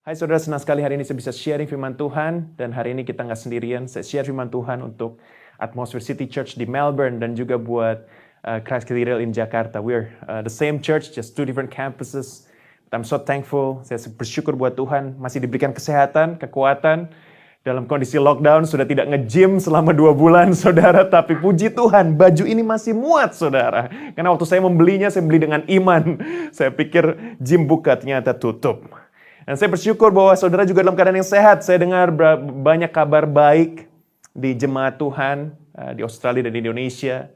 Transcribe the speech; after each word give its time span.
Hai 0.00 0.16
saudara, 0.16 0.40
senang 0.40 0.56
sekali 0.56 0.80
hari 0.80 0.96
ini 0.96 1.04
saya 1.04 1.12
bisa 1.12 1.28
sharing 1.28 1.68
firman 1.68 1.92
Tuhan. 1.92 2.56
Dan 2.56 2.72
hari 2.72 2.96
ini 2.96 3.04
kita 3.04 3.20
nggak 3.20 3.36
sendirian, 3.36 3.84
saya 3.84 4.00
share 4.00 4.24
firman 4.24 4.48
Tuhan 4.48 4.80
untuk 4.80 5.20
Atmosphere 5.60 6.00
City 6.00 6.24
Church 6.24 6.56
di 6.56 6.64
Melbourne 6.64 7.20
dan 7.20 7.36
juga 7.36 7.60
buat 7.60 8.08
uh, 8.48 8.64
Christ 8.64 8.88
Cathedral 8.88 9.20
in 9.20 9.36
Jakarta. 9.36 9.76
We're 9.76 10.08
uh, 10.24 10.40
the 10.40 10.48
same 10.48 10.80
church, 10.80 11.12
just 11.12 11.36
two 11.36 11.44
different 11.44 11.68
campuses. 11.68 12.48
But 12.88 12.96
I'm 12.96 13.04
so 13.04 13.20
thankful, 13.20 13.84
saya 13.84 14.00
bersyukur 14.16 14.56
buat 14.56 14.72
Tuhan 14.72 15.20
masih 15.20 15.44
diberikan 15.44 15.76
kesehatan, 15.76 16.40
kekuatan. 16.40 17.12
Dalam 17.60 17.84
kondisi 17.84 18.16
lockdown 18.16 18.64
sudah 18.64 18.88
tidak 18.88 19.04
nge-gym 19.04 19.60
selama 19.60 19.92
dua 19.92 20.16
bulan 20.16 20.56
saudara. 20.64 21.04
Tapi 21.04 21.36
puji 21.36 21.76
Tuhan 21.76 22.16
baju 22.16 22.48
ini 22.48 22.64
masih 22.64 22.96
muat 22.96 23.36
saudara. 23.36 23.92
Karena 24.16 24.32
waktu 24.32 24.48
saya 24.48 24.64
membelinya 24.64 25.12
saya 25.12 25.28
beli 25.28 25.44
dengan 25.44 25.60
iman. 25.68 26.16
Saya 26.56 26.72
pikir 26.72 27.36
gym 27.36 27.68
buka 27.68 28.00
ternyata 28.00 28.32
tutup. 28.32 28.99
Dan 29.48 29.54
saya 29.56 29.72
bersyukur 29.72 30.12
bahwa 30.12 30.36
saudara 30.36 30.68
juga 30.68 30.84
dalam 30.84 30.96
keadaan 30.96 31.20
yang 31.20 31.26
sehat. 31.26 31.64
Saya 31.64 31.80
dengar 31.80 32.12
banyak 32.40 32.92
kabar 32.92 33.24
baik 33.24 33.88
di 34.36 34.52
jemaat 34.54 35.00
Tuhan 35.00 35.56
uh, 35.74 35.92
di 35.96 36.04
Australia 36.04 36.44
dan 36.44 36.52
di 36.52 36.60
Indonesia. 36.60 37.28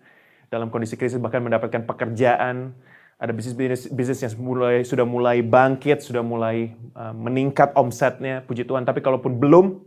Dalam 0.53 0.71
kondisi 0.71 0.95
krisis 0.95 1.19
bahkan 1.19 1.41
mendapatkan 1.41 1.83
pekerjaan. 1.83 2.77
Ada 3.15 3.31
bisnis 3.31 3.89
bisnis 3.89 4.21
yang 4.21 4.35
mulai 4.43 4.85
sudah 4.85 5.07
mulai 5.07 5.41
bangkit, 5.41 6.05
sudah 6.05 6.21
mulai 6.21 6.77
uh, 6.93 7.15
meningkat 7.15 7.73
omsetnya, 7.73 8.45
puji 8.45 8.69
Tuhan. 8.69 8.85
Tapi 8.85 9.01
kalaupun 9.01 9.41
belum, 9.41 9.81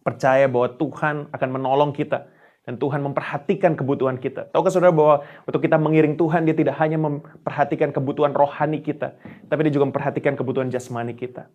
percaya 0.00 0.48
bahwa 0.48 0.68
Tuhan 0.80 1.28
akan 1.28 1.48
menolong 1.60 1.92
kita 1.92 2.39
dan 2.68 2.76
Tuhan 2.76 3.00
memperhatikan 3.00 3.72
kebutuhan 3.72 4.20
kita. 4.20 4.52
Tahukah 4.52 4.68
saudara 4.68 4.92
bahwa 4.92 5.24
waktu 5.48 5.58
kita 5.64 5.80
mengiring 5.80 6.14
Tuhan, 6.20 6.44
dia 6.44 6.52
tidak 6.52 6.76
hanya 6.76 7.00
memperhatikan 7.00 7.88
kebutuhan 7.90 8.36
rohani 8.36 8.84
kita, 8.84 9.16
tapi 9.48 9.60
dia 9.66 9.72
juga 9.72 9.88
memperhatikan 9.88 10.36
kebutuhan 10.36 10.68
jasmani 10.68 11.16
kita. 11.16 11.48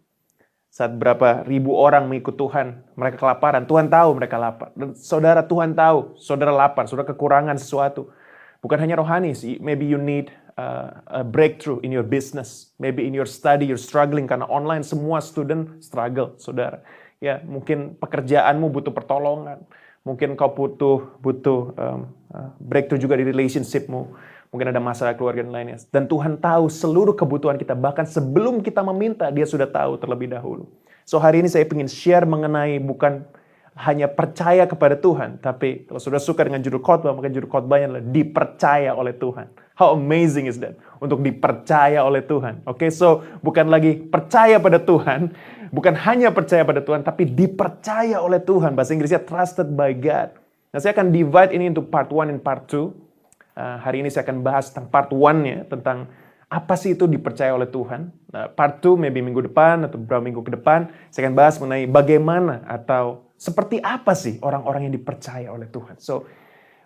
Saat 0.75 0.99
berapa 0.99 1.47
ribu 1.47 1.71
orang 1.71 2.11
mengikut 2.11 2.35
Tuhan, 2.35 2.83
mereka 2.99 3.23
kelaparan. 3.23 3.63
Tuhan 3.63 3.87
tahu 3.87 4.11
mereka 4.19 4.35
lapar. 4.35 4.75
Dan 4.75 4.91
saudara 4.91 5.39
Tuhan 5.39 5.71
tahu, 5.71 6.19
saudara 6.19 6.51
lapar, 6.51 6.83
saudara 6.83 7.07
kekurangan 7.15 7.55
sesuatu. 7.55 8.11
Bukan 8.59 8.75
hanya 8.83 8.99
rohani 8.99 9.31
sih, 9.31 9.55
maybe 9.63 9.87
you 9.87 9.95
need 9.95 10.35
uh, 10.59 10.99
a 11.07 11.23
breakthrough 11.23 11.79
in 11.79 11.95
your 11.95 12.03
business. 12.03 12.75
Maybe 12.75 13.07
in 13.07 13.15
your 13.15 13.29
study, 13.29 13.63
you're 13.63 13.79
struggling 13.79 14.27
karena 14.27 14.51
online 14.51 14.83
semua 14.83 15.23
student 15.23 15.79
struggle, 15.79 16.35
saudara. 16.35 16.83
Ya, 17.23 17.39
mungkin 17.47 17.95
pekerjaanmu 17.95 18.67
butuh 18.67 18.91
pertolongan. 18.91 19.63
Mungkin 20.05 20.37
kau 20.37 20.53
butuh 20.53 21.17
butuh 21.19 21.73
um, 21.75 21.99
uh, 22.29 22.49
breakthrough 22.61 23.01
juga 23.01 23.17
di 23.17 23.25
relationshipmu 23.25 24.13
Mungkin 24.55 24.71
ada 24.71 24.79
masalah 24.79 25.19
keluarga 25.19 25.43
dan 25.43 25.51
lainnya. 25.51 25.83
Dan 25.91 26.07
Tuhan 26.07 26.39
tahu 26.39 26.71
seluruh 26.71 27.11
kebutuhan 27.11 27.59
kita. 27.59 27.75
Bahkan 27.75 28.07
sebelum 28.07 28.63
kita 28.63 28.79
meminta, 28.87 29.27
dia 29.27 29.43
sudah 29.43 29.67
tahu 29.67 29.99
terlebih 29.99 30.31
dahulu. 30.31 30.63
So 31.03 31.19
hari 31.19 31.43
ini 31.43 31.51
saya 31.51 31.67
ingin 31.67 31.91
share 31.91 32.23
mengenai 32.23 32.79
bukan 32.79 33.27
hanya 33.75 34.07
percaya 34.07 34.63
kepada 34.63 34.95
Tuhan. 34.95 35.43
Tapi 35.43 35.83
kalau 35.83 35.99
sudah 35.99 36.19
suka 36.23 36.47
dengan 36.47 36.63
judul 36.63 36.79
khotbah, 36.79 37.11
maka 37.11 37.27
judul 37.27 37.51
khotbahnya 37.51 37.91
adalah 37.91 38.05
dipercaya 38.07 38.95
oleh 38.95 39.11
Tuhan. 39.11 39.51
How 39.75 39.91
amazing 39.91 40.47
is 40.47 40.63
that? 40.63 40.79
Untuk 41.03 41.19
dipercaya 41.19 41.99
oleh 41.99 42.23
Tuhan. 42.23 42.63
Oke, 42.63 42.87
okay, 42.87 42.89
so 42.89 43.27
bukan 43.43 43.67
lagi 43.67 43.99
percaya 43.99 44.63
pada 44.63 44.79
Tuhan, 44.79 45.35
bukan 45.75 45.91
hanya 46.07 46.31
percaya 46.31 46.63
pada 46.63 46.79
Tuhan, 46.79 47.03
tapi 47.03 47.27
dipercaya 47.27 48.23
oleh 48.23 48.39
Tuhan. 48.39 48.79
Bahasa 48.79 48.95
Inggrisnya 48.95 49.19
trusted 49.19 49.75
by 49.75 49.91
God. 49.91 50.31
Nah, 50.71 50.79
saya 50.79 50.95
akan 50.95 51.11
divide 51.11 51.51
ini 51.51 51.67
into 51.67 51.83
part 51.83 52.07
1 52.07 52.31
and 52.31 52.39
part 52.39 52.71
2. 52.71 52.79
Uh, 52.79 53.79
hari 53.83 53.99
ini 53.99 54.07
saya 54.07 54.23
akan 54.23 54.39
bahas 54.39 54.71
tentang 54.71 54.87
part 54.87 55.11
one-nya, 55.11 55.67
tentang 55.67 56.07
apa 56.47 56.79
sih 56.79 56.95
itu 56.95 57.03
dipercaya 57.11 57.51
oleh 57.51 57.67
Tuhan. 57.67 58.07
Nah, 58.31 58.47
part 58.55 58.79
2 58.79 58.95
maybe 58.95 59.19
minggu 59.19 59.51
depan 59.51 59.83
atau 59.83 59.99
beberapa 59.99 60.23
minggu 60.23 60.39
ke 60.47 60.55
depan, 60.55 60.87
saya 61.11 61.27
akan 61.27 61.35
bahas 61.35 61.59
mengenai 61.59 61.83
bagaimana 61.91 62.63
atau 62.63 63.24
seperti 63.45 63.77
apa 63.77 64.17
sih 64.17 64.41
orang-orang 64.41 64.89
yang 64.89 64.93
dipercaya 64.97 65.53
oleh 65.53 65.69
Tuhan. 65.69 66.01
So, 66.01 66.25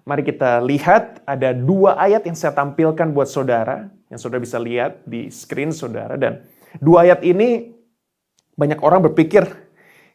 mari 0.03 0.27
kita 0.27 0.59
lihat 0.59 1.23
ada 1.23 1.55
dua 1.55 1.95
ayat 1.95 2.27
yang 2.27 2.35
saya 2.35 2.51
tampilkan 2.51 3.15
buat 3.15 3.31
saudara, 3.31 3.87
yang 4.11 4.19
saudara 4.19 4.43
bisa 4.43 4.59
lihat 4.59 4.99
di 5.07 5.31
screen 5.31 5.71
saudara. 5.71 6.19
Dan 6.19 6.43
dua 6.83 7.07
ayat 7.07 7.23
ini 7.23 7.71
banyak 8.59 8.83
orang 8.83 9.07
berpikir, 9.07 9.47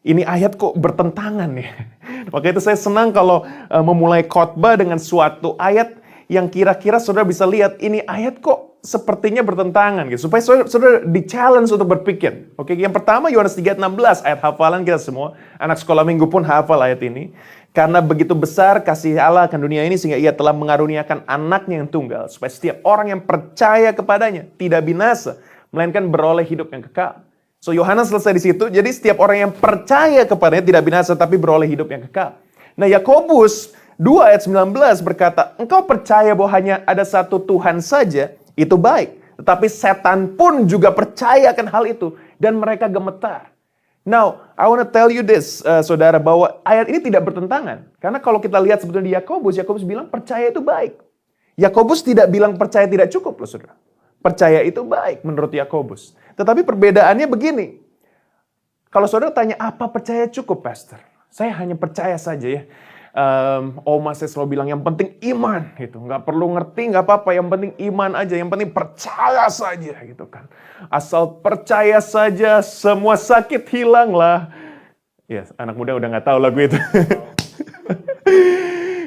ini 0.04 0.20
ayat 0.20 0.60
kok 0.60 0.76
bertentangan 0.76 1.48
ya. 1.56 1.72
Maka 2.32 2.52
itu 2.52 2.60
saya 2.60 2.76
senang 2.76 3.08
kalau 3.16 3.48
uh, 3.48 3.84
memulai 3.84 4.20
khotbah 4.28 4.76
dengan 4.76 5.00
suatu 5.00 5.56
ayat 5.56 5.96
yang 6.28 6.52
kira-kira 6.52 7.00
saudara 7.00 7.24
bisa 7.24 7.48
lihat 7.48 7.80
ini 7.80 8.04
ayat 8.04 8.44
kok 8.44 8.73
sepertinya 8.84 9.40
bertentangan 9.40 10.04
gitu. 10.12 10.28
Supaya 10.28 10.44
saudara, 10.44 10.68
saudara 10.68 11.00
di-challenge 11.08 11.72
untuk 11.72 11.88
berpikir. 11.88 12.52
Oke, 12.60 12.76
yang 12.76 12.92
pertama 12.92 13.32
Yohanes 13.32 13.56
3:16 13.56 14.20
ayat 14.20 14.44
hafalan 14.44 14.84
kita 14.84 15.00
semua. 15.00 15.32
Anak 15.56 15.80
sekolah 15.80 16.04
minggu 16.04 16.28
pun 16.28 16.44
hafal 16.44 16.76
ayat 16.84 17.00
ini. 17.00 17.32
Karena 17.74 17.98
begitu 17.98 18.38
besar 18.38 18.78
kasih 18.86 19.18
Allah 19.18 19.50
akan 19.50 19.58
dunia 19.58 19.82
ini 19.82 19.98
sehingga 19.98 20.14
ia 20.14 20.30
telah 20.30 20.54
mengaruniakan 20.54 21.26
anaknya 21.26 21.82
yang 21.82 21.90
tunggal 21.90 22.30
supaya 22.30 22.46
setiap 22.46 22.78
orang 22.86 23.10
yang 23.10 23.20
percaya 23.26 23.90
kepadanya 23.90 24.46
tidak 24.54 24.86
binasa 24.86 25.42
melainkan 25.74 26.06
beroleh 26.06 26.46
hidup 26.46 26.70
yang 26.70 26.86
kekal. 26.86 27.26
So 27.58 27.74
Yohanes 27.74 28.14
selesai 28.14 28.30
di 28.36 28.42
situ. 28.46 28.70
Jadi 28.70 28.94
setiap 28.94 29.18
orang 29.18 29.48
yang 29.48 29.52
percaya 29.56 30.22
kepadanya 30.22 30.62
tidak 30.62 30.82
binasa 30.86 31.18
tapi 31.18 31.34
beroleh 31.34 31.66
hidup 31.66 31.90
yang 31.90 32.06
kekal. 32.06 32.38
Nah, 32.78 32.86
Yakobus 32.86 33.74
2 33.98 34.30
ayat 34.30 34.42
19 34.46 34.74
berkata, 35.02 35.54
engkau 35.58 35.82
percaya 35.86 36.34
bahwa 36.34 36.50
hanya 36.54 36.82
ada 36.86 37.06
satu 37.06 37.38
Tuhan 37.38 37.78
saja, 37.78 38.34
itu 38.54 38.74
baik. 38.78 39.22
Tetapi 39.42 39.66
setan 39.66 40.38
pun 40.38 40.64
juga 40.70 40.94
percaya 40.94 41.50
akan 41.50 41.66
hal 41.70 41.84
itu. 41.90 42.14
Dan 42.38 42.58
mereka 42.58 42.86
gemetar. 42.86 43.50
Now, 44.04 44.52
I 44.54 44.68
want 44.68 44.84
to 44.84 44.90
tell 44.90 45.08
you 45.08 45.24
this, 45.24 45.64
uh, 45.64 45.80
saudara, 45.80 46.20
bahwa 46.20 46.60
ayat 46.60 46.92
ini 46.92 47.00
tidak 47.00 47.24
bertentangan. 47.24 47.88
Karena 47.98 48.20
kalau 48.20 48.36
kita 48.36 48.60
lihat 48.60 48.84
sebetulnya 48.84 49.06
di 49.10 49.14
Yakobus, 49.16 49.56
Yakobus 49.56 49.82
bilang 49.82 50.12
percaya 50.12 50.52
itu 50.52 50.60
baik. 50.60 51.00
Yakobus 51.56 52.04
tidak 52.04 52.28
bilang 52.28 52.54
percaya 52.60 52.84
tidak 52.84 53.08
cukup 53.08 53.40
loh, 53.40 53.48
saudara. 53.48 53.74
Percaya 54.20 54.60
itu 54.60 54.84
baik 54.84 55.24
menurut 55.24 55.52
Yakobus. 55.56 56.12
Tetapi 56.36 56.64
perbedaannya 56.68 57.26
begini. 57.28 57.80
Kalau 58.92 59.08
saudara 59.08 59.32
tanya 59.32 59.56
apa 59.56 59.88
percaya 59.88 60.28
cukup, 60.28 60.62
Pastor? 60.62 61.00
Saya 61.32 61.50
hanya 61.58 61.74
percaya 61.74 62.14
saja 62.14 62.46
ya 62.46 62.62
um, 63.14 63.80
oma 63.86 64.10
saya 64.12 64.28
selalu 64.28 64.58
bilang 64.58 64.68
yang 64.68 64.82
penting 64.82 65.14
iman 65.32 65.70
gitu. 65.78 66.02
Nggak 66.02 66.26
perlu 66.26 66.58
ngerti 66.58 66.82
nggak 66.92 67.04
apa-apa. 67.06 67.30
Yang 67.32 67.48
penting 67.54 67.72
iman 67.94 68.10
aja 68.18 68.34
yang 68.34 68.50
penting 68.50 68.70
percaya 68.74 69.46
saja 69.48 69.94
gitu 70.02 70.26
kan. 70.26 70.50
Asal 70.90 71.40
percaya 71.40 72.02
saja 72.02 72.60
semua 72.60 73.14
sakit 73.14 73.62
hilang 73.70 74.12
lah 74.12 74.50
ya 75.24 75.48
anak 75.56 75.72
muda 75.78 75.96
udah 75.96 76.08
nggak 76.18 76.26
tahu 76.26 76.38
lagu 76.42 76.58
itu. 76.60 76.78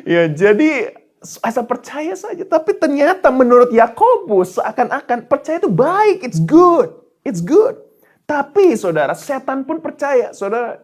Ya 0.07 0.23
jadi 0.31 0.95
asal 1.19 1.67
percaya 1.67 2.15
saja. 2.15 2.47
Tapi 2.47 2.79
ternyata 2.79 3.27
menurut 3.27 3.75
Yakobus 3.75 4.55
seakan-akan 4.55 5.27
percaya 5.27 5.59
itu 5.59 5.67
baik 5.67 6.23
it's 6.23 6.39
good 6.39 6.95
it's 7.27 7.43
good. 7.43 7.75
Tapi 8.23 8.79
saudara 8.79 9.11
setan 9.11 9.67
pun 9.67 9.83
percaya. 9.83 10.31
Saudara 10.31 10.79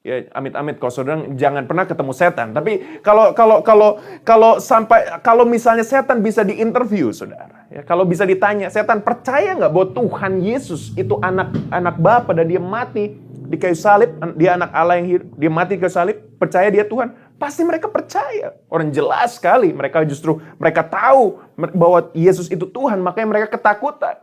Ya, 0.00 0.24
amit-amit 0.32 0.80
kalau 0.80 0.88
saudara 0.88 1.20
jangan 1.36 1.68
pernah 1.68 1.84
ketemu 1.84 2.12
setan. 2.16 2.56
Tapi 2.56 3.04
kalau 3.04 3.36
kalau 3.36 3.60
kalau 3.60 4.00
kalau 4.24 4.56
sampai 4.56 5.20
kalau 5.20 5.44
misalnya 5.44 5.84
setan 5.84 6.24
bisa 6.24 6.40
diinterview, 6.40 7.12
saudara. 7.12 7.68
Ya, 7.68 7.84
kalau 7.84 8.08
bisa 8.08 8.24
ditanya, 8.24 8.72
setan 8.72 9.04
percaya 9.04 9.52
nggak 9.52 9.68
bahwa 9.68 9.92
Tuhan 9.92 10.40
Yesus 10.40 10.96
itu 10.96 11.20
anak 11.20 11.52
anak 11.68 12.00
Bapa 12.00 12.32
dan 12.32 12.48
dia 12.48 12.56
mati 12.56 13.12
di 13.44 13.60
kayu 13.60 13.76
salib, 13.76 14.16
dia 14.40 14.56
anak 14.56 14.72
Allah 14.72 15.04
yang 15.04 15.20
hidup, 15.20 15.28
dia 15.36 15.50
mati 15.52 15.76
di 15.76 15.84
kayu 15.84 15.92
salib, 15.92 16.16
percaya 16.40 16.72
dia 16.72 16.88
Tuhan? 16.88 17.12
Pasti 17.36 17.60
mereka 17.60 17.92
percaya. 17.92 18.56
Orang 18.72 18.96
jelas 18.96 19.36
sekali, 19.36 19.68
mereka 19.68 20.00
justru 20.08 20.40
mereka 20.56 20.80
tahu 20.80 21.44
bahwa 21.76 22.08
Yesus 22.16 22.48
itu 22.48 22.64
Tuhan, 22.64 23.04
makanya 23.04 23.36
mereka 23.36 23.52
ketakutan. 23.52 24.16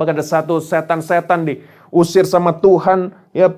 Bahkan 0.00 0.16
ada 0.16 0.24
satu 0.24 0.64
setan-setan 0.64 1.44
diusir 1.44 2.24
sama 2.24 2.56
Tuhan, 2.56 3.12
ya 3.36 3.52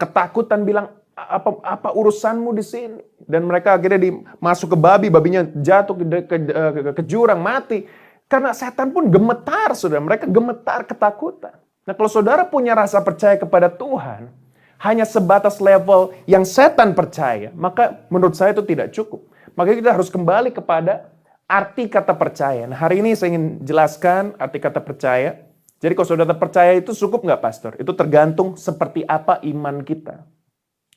ketakutan 0.00 0.64
bilang 0.64 0.92
apa 1.14 1.62
apa 1.62 1.88
urusanmu 1.94 2.50
di 2.56 2.64
sini? 2.64 3.00
Dan 3.24 3.46
mereka 3.46 3.78
akhirnya 3.78 4.00
dimasuk 4.10 4.74
ke 4.74 4.78
babi 4.78 5.08
babinya 5.08 5.46
jatuh 5.46 5.94
ke, 5.96 6.04
ke, 6.26 6.36
ke, 6.50 6.90
ke 7.00 7.02
jurang 7.06 7.40
mati. 7.40 7.86
Karena 8.26 8.50
setan 8.56 8.90
pun 8.90 9.06
gemetar 9.12 9.76
saudara. 9.76 10.02
Mereka 10.02 10.26
gemetar 10.26 10.82
ketakutan. 10.88 11.54
Nah 11.84 11.92
kalau 11.92 12.10
saudara 12.10 12.48
punya 12.48 12.72
rasa 12.72 13.04
percaya 13.04 13.36
kepada 13.36 13.68
Tuhan 13.68 14.32
hanya 14.80 15.04
sebatas 15.04 15.60
level 15.60 16.16
yang 16.24 16.44
setan 16.44 16.96
percaya 16.96 17.52
maka 17.52 18.04
menurut 18.08 18.34
saya 18.34 18.56
itu 18.56 18.64
tidak 18.64 18.90
cukup. 18.96 19.20
Maka 19.54 19.76
kita 19.76 19.92
harus 19.94 20.10
kembali 20.10 20.50
kepada 20.50 21.12
arti 21.44 21.86
kata 21.86 22.16
percaya. 22.16 22.64
Nah 22.64 22.74
hari 22.74 23.04
ini 23.04 23.12
saya 23.12 23.36
ingin 23.36 23.60
jelaskan 23.62 24.32
arti 24.40 24.58
kata 24.58 24.80
percaya 24.80 25.43
jadi 25.84 25.92
kalau 25.92 26.08
saudara 26.08 26.32
percaya 26.32 26.72
itu 26.80 26.96
cukup 26.96 27.28
nggak 27.28 27.44
pastor? 27.44 27.76
Itu 27.76 27.92
tergantung 27.92 28.56
seperti 28.56 29.04
apa 29.04 29.44
iman 29.44 29.84
kita. 29.84 30.24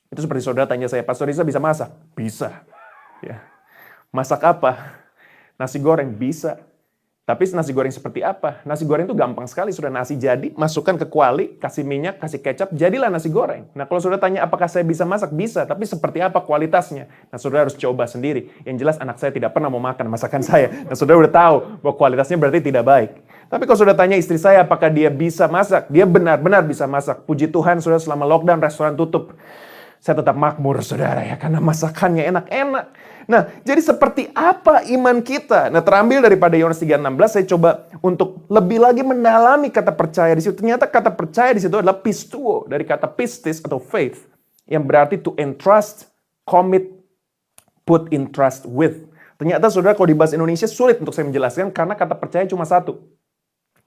Itu 0.08 0.24
seperti 0.24 0.48
saudara 0.48 0.64
tanya 0.64 0.88
saya, 0.88 1.04
Pastor 1.04 1.28
Risa 1.28 1.44
bisa 1.44 1.60
masak? 1.60 1.92
Bisa. 2.16 2.64
Ya. 3.20 3.44
Masak 4.16 4.40
apa? 4.48 4.96
Nasi 5.60 5.84
goreng 5.84 6.16
bisa. 6.16 6.64
Tapi 7.28 7.44
nasi 7.52 7.76
goreng 7.76 7.92
seperti 7.92 8.24
apa? 8.24 8.64
Nasi 8.64 8.88
goreng 8.88 9.04
itu 9.04 9.12
gampang 9.12 9.44
sekali. 9.52 9.76
Sudah 9.76 9.92
nasi 9.92 10.16
jadi, 10.16 10.56
masukkan 10.56 10.96
ke 10.96 11.04
kuali, 11.12 11.60
kasih 11.60 11.84
minyak, 11.84 12.24
kasih 12.24 12.40
kecap, 12.40 12.72
jadilah 12.72 13.12
nasi 13.12 13.28
goreng. 13.28 13.68
Nah 13.76 13.84
kalau 13.84 14.00
sudah 14.00 14.16
tanya 14.16 14.48
apakah 14.48 14.72
saya 14.72 14.88
bisa 14.88 15.04
masak? 15.04 15.36
Bisa, 15.36 15.68
tapi 15.68 15.84
seperti 15.84 16.24
apa 16.24 16.40
kualitasnya? 16.40 17.12
Nah 17.28 17.36
saudara 17.36 17.68
harus 17.68 17.76
coba 17.76 18.08
sendiri. 18.08 18.48
Yang 18.64 18.88
jelas 18.88 18.96
anak 19.04 19.20
saya 19.20 19.36
tidak 19.36 19.52
pernah 19.52 19.68
mau 19.68 19.84
makan 19.84 20.08
masakan 20.08 20.40
saya. 20.40 20.72
Nah 20.88 20.96
saudara 20.96 21.20
udah 21.20 21.34
tahu 21.36 21.56
bahwa 21.84 21.96
kualitasnya 22.00 22.40
berarti 22.40 22.64
tidak 22.64 22.88
baik. 22.88 23.27
Tapi 23.48 23.64
kalau 23.64 23.80
sudah 23.80 23.96
tanya 23.96 24.20
istri 24.20 24.36
saya 24.36 24.68
apakah 24.68 24.92
dia 24.92 25.08
bisa 25.08 25.48
masak? 25.48 25.88
Dia 25.88 26.04
benar-benar 26.04 26.68
bisa 26.68 26.84
masak. 26.84 27.24
Puji 27.24 27.48
Tuhan 27.48 27.80
sudah 27.80 28.00
selama 28.00 28.28
lockdown 28.28 28.60
restoran 28.60 29.00
tutup. 29.00 29.36
Saya 29.98 30.20
tetap 30.20 30.38
makmur 30.38 30.84
saudara 30.86 31.26
ya 31.26 31.40
karena 31.40 31.58
masakannya 31.58 32.28
enak-enak. 32.30 32.86
Nah, 33.28 33.52
jadi 33.68 33.82
seperti 33.84 34.32
apa 34.32 34.88
iman 34.88 35.20
kita? 35.20 35.68
Nah, 35.68 35.84
terambil 35.84 36.24
daripada 36.24 36.56
Yohanes 36.56 36.80
3:16 36.80 37.28
saya 37.28 37.46
coba 37.50 37.70
untuk 38.00 38.48
lebih 38.48 38.80
lagi 38.80 39.04
mendalami 39.04 39.68
kata 39.68 39.92
percaya 39.92 40.32
di 40.32 40.44
situ. 40.44 40.56
Ternyata 40.56 40.88
kata 40.88 41.12
percaya 41.12 41.52
di 41.52 41.60
situ 41.60 41.76
adalah 41.76 42.00
pistuo 42.00 42.64
dari 42.72 42.88
kata 42.88 43.10
pistis 43.10 43.60
atau 43.60 43.84
faith 43.84 44.28
yang 44.68 44.84
berarti 44.84 45.20
to 45.20 45.36
entrust, 45.36 46.08
commit, 46.48 46.88
put 47.84 48.08
in 48.16 48.32
trust 48.32 48.64
with. 48.68 49.08
Ternyata 49.40 49.72
saudara 49.72 49.96
kalau 49.96 50.08
di 50.08 50.16
bahasa 50.16 50.40
Indonesia 50.40 50.68
sulit 50.68 51.00
untuk 51.00 51.12
saya 51.12 51.28
menjelaskan 51.28 51.72
karena 51.76 52.00
kata 52.00 52.16
percaya 52.16 52.44
cuma 52.48 52.64
satu. 52.64 53.17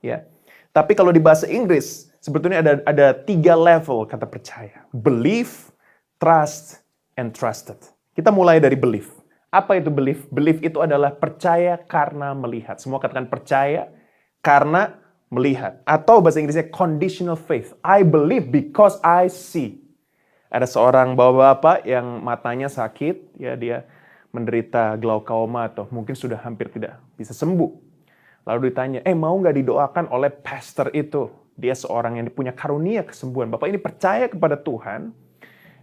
Ya. 0.00 0.24
Tapi 0.70 0.96
kalau 0.96 1.12
di 1.12 1.20
bahasa 1.20 1.48
Inggris 1.48 2.10
sebetulnya 2.20 2.60
ada 2.60 2.72
ada 2.84 3.06
tiga 3.16 3.56
level 3.56 4.04
kata 4.04 4.28
percaya. 4.28 4.84
Belief, 4.92 5.72
trust, 6.20 6.84
and 7.16 7.32
trusted. 7.32 7.76
Kita 8.16 8.28
mulai 8.32 8.60
dari 8.60 8.76
belief. 8.76 9.12
Apa 9.50 9.82
itu 9.82 9.90
belief? 9.90 10.30
Belief 10.30 10.62
itu 10.62 10.78
adalah 10.78 11.10
percaya 11.10 11.74
karena 11.76 12.36
melihat. 12.36 12.78
Semua 12.78 13.02
katakan 13.02 13.26
percaya 13.26 13.90
karena 14.40 14.94
melihat. 15.26 15.82
Atau 15.82 16.22
bahasa 16.22 16.38
Inggrisnya 16.38 16.70
conditional 16.70 17.34
faith. 17.34 17.74
I 17.82 18.06
believe 18.06 18.54
because 18.54 18.98
I 19.02 19.26
see. 19.26 19.82
Ada 20.50 20.66
seorang 20.66 21.14
bapak-bapak 21.14 21.86
yang 21.86 22.26
matanya 22.26 22.66
sakit, 22.66 23.38
ya 23.38 23.54
dia 23.54 23.86
menderita 24.34 24.98
glaukoma 24.98 25.70
atau 25.70 25.86
mungkin 25.90 26.14
sudah 26.14 26.38
hampir 26.42 26.70
tidak 26.70 26.98
bisa 27.14 27.30
sembuh. 27.30 27.89
Lalu 28.50 28.74
ditanya, 28.74 28.98
eh 29.06 29.14
mau 29.14 29.38
nggak 29.38 29.62
didoakan 29.62 30.10
oleh 30.10 30.34
pastor 30.34 30.90
itu? 30.90 31.30
Dia 31.54 31.70
seorang 31.78 32.18
yang 32.18 32.26
punya 32.34 32.50
karunia 32.50 33.06
kesembuhan. 33.06 33.46
Bapak 33.46 33.70
ini 33.70 33.78
percaya 33.78 34.26
kepada 34.26 34.58
Tuhan, 34.58 35.14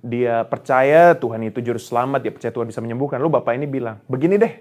dia 0.04 0.44
percaya 0.44 1.16
Tuhan 1.16 1.48
itu 1.48 1.64
juru 1.64 1.80
selamat, 1.80 2.28
dia 2.28 2.34
percaya 2.36 2.52
Tuhan 2.52 2.68
bisa 2.68 2.84
menyembuhkan. 2.84 3.24
Lalu 3.24 3.40
Bapak 3.40 3.56
ini 3.56 3.72
bilang, 3.72 4.04
begini 4.12 4.36
deh, 4.36 4.52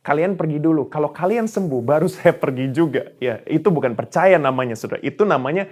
kalian 0.00 0.40
pergi 0.40 0.56
dulu. 0.56 0.88
Kalau 0.88 1.12
kalian 1.12 1.44
sembuh, 1.44 1.84
baru 1.84 2.08
saya 2.16 2.32
pergi 2.32 2.72
juga. 2.72 3.12
Ya, 3.20 3.44
itu 3.44 3.68
bukan 3.68 3.92
percaya 3.92 4.40
namanya, 4.40 4.72
saudara. 4.72 5.04
Itu 5.04 5.28
namanya 5.28 5.68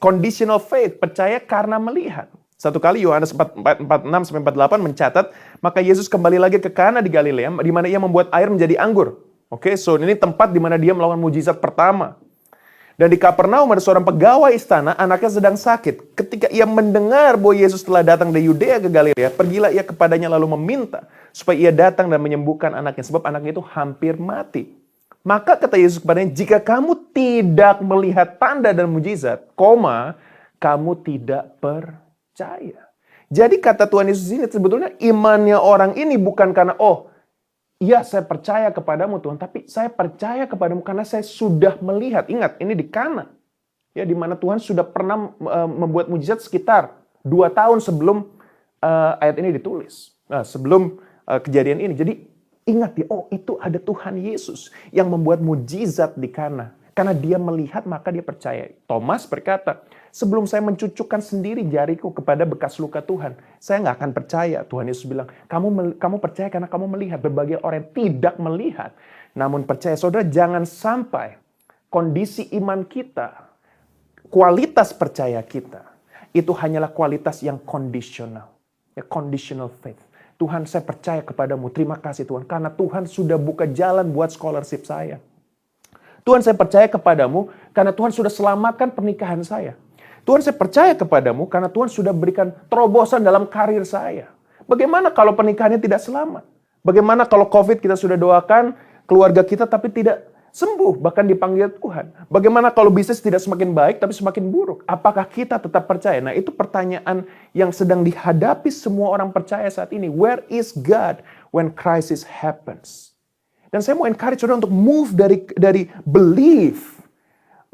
conditional 0.00 0.64
faith, 0.64 0.96
percaya 0.96 1.44
karena 1.44 1.76
melihat. 1.76 2.32
Satu 2.56 2.80
kali 2.80 3.04
Yohanes 3.04 3.36
46 3.36 4.32
sampai 4.32 4.42
48 4.42 4.80
mencatat, 4.80 5.26
maka 5.60 5.78
Yesus 5.78 6.08
kembali 6.08 6.40
lagi 6.40 6.56
ke 6.56 6.72
Kana 6.72 7.04
di 7.04 7.12
Galilea, 7.12 7.52
di 7.52 7.70
mana 7.70 7.86
ia 7.86 8.00
membuat 8.00 8.32
air 8.32 8.48
menjadi 8.48 8.80
anggur. 8.80 9.27
Oke, 9.48 9.72
okay, 9.72 9.74
so 9.80 9.96
ini 9.96 10.12
tempat 10.12 10.52
di 10.52 10.60
mana 10.60 10.76
dia 10.76 10.92
melakukan 10.92 11.16
mujizat 11.16 11.56
pertama. 11.56 12.20
Dan 12.98 13.08
di 13.08 13.16
Kapernaum 13.16 13.70
ada 13.70 13.80
seorang 13.80 14.02
pegawai 14.04 14.52
istana, 14.52 14.92
anaknya 14.98 15.30
sedang 15.40 15.56
sakit. 15.56 16.18
Ketika 16.18 16.50
ia 16.52 16.66
mendengar 16.66 17.38
bahwa 17.38 17.54
Yesus 17.54 17.80
telah 17.80 18.02
datang 18.02 18.28
dari 18.28 18.50
Yudea 18.50 18.82
ke 18.82 18.90
Galilea, 18.90 19.30
pergilah 19.32 19.70
ia 19.70 19.86
kepadanya 19.86 20.28
lalu 20.34 20.52
meminta 20.58 21.06
supaya 21.30 21.56
ia 21.56 21.72
datang 21.72 22.10
dan 22.10 22.18
menyembuhkan 22.18 22.74
anaknya. 22.74 23.06
Sebab 23.06 23.22
anaknya 23.24 23.56
itu 23.56 23.64
hampir 23.72 24.18
mati. 24.18 24.74
Maka 25.22 25.56
kata 25.56 25.78
Yesus 25.78 26.02
kepadanya, 26.02 26.34
jika 26.34 26.58
kamu 26.60 27.14
tidak 27.14 27.80
melihat 27.80 28.36
tanda 28.36 28.74
dan 28.74 28.90
mujizat, 28.90 29.46
koma, 29.54 30.18
kamu 30.58 30.98
tidak 31.06 31.54
percaya. 31.62 32.82
Jadi 33.30 33.56
kata 33.62 33.86
Tuhan 33.86 34.10
Yesus 34.12 34.28
ini 34.28 34.44
sebetulnya 34.50 34.92
imannya 35.00 35.56
orang 35.56 35.94
ini 35.96 36.18
bukan 36.18 36.50
karena, 36.50 36.74
oh 36.82 37.08
Iya, 37.78 38.02
saya 38.02 38.26
percaya 38.26 38.74
kepadamu 38.74 39.22
Tuhan, 39.22 39.38
tapi 39.38 39.62
saya 39.70 39.86
percaya 39.86 40.50
kepadamu 40.50 40.82
karena 40.82 41.06
saya 41.06 41.22
sudah 41.22 41.78
melihat. 41.78 42.26
Ingat, 42.26 42.58
ini 42.58 42.74
di 42.74 42.90
Kana. 42.90 43.30
Ya, 43.94 44.02
di 44.02 44.18
mana 44.18 44.34
Tuhan 44.34 44.58
sudah 44.58 44.82
pernah 44.82 45.30
uh, 45.38 45.70
membuat 45.70 46.10
mujizat 46.10 46.42
sekitar 46.42 46.98
dua 47.22 47.50
tahun 47.54 47.78
sebelum 47.78 48.26
uh, 48.82 49.22
ayat 49.22 49.38
ini 49.38 49.54
ditulis. 49.54 50.10
Nah, 50.26 50.42
sebelum 50.42 50.98
uh, 51.22 51.38
kejadian 51.38 51.78
ini. 51.78 51.94
Jadi 51.94 52.12
ingat 52.66 52.98
ya, 52.98 53.06
oh 53.14 53.30
itu 53.30 53.54
ada 53.62 53.78
Tuhan 53.78 54.18
Yesus 54.26 54.74
yang 54.90 55.06
membuat 55.06 55.38
mujizat 55.38 56.18
di 56.18 56.26
Kana. 56.34 56.74
Karena 56.98 57.14
dia 57.14 57.38
melihat 57.38 57.86
maka 57.86 58.10
dia 58.10 58.26
percaya. 58.26 58.74
Thomas 58.90 59.22
berkata, 59.22 59.86
sebelum 60.14 60.44
saya 60.44 60.64
mencucukkan 60.64 61.20
sendiri 61.22 61.64
jariku 61.66 62.12
kepada 62.12 62.42
bekas 62.48 62.76
luka 62.82 63.04
Tuhan, 63.04 63.38
saya 63.62 63.84
nggak 63.84 63.96
akan 63.98 64.10
percaya. 64.12 64.58
Tuhan 64.64 64.86
Yesus 64.88 65.04
bilang, 65.08 65.28
kamu 65.46 65.96
kamu 65.96 66.16
percaya 66.18 66.48
karena 66.48 66.68
kamu 66.70 66.86
melihat. 66.90 67.18
Berbagai 67.22 67.60
orang 67.62 67.84
yang 67.84 67.90
tidak 67.94 68.34
melihat, 68.40 68.90
namun 69.34 69.64
percaya. 69.64 69.94
Saudara, 69.94 70.26
jangan 70.26 70.64
sampai 70.64 71.38
kondisi 71.88 72.48
iman 72.56 72.84
kita, 72.84 73.48
kualitas 74.28 74.92
percaya 74.92 75.40
kita, 75.40 75.84
itu 76.36 76.52
hanyalah 76.52 76.92
kualitas 76.92 77.40
yang 77.40 77.56
kondisional. 77.62 78.52
Ya, 78.98 79.06
conditional 79.06 79.70
faith. 79.70 79.98
Tuhan 80.38 80.66
saya 80.70 80.86
percaya 80.86 81.18
kepadamu, 81.22 81.66
terima 81.74 81.98
kasih 81.98 82.22
Tuhan. 82.22 82.46
Karena 82.46 82.70
Tuhan 82.70 83.10
sudah 83.10 83.34
buka 83.34 83.66
jalan 83.66 84.06
buat 84.06 84.30
scholarship 84.30 84.86
saya. 84.86 85.18
Tuhan 86.22 86.44
saya 86.44 86.54
percaya 86.54 86.86
kepadamu 86.86 87.48
karena 87.72 87.90
Tuhan 87.90 88.12
sudah 88.12 88.28
selamatkan 88.28 88.92
pernikahan 88.92 89.40
saya. 89.40 89.74
Tuhan 90.28 90.44
saya 90.44 90.52
percaya 90.60 90.92
kepadamu 90.92 91.48
karena 91.48 91.72
Tuhan 91.72 91.88
sudah 91.88 92.12
berikan 92.12 92.52
terobosan 92.68 93.24
dalam 93.24 93.48
karir 93.48 93.80
saya. 93.88 94.28
Bagaimana 94.68 95.08
kalau 95.08 95.32
pernikahannya 95.32 95.80
tidak 95.80 96.04
selamat? 96.04 96.44
Bagaimana 96.84 97.24
kalau 97.24 97.48
COVID 97.48 97.80
kita 97.80 97.96
sudah 97.96 98.20
doakan 98.20 98.76
keluarga 99.08 99.40
kita 99.40 99.64
tapi 99.64 99.88
tidak 99.88 100.28
sembuh 100.52 101.00
bahkan 101.00 101.24
dipanggil 101.24 101.72
Tuhan. 101.80 102.28
Bagaimana 102.28 102.68
kalau 102.68 102.92
bisnis 102.92 103.24
tidak 103.24 103.40
semakin 103.40 103.72
baik 103.72 104.04
tapi 104.04 104.12
semakin 104.12 104.52
buruk? 104.52 104.84
Apakah 104.84 105.24
kita 105.24 105.56
tetap 105.56 105.88
percaya? 105.88 106.20
Nah, 106.20 106.36
itu 106.36 106.52
pertanyaan 106.52 107.24
yang 107.56 107.72
sedang 107.72 108.04
dihadapi 108.04 108.68
semua 108.68 109.16
orang 109.16 109.32
percaya 109.32 109.64
saat 109.72 109.96
ini. 109.96 110.12
Where 110.12 110.44
is 110.52 110.76
God 110.76 111.24
when 111.56 111.72
crisis 111.72 112.20
happens? 112.20 113.16
Dan 113.72 113.80
saya 113.80 113.96
mau 113.96 114.04
encourage 114.04 114.44
saudara 114.44 114.60
untuk 114.60 114.76
move 114.76 115.16
dari 115.16 115.48
dari 115.56 115.88
belief, 116.04 117.00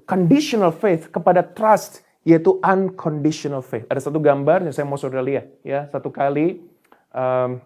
conditional 0.06 0.70
faith 0.70 1.10
kepada 1.10 1.42
trust, 1.42 2.03
yaitu 2.24 2.56
unconditional 2.64 3.60
faith. 3.60 3.84
Ada 3.92 4.08
satu 4.08 4.16
gambar 4.16 4.64
yang 4.64 4.72
saya 4.72 4.88
mau 4.88 4.96
saudara 4.96 5.20
lihat. 5.20 5.52
ya 5.60 5.86
Satu 5.92 6.08
kali 6.08 6.64
um, 7.12 7.60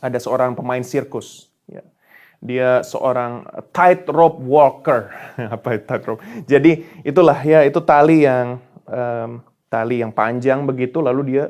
ada 0.00 0.18
seorang 0.18 0.56
pemain 0.56 0.80
sirkus. 0.80 1.52
Ya. 1.68 1.84
Dia 2.40 2.80
seorang 2.80 3.44
tightrope 3.76 4.40
walker. 4.40 5.12
Apa 5.56 5.76
itu 5.76 5.84
tightrope? 5.84 6.20
Jadi 6.48 6.84
itulah 7.04 7.36
ya, 7.44 7.60
itu 7.68 7.78
tali 7.84 8.24
yang 8.24 8.56
um, 8.88 9.44
tali 9.68 10.00
yang 10.00 10.12
panjang 10.16 10.64
begitu, 10.64 11.04
lalu 11.04 11.36
dia 11.36 11.44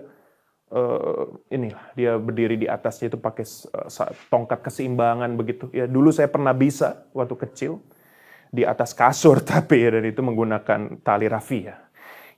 uh, 0.74 1.30
inilah 1.54 1.86
dia 1.94 2.18
berdiri 2.18 2.58
di 2.58 2.66
atasnya 2.66 3.14
itu 3.14 3.18
pakai 3.18 3.46
uh, 3.78 4.10
tongkat 4.26 4.58
keseimbangan 4.58 5.30
begitu. 5.38 5.70
Ya 5.70 5.86
dulu 5.86 6.10
saya 6.10 6.26
pernah 6.26 6.50
bisa 6.50 7.06
waktu 7.14 7.38
kecil 7.46 7.78
di 8.50 8.66
atas 8.66 8.90
kasur 8.90 9.38
tapi 9.54 9.86
ya 9.86 9.98
dan 9.98 10.06
itu 10.06 10.18
menggunakan 10.18 10.98
tali 11.02 11.26
rafia 11.30 11.83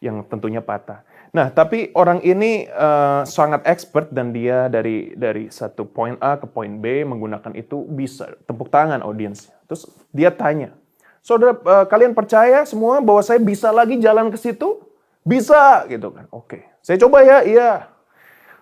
yang 0.07 0.23
tentunya 0.31 0.63
patah. 0.63 1.03
Nah, 1.35 1.51
tapi 1.53 1.91
orang 1.93 2.23
ini 2.25 2.71
uh, 2.71 3.27
sangat 3.27 3.67
expert 3.67 4.09
dan 4.15 4.31
dia 4.31 4.71
dari 4.71 5.13
dari 5.19 5.51
satu 5.53 5.85
poin 5.85 6.17
A 6.23 6.39
ke 6.39 6.47
poin 6.49 6.71
B 6.81 7.03
menggunakan 7.05 7.53
itu 7.59 7.85
bisa 7.91 8.33
tepuk 8.47 8.71
tangan 8.73 9.03
audiens. 9.03 9.51
Terus 9.67 9.91
dia 10.15 10.31
tanya, 10.33 10.73
saudara 11.21 11.59
uh, 11.59 11.85
kalian 11.85 12.15
percaya 12.17 12.65
semua 12.65 13.03
bahwa 13.03 13.21
saya 13.21 13.43
bisa 13.43 13.69
lagi 13.75 13.99
jalan 14.01 14.33
ke 14.33 14.39
situ? 14.41 14.81
Bisa 15.27 15.85
gitu 15.91 16.15
kan? 16.15 16.31
Oke, 16.31 16.65
saya 16.81 16.97
coba 17.03 17.21
ya. 17.27 17.43
Iya, 17.43 17.71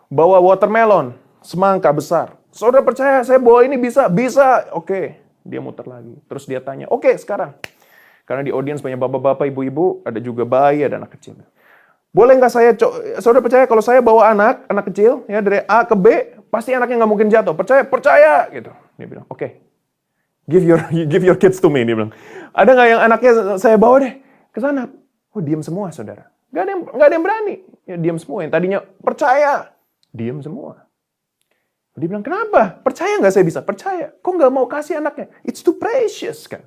bawa 0.09 0.41
watermelon, 0.41 1.15
semangka 1.45 1.93
besar. 1.93 2.35
Saudara 2.49 2.83
percaya 2.83 3.21
saya 3.23 3.37
bawa 3.39 3.63
ini 3.69 3.77
bisa? 3.77 4.09
Bisa. 4.09 4.67
Oke, 4.73 5.21
dia 5.45 5.61
muter 5.61 5.85
lagi. 5.85 6.17
Terus 6.27 6.49
dia 6.49 6.59
tanya, 6.65 6.89
oke 6.89 7.13
sekarang. 7.21 7.55
Karena 8.25 8.43
di 8.45 8.51
audiens 8.53 8.81
banyak 8.81 8.97
bapak-bapak, 8.97 9.49
ibu-ibu, 9.53 10.01
ada 10.05 10.17
juga 10.21 10.49
bayi, 10.49 10.85
ada 10.85 10.97
anak 11.01 11.17
kecil. 11.17 11.37
Boleh 12.15 12.41
nggak 12.41 12.53
saya, 12.53 12.73
saudara 13.21 13.45
percaya 13.45 13.65
kalau 13.69 13.83
saya 13.85 14.01
bawa 14.01 14.33
anak, 14.33 14.65
anak 14.71 14.89
kecil, 14.89 15.29
ya 15.29 15.45
dari 15.45 15.61
A 15.69 15.85
ke 15.85 15.93
B, 15.93 16.07
pasti 16.49 16.73
anaknya 16.73 17.05
nggak 17.05 17.11
mungkin 17.11 17.29
jatuh. 17.29 17.53
Percaya? 17.53 17.83
Percaya! 17.85 18.35
Gitu. 18.49 18.71
Dia 18.97 19.07
bilang, 19.07 19.27
oke. 19.29 19.39
Okay. 19.39 19.51
Give 20.49 20.65
your 20.65 20.81
give 21.13 21.25
your 21.25 21.37
kids 21.37 21.61
to 21.61 21.69
me, 21.69 21.85
dia 21.85 21.97
bilang. 21.99 22.15
Ada 22.55 22.71
nggak 22.73 22.89
yang 22.89 23.01
anaknya 23.03 23.33
saya 23.61 23.77
bawa 23.77 24.01
deh 24.01 24.15
ke 24.55 24.59
sana? 24.63 24.89
Oh, 25.35 25.43
diam 25.43 25.61
semua, 25.61 25.91
saudara. 25.91 26.31
Nggak 26.55 26.63
ada 26.63 26.71
yang, 26.71 26.83
nggak 26.87 27.07
ada 27.07 27.15
yang 27.15 27.25
berani. 27.27 27.55
Ya, 27.85 27.97
diam 27.99 28.17
semua. 28.17 28.47
Yang 28.47 28.53
tadinya 28.55 28.79
percaya, 29.03 29.75
Diam 30.15 30.39
semua. 30.39 30.87
Dia 31.99 32.07
bilang, 32.07 32.23
kenapa? 32.23 32.79
Percaya 32.87 33.19
nggak 33.19 33.35
saya 33.35 33.43
bisa? 33.43 33.61
Percaya. 33.67 34.15
Kok 34.23 34.33
nggak 34.39 34.53
mau 34.55 34.71
kasih 34.71 35.03
anaknya? 35.03 35.27
It's 35.43 35.59
too 35.59 35.75
precious 35.75 36.47
kan. 36.47 36.63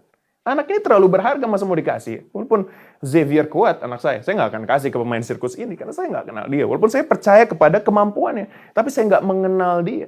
Anak 0.48 0.72
ini 0.72 0.80
terlalu 0.80 1.12
berharga 1.12 1.44
masa 1.44 1.68
mau 1.68 1.76
dikasih. 1.76 2.32
Walaupun 2.32 2.72
Xavier 3.04 3.52
kuat 3.52 3.84
anak 3.84 4.00
saya, 4.00 4.24
saya 4.24 4.40
nggak 4.40 4.56
akan 4.56 4.64
kasih 4.64 4.90
ke 4.96 4.98
pemain 4.98 5.20
sirkus 5.20 5.60
ini 5.60 5.76
karena 5.76 5.92
saya 5.92 6.08
nggak 6.08 6.26
kenal 6.32 6.46
dia. 6.48 6.64
Walaupun 6.64 6.88
saya 6.88 7.04
percaya 7.04 7.44
kepada 7.44 7.84
kemampuannya, 7.84 8.48
tapi 8.72 8.88
saya 8.88 9.12
nggak 9.12 9.24
mengenal 9.28 9.84
dia. 9.84 10.08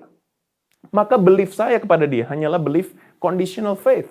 Maka 0.95 1.19
belief 1.19 1.51
saya 1.51 1.75
kepada 1.75 2.07
dia 2.07 2.23
hanyalah 2.31 2.55
belief 2.55 2.95
conditional 3.19 3.75
faith. 3.75 4.07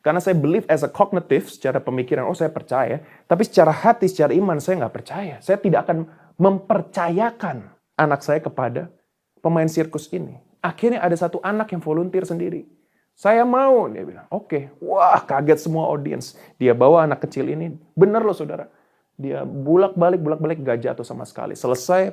Karena 0.00 0.16
saya 0.16 0.32
believe 0.32 0.64
as 0.72 0.80
a 0.80 0.88
cognitive, 0.88 1.50
secara 1.52 1.76
pemikiran, 1.76 2.24
oh 2.24 2.32
saya 2.32 2.48
percaya. 2.48 3.04
Tapi 3.28 3.42
secara 3.44 3.74
hati, 3.74 4.08
secara 4.08 4.32
iman, 4.32 4.56
saya 4.56 4.80
nggak 4.80 4.94
percaya. 4.96 5.36
Saya 5.44 5.60
tidak 5.60 5.84
akan 5.84 6.08
mempercayakan 6.40 7.68
anak 8.00 8.24
saya 8.24 8.40
kepada 8.40 8.88
pemain 9.44 9.68
sirkus 9.68 10.08
ini. 10.08 10.40
Akhirnya 10.64 11.04
ada 11.04 11.12
satu 11.18 11.36
anak 11.44 11.74
yang 11.74 11.84
volunteer 11.84 12.24
sendiri. 12.24 12.64
Saya 13.16 13.48
mau, 13.48 13.88
dia 13.88 14.04
bilang. 14.04 14.28
Oke, 14.28 14.44
okay. 14.44 14.62
wah 14.76 15.16
kaget 15.24 15.64
semua 15.64 15.88
audiens. 15.88 16.36
Dia 16.60 16.76
bawa 16.76 17.08
anak 17.08 17.24
kecil 17.24 17.48
ini. 17.48 17.72
Bener 17.96 18.20
loh 18.20 18.36
saudara. 18.36 18.68
Dia 19.16 19.48
bulak-balik, 19.48 20.20
bulak-balik 20.20 20.60
gak 20.60 20.84
jatuh 20.84 21.00
sama 21.00 21.24
sekali. 21.24 21.56
Selesai, 21.56 22.12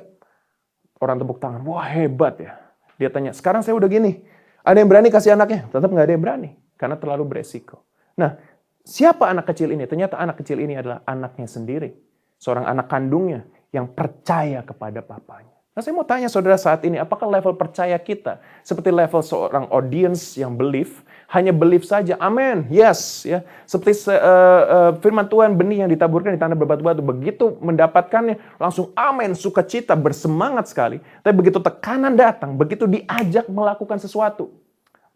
orang 1.04 1.20
tepuk 1.20 1.36
tangan. 1.36 1.60
Wah 1.68 1.84
hebat 1.84 2.40
ya. 2.40 2.56
Dia 2.96 3.12
tanya, 3.12 3.36
sekarang 3.36 3.60
saya 3.60 3.76
udah 3.76 3.84
gini. 3.84 4.24
Ada 4.64 4.80
yang 4.80 4.88
berani 4.88 5.12
kasih 5.12 5.36
anaknya? 5.36 5.68
Tetap 5.68 5.92
nggak 5.92 6.06
ada 6.08 6.12
yang 6.16 6.24
berani. 6.24 6.50
Karena 6.80 6.96
terlalu 6.96 7.24
beresiko. 7.28 7.84
Nah, 8.16 8.40
siapa 8.80 9.28
anak 9.28 9.52
kecil 9.52 9.76
ini? 9.76 9.84
Ternyata 9.84 10.16
anak 10.16 10.40
kecil 10.40 10.56
ini 10.56 10.72
adalah 10.72 11.04
anaknya 11.04 11.44
sendiri. 11.44 11.92
Seorang 12.40 12.64
anak 12.64 12.88
kandungnya 12.88 13.44
yang 13.76 13.92
percaya 13.92 14.64
kepada 14.64 15.04
papanya. 15.04 15.53
Nah 15.74 15.82
saya 15.82 15.90
mau 15.90 16.06
tanya 16.06 16.30
saudara 16.30 16.54
saat 16.54 16.86
ini, 16.86 17.02
apakah 17.02 17.26
level 17.26 17.58
percaya 17.58 17.98
kita 17.98 18.38
seperti 18.62 18.94
level 18.94 19.18
seorang 19.18 19.66
audience 19.74 20.38
yang 20.38 20.54
believe, 20.54 21.02
hanya 21.26 21.50
believe 21.50 21.82
saja, 21.82 22.14
amin, 22.22 22.70
yes, 22.70 23.26
ya, 23.26 23.42
seperti 23.66 24.06
uh, 24.06 24.14
uh, 24.14 24.90
firman 25.02 25.26
Tuhan 25.26 25.58
benih 25.58 25.82
yang 25.82 25.90
ditaburkan 25.90 26.30
di 26.30 26.38
tanah 26.38 26.54
berbatu-batu, 26.54 27.02
begitu 27.02 27.58
mendapatkannya 27.58 28.38
langsung 28.62 28.94
amin, 28.94 29.34
sukacita, 29.34 29.98
bersemangat 29.98 30.70
sekali. 30.70 31.02
Tapi 31.26 31.34
begitu 31.34 31.58
tekanan 31.58 32.14
datang, 32.14 32.54
begitu 32.54 32.86
diajak 32.86 33.50
melakukan 33.50 33.98
sesuatu, 33.98 34.54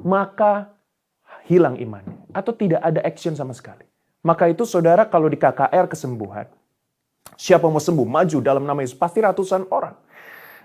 maka 0.02 0.74
hilang 1.46 1.78
imannya 1.78 2.18
atau 2.34 2.50
tidak 2.50 2.82
ada 2.82 2.98
action 3.06 3.38
sama 3.38 3.54
sekali. 3.54 3.86
Maka 4.26 4.50
itu 4.50 4.66
saudara 4.66 5.06
kalau 5.06 5.30
di 5.30 5.38
KKR 5.38 5.86
kesembuhan, 5.86 6.50
siapa 7.38 7.70
mau 7.70 7.78
sembuh, 7.78 8.02
maju 8.10 8.42
dalam 8.42 8.66
nama 8.66 8.82
Yesus, 8.82 8.98
pasti 8.98 9.22
ratusan 9.22 9.70
orang 9.70 10.07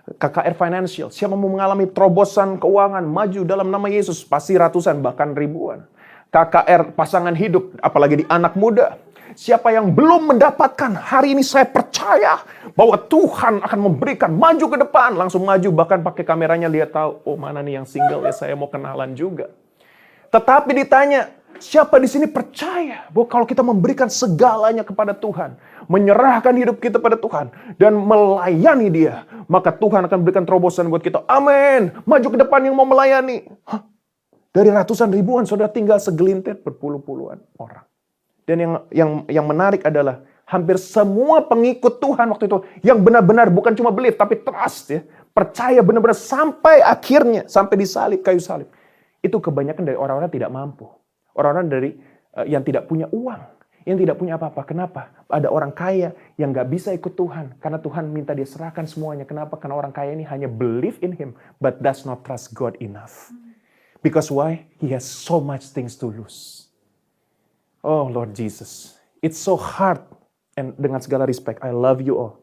KKR 0.04 0.52
Financial, 0.60 1.08
siapa 1.08 1.32
mau 1.32 1.48
mengalami 1.48 1.88
terobosan 1.88 2.60
keuangan, 2.60 3.08
maju 3.08 3.48
dalam 3.48 3.72
nama 3.72 3.88
Yesus, 3.88 4.20
pasti 4.28 4.60
ratusan 4.60 5.00
bahkan 5.00 5.32
ribuan. 5.32 5.88
KKR 6.28 6.92
pasangan 6.92 7.32
hidup, 7.32 7.80
apalagi 7.80 8.20
di 8.20 8.26
anak 8.28 8.60
muda. 8.60 9.00
Siapa 9.34 9.72
yang 9.72 9.96
belum 9.96 10.36
mendapatkan, 10.36 10.92
hari 11.00 11.32
ini 11.32 11.42
saya 11.42 11.64
percaya 11.64 12.44
bahwa 12.76 13.00
Tuhan 13.00 13.64
akan 13.64 13.80
memberikan 13.80 14.36
maju 14.36 14.66
ke 14.76 14.78
depan. 14.84 15.16
Langsung 15.16 15.48
maju, 15.48 15.70
bahkan 15.72 16.04
pakai 16.04 16.28
kameranya 16.28 16.68
lihat 16.68 16.92
tahu, 16.92 17.24
oh 17.24 17.40
mana 17.40 17.64
nih 17.64 17.80
yang 17.80 17.88
single 17.88 18.28
ya 18.28 18.36
saya 18.36 18.60
mau 18.60 18.68
kenalan 18.68 19.16
juga. 19.16 19.56
Tetapi 20.30 20.84
ditanya, 20.84 21.32
siapa 21.60 22.00
di 22.00 22.08
sini 22.10 22.26
percaya 22.30 23.10
bahwa 23.12 23.28
kalau 23.30 23.46
kita 23.46 23.62
memberikan 23.66 24.08
segalanya 24.08 24.82
kepada 24.82 25.14
Tuhan, 25.14 25.58
menyerahkan 25.90 26.54
hidup 26.56 26.78
kita 26.80 26.98
pada 26.98 27.20
Tuhan 27.20 27.52
dan 27.76 27.94
melayani 27.98 28.88
Dia, 28.90 29.28
maka 29.52 29.74
Tuhan 29.74 30.08
akan 30.08 30.20
berikan 30.24 30.46
terobosan 30.48 30.88
buat 30.88 31.04
kita. 31.04 31.26
Amin. 31.28 31.94
Maju 32.08 32.28
ke 32.34 32.38
depan 32.40 32.64
yang 32.64 32.76
mau 32.78 32.88
melayani. 32.88 33.46
Hah? 33.68 33.84
Dari 34.54 34.70
ratusan 34.70 35.10
ribuan 35.10 35.50
saudara 35.50 35.74
tinggal 35.74 35.98
segelintir 35.98 36.62
berpuluh-puluhan 36.62 37.42
orang. 37.58 37.86
Dan 38.46 38.58
yang 38.62 38.74
yang 38.94 39.12
yang 39.26 39.46
menarik 39.50 39.82
adalah 39.82 40.22
hampir 40.46 40.78
semua 40.78 41.42
pengikut 41.42 41.98
Tuhan 41.98 42.30
waktu 42.30 42.46
itu 42.46 42.62
yang 42.86 43.02
benar-benar 43.02 43.50
bukan 43.50 43.74
cuma 43.74 43.90
believe 43.90 44.14
tapi 44.14 44.38
trust 44.46 44.94
ya, 44.94 45.02
percaya 45.34 45.82
benar-benar 45.82 46.14
sampai 46.14 46.86
akhirnya 46.86 47.50
sampai 47.50 47.76
disalib 47.82 48.22
kayu 48.22 48.38
salib. 48.38 48.70
Itu 49.26 49.42
kebanyakan 49.42 49.84
dari 49.90 49.98
orang-orang 49.98 50.30
tidak 50.30 50.54
mampu. 50.54 51.03
Orang-orang 51.34 51.68
dari 51.70 51.90
uh, 52.38 52.46
yang 52.46 52.62
tidak 52.62 52.86
punya 52.86 53.10
uang 53.10 53.54
yang 53.84 54.00
tidak 54.00 54.16
punya 54.16 54.40
apa-apa. 54.40 54.64
Kenapa? 54.64 55.12
Ada 55.28 55.52
orang 55.52 55.76
kaya 55.76 56.16
yang 56.40 56.56
nggak 56.56 56.68
bisa 56.72 56.96
ikut 56.96 57.20
Tuhan. 57.20 57.60
Karena 57.60 57.80
Tuhan 57.80 58.08
minta 58.12 58.32
dia 58.32 58.48
serahkan 58.48 58.88
semuanya. 58.88 59.28
Kenapa? 59.28 59.60
Karena 59.60 59.76
orang 59.76 59.92
kaya 59.92 60.16
ini 60.16 60.24
hanya 60.24 60.48
believe 60.48 61.00
in 61.04 61.12
Him, 61.16 61.36
but 61.60 61.84
does 61.84 62.08
not 62.08 62.24
trust 62.24 62.56
God 62.56 62.80
enough. 62.80 63.32
Because 64.04 64.32
why? 64.32 64.68
He 64.80 64.92
has 64.96 65.04
so 65.08 65.40
much 65.40 65.72
things 65.72 65.96
to 66.00 66.12
lose. 66.12 66.68
Oh 67.84 68.08
Lord 68.08 68.32
Jesus, 68.32 69.00
it's 69.20 69.40
so 69.40 69.60
hard. 69.60 70.00
And 70.56 70.76
dengan 70.80 71.04
segala 71.04 71.28
respect, 71.28 71.60
I 71.64 71.76
love 71.76 72.00
you 72.00 72.16
all. 72.16 72.40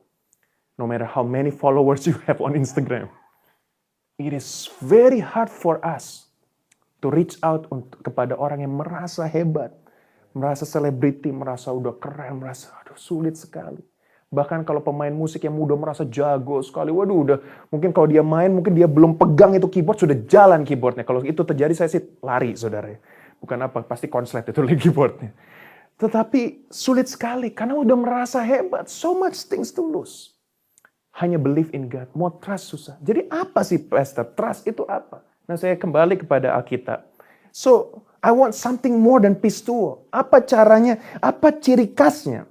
No 0.77 0.85
matter 0.89 1.09
how 1.09 1.25
many 1.25 1.53
followers 1.53 2.05
you 2.09 2.17
have 2.29 2.41
on 2.41 2.57
Instagram. 2.57 3.09
It 4.21 4.37
is 4.37 4.69
very 4.85 5.21
hard 5.21 5.49
for 5.49 5.81
us 5.81 6.29
to 7.01 7.09
reach 7.09 7.41
out 7.43 7.67
untuk, 7.73 8.01
kepada 8.05 8.37
orang 8.37 8.65
yang 8.65 8.77
merasa 8.77 9.25
hebat 9.25 9.73
merasa 10.35 10.63
selebriti, 10.63 11.35
merasa 11.35 11.75
udah 11.75 11.99
keren, 11.99 12.39
merasa 12.39 12.71
aduh 12.83 12.95
sulit 12.95 13.35
sekali. 13.35 13.83
Bahkan 14.31 14.63
kalau 14.63 14.79
pemain 14.79 15.11
musik 15.11 15.43
yang 15.43 15.59
muda 15.59 15.75
merasa 15.75 16.07
jago 16.07 16.63
sekali, 16.63 16.95
waduh 16.95 17.19
udah 17.19 17.39
mungkin 17.75 17.91
kalau 17.91 18.07
dia 18.07 18.23
main 18.23 18.55
mungkin 18.55 18.79
dia 18.79 18.87
belum 18.87 19.19
pegang 19.19 19.59
itu 19.59 19.67
keyboard 19.67 19.99
sudah 19.99 20.19
jalan 20.31 20.63
keyboardnya. 20.63 21.03
Kalau 21.03 21.27
itu 21.27 21.43
terjadi 21.43 21.75
saya 21.75 21.91
sih 21.91 22.03
lari 22.23 22.55
saudara. 22.55 22.95
Bukan 23.43 23.59
apa, 23.59 23.83
pasti 23.83 24.07
konslet 24.07 24.47
itu 24.47 24.63
lagi 24.63 24.79
keyboardnya. 24.87 25.35
Tetapi 25.99 26.71
sulit 26.71 27.11
sekali 27.11 27.51
karena 27.51 27.75
udah 27.75 27.97
merasa 27.99 28.39
hebat. 28.39 28.87
So 28.87 29.19
much 29.19 29.51
things 29.51 29.75
to 29.75 29.83
lose. 29.83 30.39
Hanya 31.19 31.43
believe 31.43 31.75
in 31.75 31.91
God. 31.91 32.15
Mau 32.15 32.31
trust 32.39 32.71
susah. 32.71 33.03
Jadi 33.03 33.27
apa 33.27 33.67
sih 33.67 33.83
pastor? 33.83 34.31
Trust 34.39 34.71
itu 34.71 34.87
apa? 34.87 35.27
Nah 35.51 35.59
saya 35.59 35.75
kembali 35.75 36.23
kepada 36.23 36.55
Alkitab. 36.55 37.11
So 37.51 38.07
I 38.23 38.31
want 38.31 38.55
something 38.55 38.95
more 38.95 39.19
than 39.19 39.35
pistuo. 39.35 40.07
Apa 40.15 40.47
caranya? 40.47 41.03
Apa 41.19 41.51
ciri 41.59 41.91
khasnya? 41.91 42.47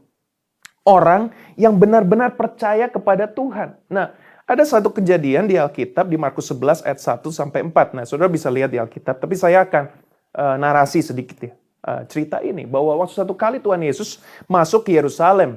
Orang 0.83 1.31
yang 1.55 1.79
benar-benar 1.79 2.35
percaya 2.35 2.91
kepada 2.91 3.23
Tuhan. 3.31 3.79
Nah, 3.87 4.11
ada 4.43 4.65
satu 4.67 4.91
kejadian 4.91 5.47
di 5.47 5.55
Alkitab 5.55 6.11
di 6.11 6.19
Markus 6.19 6.51
11 6.51 6.83
ayat 6.83 6.99
1 6.99 7.23
sampai 7.31 7.63
4. 7.63 7.95
Nah, 7.95 8.03
Saudara 8.03 8.27
bisa 8.27 8.51
lihat 8.51 8.73
di 8.73 8.81
Alkitab, 8.81 9.21
tapi 9.21 9.37
saya 9.39 9.63
akan 9.63 9.93
uh, 10.35 10.55
narasi 10.59 10.99
sedikit 10.99 11.39
ya. 11.39 11.53
Uh, 11.79 12.03
cerita 12.11 12.43
ini 12.43 12.67
bahwa 12.67 12.99
waktu 12.99 13.15
satu 13.15 13.31
kali 13.31 13.63
Tuhan 13.63 13.79
Yesus 13.79 14.19
masuk 14.43 14.89
ke 14.89 14.91
Yerusalem. 14.91 15.55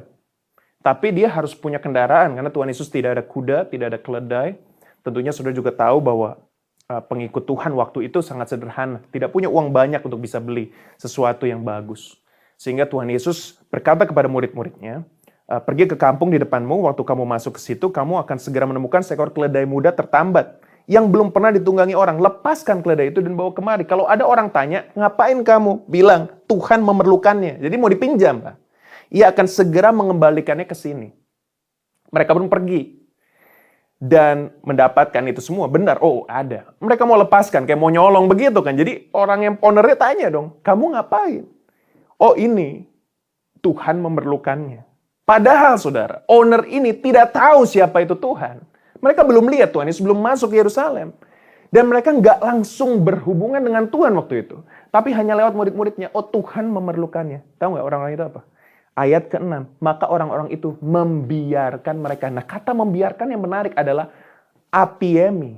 Tapi 0.79 1.11
dia 1.11 1.27
harus 1.27 1.59
punya 1.59 1.83
kendaraan 1.83 2.39
karena 2.39 2.51
Tuhan 2.55 2.71
Yesus 2.71 2.87
tidak 2.87 3.19
ada 3.19 3.25
kuda, 3.27 3.67
tidak 3.67 3.97
ada 3.97 3.99
keledai. 3.99 4.61
Tentunya 5.03 5.35
Saudara 5.35 5.55
juga 5.57 5.75
tahu 5.75 5.99
bahwa 5.99 6.37
Eh, 6.37 6.52
pengikut 7.01 7.49
Tuhan 7.49 7.73
waktu 7.73 8.13
itu 8.13 8.21
sangat 8.21 8.53
sederhana, 8.53 9.01
tidak 9.15 9.33
punya 9.33 9.49
uang 9.49 9.73
banyak 9.73 10.05
untuk 10.05 10.21
bisa 10.21 10.43
beli 10.43 10.75
sesuatu 11.01 11.49
yang 11.49 11.65
bagus. 11.65 12.21
Sehingga 12.61 12.85
Tuhan 12.85 13.09
Yesus 13.09 13.57
berkata 13.73 14.05
kepada 14.05 14.29
murid-muridnya, 14.29 15.07
eh, 15.49 15.63
pergi 15.65 15.89
ke 15.89 15.97
kampung 15.97 16.35
di 16.35 16.39
depanmu, 16.43 16.85
waktu 16.85 17.01
kamu 17.01 17.25
masuk 17.25 17.57
ke 17.57 17.61
situ, 17.63 17.89
kamu 17.89 18.21
akan 18.27 18.37
segera 18.37 18.69
menemukan 18.69 19.01
seekor 19.01 19.33
keledai 19.33 19.65
muda 19.65 19.95
tertambat 19.95 20.61
yang 20.91 21.09
belum 21.09 21.31
pernah 21.31 21.55
ditunggangi 21.55 21.95
orang. 21.95 22.19
Lepaskan 22.19 22.83
keledai 22.83 23.15
itu 23.15 23.23
dan 23.23 23.35
bawa 23.39 23.55
kemari. 23.55 23.87
Kalau 23.87 24.07
ada 24.07 24.27
orang 24.27 24.51
tanya, 24.51 24.87
ngapain 24.95 25.39
kamu? 25.43 25.87
Bilang, 25.87 26.31
Tuhan 26.51 26.83
memerlukannya. 26.83 27.63
Jadi 27.63 27.75
mau 27.79 27.91
dipinjam. 27.91 28.43
Pak. 28.43 28.57
Ia 29.13 29.31
akan 29.31 29.47
segera 29.47 29.93
mengembalikannya 29.93 30.67
ke 30.67 30.75
sini. 30.75 31.13
Mereka 32.13 32.33
pun 32.37 32.49
pergi 32.49 33.02
dan 34.03 34.51
mendapatkan 34.67 35.23
itu 35.31 35.39
semua. 35.39 35.71
Benar 35.71 36.03
oh 36.03 36.27
ada. 36.27 36.75
Mereka 36.83 37.07
mau 37.07 37.15
lepaskan 37.23 37.71
kayak 37.71 37.79
mau 37.79 37.87
nyolong 37.87 38.27
begitu 38.27 38.59
kan. 38.59 38.75
Jadi 38.75 39.15
orang 39.15 39.41
yang 39.47 39.55
ownernya 39.63 39.95
tanya 39.95 40.27
dong 40.27 40.59
kamu 40.67 40.99
ngapain? 40.99 41.47
Oh 42.19 42.35
ini 42.35 42.83
Tuhan 43.63 44.03
memerlukannya. 44.03 44.83
Padahal 45.23 45.79
saudara 45.79 46.27
owner 46.27 46.67
ini 46.67 46.91
tidak 46.99 47.31
tahu 47.31 47.63
siapa 47.63 48.03
itu 48.03 48.19
Tuhan. 48.19 48.59
Mereka 48.99 49.23
belum 49.23 49.47
lihat 49.55 49.71
Tuhan 49.71 49.87
Yesus 49.87 50.03
belum 50.03 50.19
masuk 50.19 50.51
ke 50.51 50.59
Yerusalem. 50.59 51.15
Dan 51.73 51.89
mereka 51.89 52.13
nggak 52.13 52.43
langsung 52.43 53.01
berhubungan 53.01 53.63
dengan 53.63 53.89
Tuhan 53.89 54.13
waktu 54.19 54.45
itu. 54.45 54.61
Tapi 54.93 55.15
hanya 55.15 55.39
lewat 55.39 55.55
murid-muridnya 55.55 56.11
oh 56.11 56.27
Tuhan 56.27 56.69
memerlukannya. 56.69 57.47
Tahu 57.57 57.79
nggak 57.79 57.87
orang-orang 57.87 58.19
itu 58.19 58.27
apa 58.27 58.43
Ayat 58.93 59.33
ke-6, 59.33 59.81
maka 59.81 60.05
orang-orang 60.05 60.53
itu 60.53 60.77
membiarkan 60.85 61.97
mereka. 61.97 62.29
Nah, 62.29 62.45
kata 62.45 62.77
membiarkan 62.77 63.33
yang 63.33 63.41
menarik 63.41 63.73
adalah 63.73 64.13
apiemi. 64.69 65.57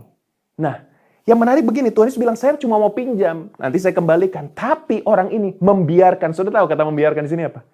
Nah, 0.54 0.86
yang 1.26 1.42
menarik 1.42 1.66
begini, 1.66 1.90
Tuhan 1.90 2.06
Yesus 2.06 2.22
bilang, 2.22 2.38
saya 2.38 2.54
cuma 2.54 2.78
mau 2.78 2.94
pinjam, 2.94 3.50
nanti 3.58 3.82
saya 3.82 3.90
kembalikan. 3.90 4.46
Tapi 4.54 5.02
orang 5.02 5.34
ini 5.34 5.58
membiarkan. 5.58 6.30
Sudah 6.30 6.54
tahu 6.54 6.70
kata 6.70 6.86
membiarkan 6.86 7.26
di 7.26 7.30
sini 7.34 7.42
apa? 7.50 7.66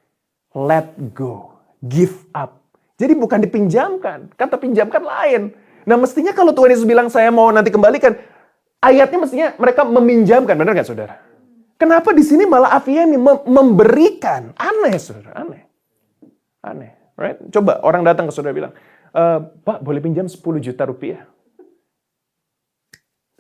Let 0.57 0.97
go, 1.13 1.61
give 1.85 2.25
up. 2.33 2.57
Jadi 2.97 3.13
bukan 3.17 3.45
dipinjamkan, 3.45 4.33
kata 4.37 4.57
pinjamkan 4.57 5.01
lain. 5.05 5.53
Nah 5.89 5.97
mestinya 5.97 6.37
kalau 6.37 6.53
Tuhan 6.53 6.73
Yesus 6.77 6.85
bilang 6.85 7.09
saya 7.09 7.33
mau 7.33 7.49
nanti 7.49 7.73
kembalikan, 7.73 8.17
ayatnya 8.81 9.19
mestinya 9.21 9.49
mereka 9.57 9.85
meminjamkan, 9.89 10.57
benar 10.57 10.73
nggak 10.77 10.89
saudara? 10.89 11.30
Kenapa 11.81 12.13
di 12.13 12.21
sini 12.21 12.45
malah 12.45 12.77
Afiemi 12.77 13.17
memberikan? 13.49 14.53
Aneh, 14.53 15.01
saudara, 15.01 15.33
aneh. 15.33 15.65
Aneh, 16.61 16.93
right? 17.17 17.41
Coba 17.49 17.81
orang 17.81 18.05
datang 18.05 18.29
ke 18.29 18.33
saudara 18.37 18.53
bilang, 18.53 18.77
e, 19.17 19.23
Pak 19.65 19.81
boleh 19.81 20.05
pinjam 20.05 20.29
10 20.29 20.61
juta 20.61 20.85
rupiah? 20.85 21.25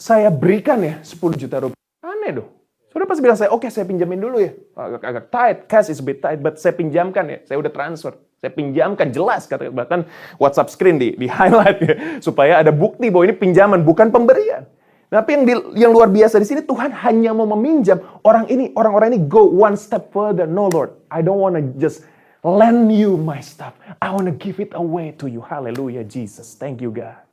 Saya 0.01 0.33
berikan 0.33 0.81
ya 0.81 1.05
10 1.05 1.37
juta 1.37 1.69
rupiah. 1.69 1.85
Aneh 2.01 2.41
dong. 2.41 2.49
Saudara 2.89 3.13
pasti 3.13 3.21
bilang 3.21 3.37
saya, 3.37 3.53
oke 3.53 3.69
okay, 3.69 3.71
saya 3.71 3.85
pinjamin 3.85 4.17
dulu 4.17 4.41
ya. 4.41 4.57
Agak, 4.73 5.03
agak 5.05 5.25
tight, 5.29 5.59
cash 5.69 5.93
is 5.93 6.01
a 6.01 6.05
bit 6.09 6.25
tight, 6.25 6.41
but 6.41 6.57
saya 6.57 6.73
pinjamkan 6.73 7.29
ya. 7.29 7.39
Saya 7.45 7.61
udah 7.61 7.69
transfer. 7.69 8.17
Saya 8.41 8.57
pinjamkan 8.57 9.13
jelas 9.13 9.45
kata 9.45 9.69
bahkan 9.69 10.09
WhatsApp 10.41 10.73
screen 10.73 10.97
di 10.97 11.13
di 11.13 11.29
highlight 11.29 11.79
ya 11.85 11.95
supaya 12.25 12.65
ada 12.65 12.73
bukti 12.73 13.13
bahwa 13.13 13.29
ini 13.29 13.37
pinjaman 13.37 13.85
bukan 13.85 14.09
pemberian. 14.09 14.65
Tapi 15.11 15.31
yang 15.35 15.43
di, 15.43 15.55
yang 15.83 15.91
luar 15.91 16.07
biasa 16.07 16.39
di 16.39 16.47
sini 16.47 16.63
Tuhan 16.63 16.95
hanya 17.03 17.35
mau 17.35 17.43
meminjam 17.59 17.99
orang 18.23 18.47
ini 18.47 18.71
orang-orang 18.79 19.11
ini 19.11 19.27
go 19.27 19.43
one 19.43 19.75
step 19.75 20.15
further. 20.15 20.47
No 20.47 20.71
Lord, 20.71 20.95
I 21.11 21.19
don't 21.19 21.43
want 21.43 21.59
to 21.59 21.67
just 21.83 22.07
lend 22.47 22.95
you 22.95 23.19
my 23.19 23.43
stuff. 23.43 23.75
I 23.99 24.15
want 24.15 24.31
to 24.31 24.35
give 24.39 24.63
it 24.63 24.71
away 24.71 25.11
to 25.19 25.27
you. 25.27 25.43
Hallelujah 25.43 26.07
Jesus. 26.07 26.55
Thank 26.55 26.79
you 26.79 26.95
God. 26.95 27.27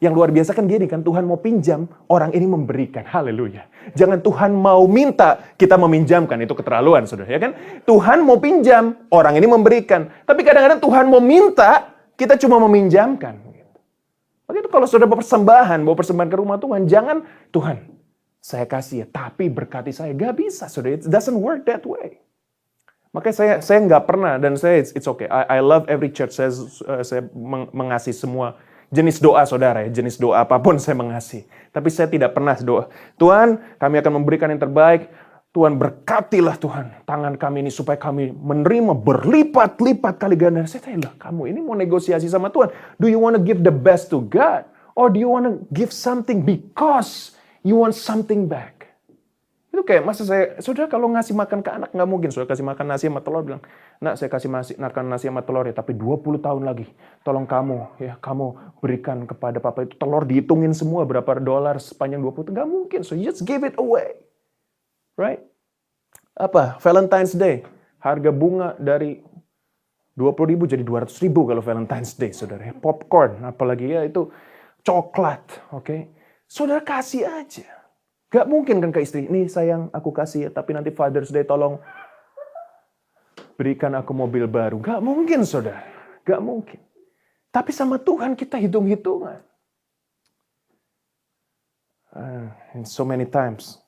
Yang 0.00 0.12
luar 0.16 0.32
biasa 0.32 0.56
kan 0.56 0.64
gini 0.64 0.88
kan 0.88 1.04
Tuhan 1.04 1.28
mau 1.28 1.36
pinjam, 1.36 1.84
orang 2.08 2.32
ini 2.32 2.48
memberikan. 2.48 3.04
Haleluya. 3.04 3.68
Jangan 3.92 4.24
Tuhan 4.24 4.52
mau 4.56 4.88
minta, 4.88 5.44
kita 5.60 5.76
meminjamkan. 5.76 6.40
Itu 6.40 6.56
keterlaluan, 6.56 7.04
Saudara, 7.04 7.28
ya 7.28 7.36
kan? 7.36 7.52
Tuhan 7.84 8.24
mau 8.24 8.40
pinjam, 8.40 8.96
orang 9.12 9.36
ini 9.36 9.44
memberikan. 9.44 10.08
Tapi 10.24 10.40
kadang-kadang 10.40 10.80
Tuhan 10.80 11.04
mau 11.04 11.20
minta, 11.20 11.92
kita 12.16 12.40
cuma 12.40 12.56
meminjamkan. 12.64 13.49
Begitu 14.50 14.66
kalau 14.66 14.86
sudah 14.90 15.06
persembahan, 15.06 15.78
bawa 15.86 15.94
persembahan 15.94 16.30
ke 16.30 16.36
rumah 16.42 16.58
Tuhan, 16.58 16.90
jangan 16.90 17.22
Tuhan, 17.54 17.86
saya 18.42 18.66
kasih 18.66 19.04
ya, 19.04 19.06
tapi 19.06 19.46
berkati 19.46 19.94
saya. 19.94 20.10
Gak 20.10 20.34
bisa, 20.34 20.66
sudah. 20.66 20.98
It 20.98 21.06
doesn't 21.06 21.38
work 21.38 21.62
that 21.70 21.86
way. 21.86 22.18
Makanya 23.10 23.34
saya 23.34 23.54
saya 23.58 23.78
nggak 23.90 24.06
pernah 24.06 24.38
dan 24.38 24.54
saya 24.54 24.78
it's, 24.78 24.94
it's 24.94 25.10
okay. 25.10 25.26
I, 25.26 25.58
I 25.58 25.60
love 25.62 25.90
every 25.90 26.14
church. 26.14 26.30
Saya 26.30 26.54
uh, 26.86 27.02
saya 27.02 27.26
meng, 27.34 27.66
mengasihi 27.74 28.14
semua 28.14 28.54
jenis 28.90 29.22
doa 29.22 29.42
saudara 29.46 29.86
ya, 29.86 29.90
jenis 30.02 30.18
doa 30.18 30.42
apa 30.46 30.58
pun 30.62 30.78
saya 30.82 30.94
mengasihi. 30.94 31.46
Tapi 31.74 31.90
saya 31.90 32.06
tidak 32.06 32.34
pernah 32.34 32.54
doa. 32.58 32.90
Tuhan, 33.18 33.58
kami 33.82 33.98
akan 33.98 34.12
memberikan 34.22 34.50
yang 34.50 34.62
terbaik. 34.62 35.10
Tuhan 35.50 35.82
berkatilah 35.82 36.62
Tuhan 36.62 37.02
tangan 37.02 37.34
kami 37.34 37.66
ini 37.66 37.74
supaya 37.74 37.98
kami 37.98 38.30
menerima 38.30 38.94
berlipat-lipat 38.94 40.14
kali 40.14 40.38
ganda. 40.38 40.62
Saya 40.70 40.86
tanya, 40.86 41.10
lah 41.10 41.14
kamu 41.18 41.50
ini 41.50 41.58
mau 41.58 41.74
negosiasi 41.74 42.30
sama 42.30 42.54
Tuhan. 42.54 42.70
Do 43.02 43.10
you 43.10 43.18
want 43.18 43.34
to 43.34 43.42
give 43.42 43.66
the 43.66 43.74
best 43.74 44.14
to 44.14 44.22
God? 44.22 44.62
Or 44.94 45.10
do 45.10 45.18
you 45.18 45.26
want 45.26 45.50
to 45.50 45.58
give 45.74 45.90
something 45.90 46.46
because 46.46 47.34
you 47.66 47.74
want 47.74 47.98
something 47.98 48.46
back? 48.46 48.94
Itu 49.74 49.82
kayak 49.82 50.06
masa 50.06 50.22
saya, 50.22 50.54
saudara 50.62 50.86
kalau 50.86 51.10
ngasih 51.10 51.34
makan 51.34 51.66
ke 51.66 51.70
anak 51.74 51.90
nggak 51.90 52.08
mungkin. 52.10 52.30
Saudara 52.30 52.54
kasih 52.54 52.66
makan 52.70 52.86
nasi 52.86 53.10
sama 53.10 53.18
telur 53.18 53.42
bilang, 53.42 53.62
nak 53.98 54.22
saya 54.22 54.30
kasih 54.30 54.50
nasi, 54.54 54.78
makan 54.78 55.10
nasi 55.10 55.26
sama 55.26 55.42
telur 55.42 55.66
ya, 55.66 55.74
tapi 55.74 55.98
20 55.98 56.46
tahun 56.46 56.62
lagi. 56.62 56.86
Tolong 57.26 57.50
kamu, 57.50 57.98
ya 57.98 58.14
kamu 58.22 58.78
berikan 58.78 59.26
kepada 59.26 59.58
papa 59.58 59.82
itu 59.82 59.98
telur 59.98 60.22
dihitungin 60.22 60.78
semua 60.78 61.02
berapa 61.02 61.42
dolar 61.42 61.82
sepanjang 61.82 62.22
20 62.22 62.50
tahun. 62.50 62.54
Nggak 62.54 62.70
mungkin, 62.70 63.00
so 63.02 63.18
you 63.18 63.26
just 63.26 63.42
give 63.42 63.66
it 63.66 63.74
away. 63.74 64.29
Right? 65.20 65.44
Apa? 66.32 66.80
Valentine's 66.80 67.36
Day. 67.36 67.60
Harga 68.00 68.32
bunga 68.32 68.72
dari 68.80 69.20
20 70.16 70.50
ribu 70.56 70.64
jadi 70.64 70.80
200 70.80 71.12
ribu 71.20 71.44
kalau 71.44 71.60
Valentine's 71.60 72.16
Day, 72.16 72.32
saudara. 72.32 72.72
Popcorn, 72.72 73.44
apalagi 73.44 73.92
ya 73.92 74.08
itu 74.08 74.32
coklat, 74.80 75.44
oke. 75.76 75.84
Okay? 75.84 76.00
Saudara 76.48 76.80
kasih 76.80 77.28
aja. 77.28 77.68
Gak 78.32 78.48
mungkin 78.48 78.80
kan 78.80 78.88
ke 78.94 79.04
istri, 79.04 79.28
nih 79.28 79.52
sayang 79.52 79.92
aku 79.92 80.08
kasih 80.14 80.48
ya, 80.48 80.50
tapi 80.54 80.72
nanti 80.72 80.88
Father's 80.88 81.28
Day 81.28 81.44
tolong 81.44 81.76
berikan 83.60 83.92
aku 83.92 84.16
mobil 84.16 84.48
baru. 84.48 84.80
Gak 84.80 85.04
mungkin 85.04 85.44
saudara, 85.44 85.84
gak 86.24 86.40
mungkin. 86.40 86.80
Tapi 87.52 87.70
sama 87.76 88.00
Tuhan 88.00 88.32
kita 88.38 88.56
hitung-hitungan. 88.56 89.44
Uh, 92.10 92.50
so 92.82 93.06
many 93.06 93.22
times 93.22 93.78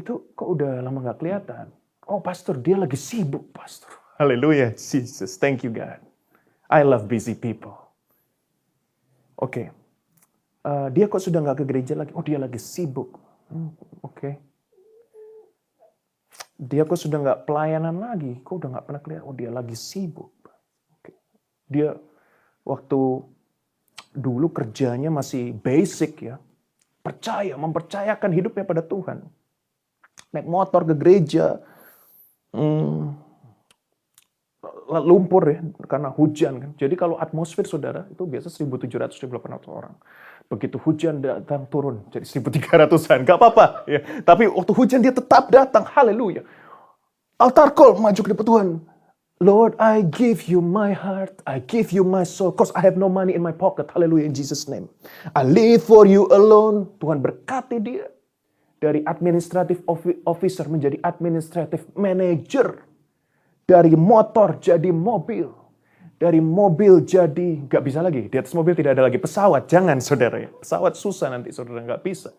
itu 0.00 0.32
kok 0.32 0.48
udah 0.48 0.80
lama 0.80 1.04
nggak 1.04 1.18
kelihatan. 1.20 1.68
Oh 2.08 2.18
pastor, 2.24 2.56
dia 2.58 2.74
lagi 2.74 2.96
sibuk 2.96 3.52
pastor. 3.52 3.92
Haleluya, 4.16 4.72
Jesus. 4.74 5.36
Thank 5.36 5.62
you 5.62 5.70
God. 5.70 6.00
I 6.66 6.82
love 6.82 7.06
busy 7.06 7.36
people. 7.36 7.76
Oke. 9.36 9.52
Okay. 9.52 9.66
Uh, 10.60 10.88
dia 10.92 11.08
kok 11.08 11.24
sudah 11.24 11.40
nggak 11.40 11.62
ke 11.62 11.64
gereja 11.64 11.94
lagi? 11.96 12.12
Oh 12.12 12.24
dia 12.24 12.36
lagi 12.36 12.60
sibuk. 12.60 13.16
Hmm, 13.48 13.72
Oke. 14.00 14.16
Okay. 14.16 14.34
Dia 16.60 16.84
kok 16.84 17.00
sudah 17.00 17.16
nggak 17.16 17.48
pelayanan 17.48 17.96
lagi? 17.96 18.44
Kok 18.44 18.54
udah 18.60 18.68
nggak 18.76 18.84
pernah 18.84 19.00
kelihatan? 19.00 19.24
Oh 19.24 19.36
dia 19.36 19.48
lagi 19.48 19.76
sibuk. 19.76 20.32
Okay. 21.00 21.16
Dia 21.64 21.96
waktu 22.68 23.00
dulu 24.12 24.46
kerjanya 24.52 25.08
masih 25.08 25.56
basic 25.56 26.28
ya. 26.28 26.36
Percaya, 27.00 27.56
mempercayakan 27.56 28.28
hidupnya 28.36 28.68
pada 28.68 28.84
Tuhan 28.84 29.24
naik 30.30 30.46
motor 30.46 30.86
ke 30.86 30.94
gereja, 30.94 31.58
hmm, 32.54 33.30
lumpur 34.98 35.42
ya 35.46 35.60
karena 35.86 36.10
hujan 36.10 36.52
kan. 36.58 36.70
Jadi 36.74 36.94
kalau 36.98 37.14
atmosfer 37.16 37.62
saudara 37.66 38.06
itu 38.10 38.26
biasa 38.26 38.50
1.700 38.50 39.14
1.800 39.14 39.70
orang. 39.70 39.94
Begitu 40.50 40.82
hujan 40.82 41.22
datang 41.22 41.70
turun 41.70 42.02
jadi 42.10 42.26
1.300an, 42.26 43.22
gak 43.22 43.38
apa-apa 43.38 43.86
ya. 43.86 44.02
Tapi 44.26 44.50
waktu 44.50 44.72
hujan 44.74 44.98
dia 44.98 45.14
tetap 45.14 45.46
datang, 45.46 45.86
haleluya. 45.86 46.42
Altar 47.38 47.70
call 47.70 47.96
maju 47.96 48.20
ke 48.20 48.34
Tuhan. 48.34 48.68
Lord, 49.40 49.72
I 49.80 50.04
give 50.04 50.52
you 50.52 50.60
my 50.60 50.92
heart, 50.92 51.40
I 51.48 51.64
give 51.64 51.96
you 51.96 52.04
my 52.04 52.28
soul, 52.28 52.52
cause 52.52 52.68
I 52.76 52.84
have 52.84 53.00
no 53.00 53.08
money 53.08 53.32
in 53.32 53.40
my 53.40 53.56
pocket. 53.56 53.88
Hallelujah 53.88 54.28
in 54.28 54.36
Jesus 54.36 54.68
name. 54.68 54.84
I 55.32 55.48
live 55.48 55.80
for 55.80 56.04
you 56.04 56.28
alone. 56.28 56.92
Tuhan 57.00 57.24
berkati 57.24 57.80
dia 57.80 58.04
dari 58.80 59.04
administrative 59.04 59.84
officer 60.24 60.64
menjadi 60.66 60.96
administrative 61.04 61.84
manager. 61.94 62.88
Dari 63.68 63.94
motor 63.94 64.58
jadi 64.58 64.90
mobil. 64.90 65.46
Dari 66.16 66.40
mobil 66.42 67.04
jadi 67.06 67.68
nggak 67.68 67.82
bisa 67.84 68.00
lagi. 68.02 68.26
Di 68.26 68.36
atas 68.40 68.56
mobil 68.56 68.74
tidak 68.74 68.98
ada 68.98 69.06
lagi 69.06 69.20
pesawat. 69.20 69.68
Jangan 69.70 70.00
saudara 70.02 70.42
ya. 70.42 70.50
Pesawat 70.50 70.96
susah 70.96 71.30
nanti 71.30 71.54
saudara 71.54 71.84
nggak 71.84 72.02
bisa. 72.02 72.34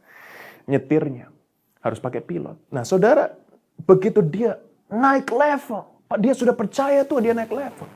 Nyetirnya. 0.67 1.32
Harus 1.80 2.01
pakai 2.04 2.19
pilot. 2.19 2.58
Nah 2.73 2.84
saudara, 2.84 3.32
begitu 3.80 4.19
dia 4.25 4.60
naik 4.91 5.32
level. 5.32 5.88
Dia 6.19 6.36
sudah 6.36 6.51
percaya 6.51 7.08
tuh 7.08 7.23
dia 7.23 7.32
naik 7.32 7.54
level. 7.54 7.88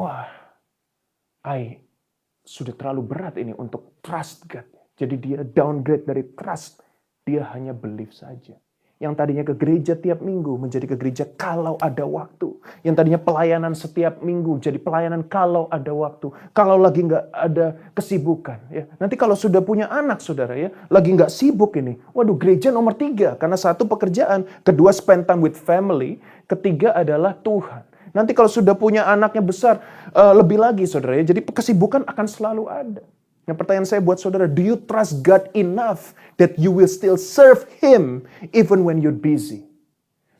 Wah, 0.00 0.26
I 1.44 1.76
sudah 2.42 2.72
terlalu 2.74 3.04
berat 3.04 3.36
ini 3.36 3.52
untuk 3.54 4.00
trust 4.00 4.48
God. 4.48 4.66
Jadi 4.96 5.14
dia 5.20 5.40
downgrade 5.44 6.08
dari 6.08 6.24
trust 6.32 6.82
dia 7.22 7.46
hanya 7.54 7.70
believe 7.70 8.10
saja. 8.10 8.58
Yang 9.02 9.18
tadinya 9.18 9.42
ke 9.42 9.54
gereja 9.58 9.98
tiap 9.98 10.22
minggu 10.22 10.62
menjadi 10.62 10.86
ke 10.86 10.94
gereja 10.94 11.26
kalau 11.34 11.74
ada 11.82 12.06
waktu. 12.06 12.54
Yang 12.86 12.94
tadinya 13.02 13.18
pelayanan 13.18 13.74
setiap 13.74 14.22
minggu 14.22 14.62
jadi 14.62 14.78
pelayanan 14.78 15.26
kalau 15.26 15.66
ada 15.74 15.90
waktu. 15.90 16.30
Kalau 16.54 16.78
lagi 16.78 17.02
nggak 17.02 17.34
ada 17.34 17.74
kesibukan. 17.98 18.62
Ya. 18.70 18.86
Nanti 19.02 19.18
kalau 19.18 19.34
sudah 19.34 19.58
punya 19.58 19.90
anak 19.90 20.22
saudara 20.22 20.54
ya, 20.54 20.70
lagi 20.86 21.18
nggak 21.18 21.34
sibuk 21.34 21.74
ini. 21.82 21.98
Waduh 22.14 22.38
gereja 22.38 22.70
nomor 22.70 22.94
tiga. 22.94 23.34
Karena 23.34 23.58
satu 23.58 23.90
pekerjaan. 23.90 24.46
Kedua 24.62 24.94
spend 24.94 25.26
time 25.26 25.42
with 25.42 25.58
family. 25.58 26.22
Ketiga 26.46 26.94
adalah 26.94 27.34
Tuhan. 27.42 27.82
Nanti 28.14 28.38
kalau 28.38 28.50
sudah 28.50 28.78
punya 28.78 29.02
anaknya 29.10 29.42
besar, 29.42 29.82
uh, 30.14 30.30
lebih 30.30 30.62
lagi 30.62 30.86
saudara 30.86 31.18
ya. 31.18 31.34
Jadi 31.34 31.42
kesibukan 31.42 32.06
akan 32.06 32.26
selalu 32.30 32.70
ada. 32.70 33.02
Yang 33.42 33.56
pertanyaan 33.58 33.88
saya 33.88 33.98
buat 33.98 34.22
saudara, 34.22 34.46
do 34.46 34.62
you 34.62 34.78
trust 34.78 35.18
God 35.26 35.50
enough 35.50 36.14
that 36.38 36.54
you 36.54 36.70
will 36.70 36.86
still 36.86 37.18
serve 37.18 37.66
Him 37.82 38.22
even 38.54 38.86
when 38.86 39.02
you're 39.02 39.14
busy? 39.14 39.66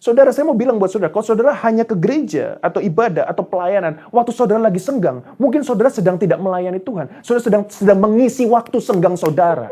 Saudara, 0.03 0.35
saya 0.35 0.43
mau 0.47 0.59
bilang 0.59 0.83
buat 0.83 0.91
saudara, 0.91 1.15
kalau 1.15 1.23
saudara 1.23 1.55
hanya 1.62 1.87
ke 1.87 1.95
gereja 1.95 2.59
atau 2.59 2.83
ibadah 2.83 3.23
atau 3.23 3.47
pelayanan, 3.47 4.03
waktu 4.11 4.35
saudara 4.35 4.59
lagi 4.59 4.83
senggang, 4.83 5.23
mungkin 5.38 5.62
saudara 5.62 5.95
sedang 5.95 6.19
tidak 6.19 6.43
melayani 6.43 6.83
Tuhan. 6.83 7.23
Saudara 7.23 7.43
sedang 7.43 7.62
sedang 7.71 8.03
mengisi 8.03 8.43
waktu 8.43 8.83
senggang 8.83 9.15
saudara 9.15 9.71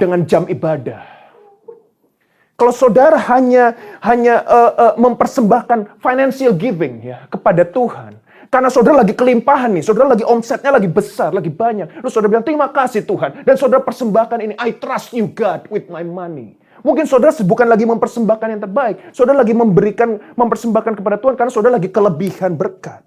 dengan 0.00 0.24
jam 0.24 0.48
ibadah. 0.48 1.04
Kalau 2.56 2.72
saudara 2.72 3.20
hanya 3.20 3.76
hanya 4.00 4.42
uh, 4.48 4.72
uh, 4.74 4.94
mempersembahkan 4.96 6.00
financial 6.00 6.56
giving 6.56 7.04
ya 7.04 7.28
kepada 7.28 7.68
Tuhan, 7.68 8.16
karena 8.48 8.72
saudara 8.72 9.04
lagi 9.04 9.12
kelimpahan 9.12 9.76
nih, 9.76 9.84
saudara 9.84 10.16
lagi 10.16 10.24
omsetnya 10.24 10.72
lagi 10.72 10.88
besar, 10.88 11.36
lagi 11.36 11.52
banyak. 11.52 12.00
Lalu 12.00 12.08
saudara 12.08 12.30
bilang, 12.32 12.46
terima 12.48 12.72
kasih 12.72 13.04
Tuhan. 13.04 13.44
Dan 13.44 13.60
saudara 13.60 13.84
persembahkan 13.84 14.40
ini, 14.40 14.54
I 14.56 14.72
trust 14.80 15.12
you 15.12 15.28
God 15.28 15.68
with 15.68 15.92
my 15.92 16.00
money. 16.00 16.56
Mungkin 16.80 17.04
saudara 17.04 17.34
bukan 17.44 17.68
lagi 17.68 17.84
mempersembahkan 17.84 18.48
yang 18.48 18.62
terbaik. 18.64 19.12
Saudara 19.12 19.44
lagi 19.44 19.52
memberikan, 19.52 20.16
mempersembahkan 20.32 20.96
kepada 20.96 21.20
Tuhan 21.20 21.34
karena 21.36 21.52
saudara 21.52 21.76
lagi 21.76 21.92
kelebihan 21.92 22.56
berkat. 22.56 23.04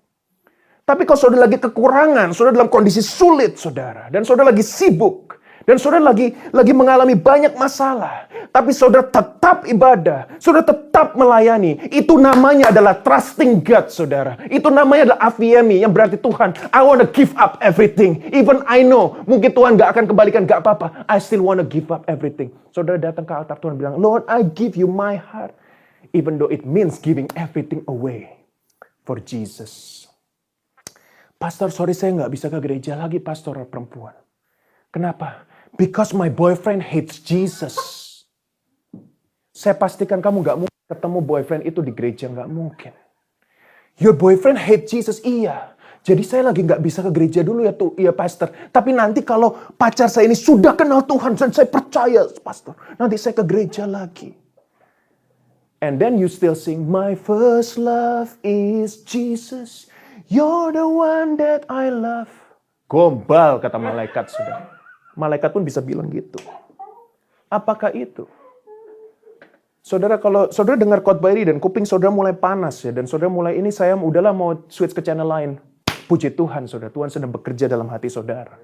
Tapi 0.85 1.07
kalau 1.09 1.17
saudara 1.17 1.49
lagi 1.49 1.57
kekurangan, 1.57 2.35
saudara 2.37 2.61
dalam 2.61 2.69
kondisi 2.69 3.01
sulit 3.01 3.57
saudara. 3.57 4.13
Dan 4.13 4.21
saudara 4.21 4.53
lagi 4.53 4.61
sibuk. 4.61 5.30
Dan 5.61 5.77
saudara 5.77 6.11
lagi 6.11 6.33
lagi 6.49 6.73
mengalami 6.73 7.13
banyak 7.13 7.53
masalah. 7.53 8.25
Tapi 8.49 8.73
saudara 8.73 9.05
tetap 9.05 9.63
ibadah. 9.69 10.35
Saudara 10.41 10.65
tetap 10.65 11.13
melayani. 11.13 11.77
Itu 11.93 12.17
namanya 12.17 12.73
adalah 12.73 12.99
trusting 12.99 13.61
God, 13.61 13.93
saudara. 13.93 14.35
Itu 14.49 14.73
namanya 14.73 15.13
adalah 15.13 15.21
afiemi 15.31 15.79
yang 15.79 15.93
berarti 15.93 16.17
Tuhan, 16.19 16.57
I 16.73 16.81
want 16.83 16.99
to 17.05 17.07
give 17.07 17.31
up 17.37 17.61
everything. 17.61 18.25
Even 18.33 18.65
I 18.65 18.83
know, 18.83 19.21
mungkin 19.29 19.53
Tuhan 19.53 19.77
gak 19.77 19.95
akan 19.95 20.03
kembalikan, 20.09 20.43
gak 20.49 20.65
apa-apa. 20.65 21.05
I 21.07 21.21
still 21.21 21.45
want 21.45 21.61
to 21.61 21.67
give 21.67 21.93
up 21.93 22.03
everything. 22.09 22.51
Saudara 22.73 22.99
datang 22.99 23.23
ke 23.23 23.33
altar 23.33 23.55
Tuhan 23.61 23.77
bilang, 23.77 24.01
Lord, 24.01 24.25
I 24.27 24.43
give 24.43 24.75
you 24.75 24.89
my 24.89 25.15
heart. 25.15 25.55
Even 26.11 26.35
though 26.35 26.51
it 26.51 26.67
means 26.67 26.99
giving 26.99 27.31
everything 27.39 27.87
away 27.87 28.41
for 29.07 29.15
Jesus. 29.23 30.03
Pastor, 31.39 31.71
sorry 31.71 31.95
saya 31.95 32.13
nggak 32.13 32.31
bisa 32.35 32.51
ke 32.51 32.59
gereja 32.59 32.99
lagi, 32.99 33.23
pastor 33.23 33.63
perempuan. 33.65 34.13
Kenapa? 34.91 35.47
Because 35.81 36.13
my 36.13 36.29
boyfriend 36.29 36.85
hates 36.85 37.17
Jesus. 37.17 37.73
Saya 39.49 39.73
pastikan 39.73 40.21
kamu 40.21 40.45
gak 40.45 40.57
mungkin 40.61 40.81
ketemu 40.85 41.19
boyfriend 41.25 41.65
itu 41.65 41.81
di 41.81 41.89
gereja, 41.89 42.29
gak 42.29 42.45
mungkin. 42.45 42.93
Your 43.97 44.13
boyfriend 44.13 44.61
hate 44.61 44.85
Jesus, 44.85 45.25
iya. 45.25 45.73
Jadi 46.05 46.21
saya 46.21 46.53
lagi 46.53 46.61
gak 46.61 46.85
bisa 46.85 47.01
ke 47.01 47.09
gereja 47.09 47.41
dulu 47.41 47.65
ya 47.65 47.73
tuh, 47.73 47.97
iya 47.97 48.13
pastor. 48.13 48.53
Tapi 48.69 48.93
nanti 48.93 49.25
kalau 49.25 49.57
pacar 49.73 50.05
saya 50.05 50.29
ini 50.29 50.37
sudah 50.37 50.77
kenal 50.77 51.01
Tuhan 51.01 51.33
dan 51.33 51.49
saya 51.49 51.65
percaya 51.65 52.29
pastor, 52.45 52.77
nanti 53.01 53.17
saya 53.17 53.33
ke 53.33 53.41
gereja 53.41 53.89
lagi. 53.89 54.37
And 55.81 55.97
then 55.97 56.21
you 56.21 56.29
still 56.29 56.53
sing, 56.53 56.85
my 56.85 57.17
first 57.17 57.81
love 57.81 58.37
is 58.45 59.01
Jesus. 59.01 59.89
You're 60.29 60.77
the 60.77 60.85
one 60.85 61.41
that 61.41 61.65
I 61.73 61.89
love. 61.89 62.29
Gombal 62.85 63.57
kata 63.57 63.81
malaikat 63.81 64.29
sudah. 64.29 64.70
Malaikat 65.15 65.51
pun 65.51 65.63
bisa 65.65 65.83
bilang 65.83 66.07
gitu. 66.07 66.39
Apakah 67.51 67.91
itu? 67.91 68.27
Saudara 69.81 70.21
kalau 70.21 70.47
saudara 70.53 70.77
dengar 70.77 71.01
khotbah 71.01 71.33
ini 71.33 71.49
dan 71.49 71.57
kuping 71.57 71.89
saudara 71.89 72.13
mulai 72.13 72.37
panas 72.37 72.85
ya 72.85 72.93
dan 72.93 73.09
saudara 73.09 73.33
mulai 73.33 73.57
ini 73.57 73.73
saya 73.73 73.97
udahlah 73.97 74.29
mau 74.29 74.53
switch 74.69 74.93
ke 74.93 75.01
channel 75.01 75.25
lain. 75.25 75.57
Puji 76.05 76.35
Tuhan 76.35 76.67
saudara, 76.67 76.91
Tuhan 76.91 77.07
sedang 77.07 77.31
bekerja 77.31 77.71
dalam 77.71 77.87
hati 77.87 78.11
saudara. 78.11 78.59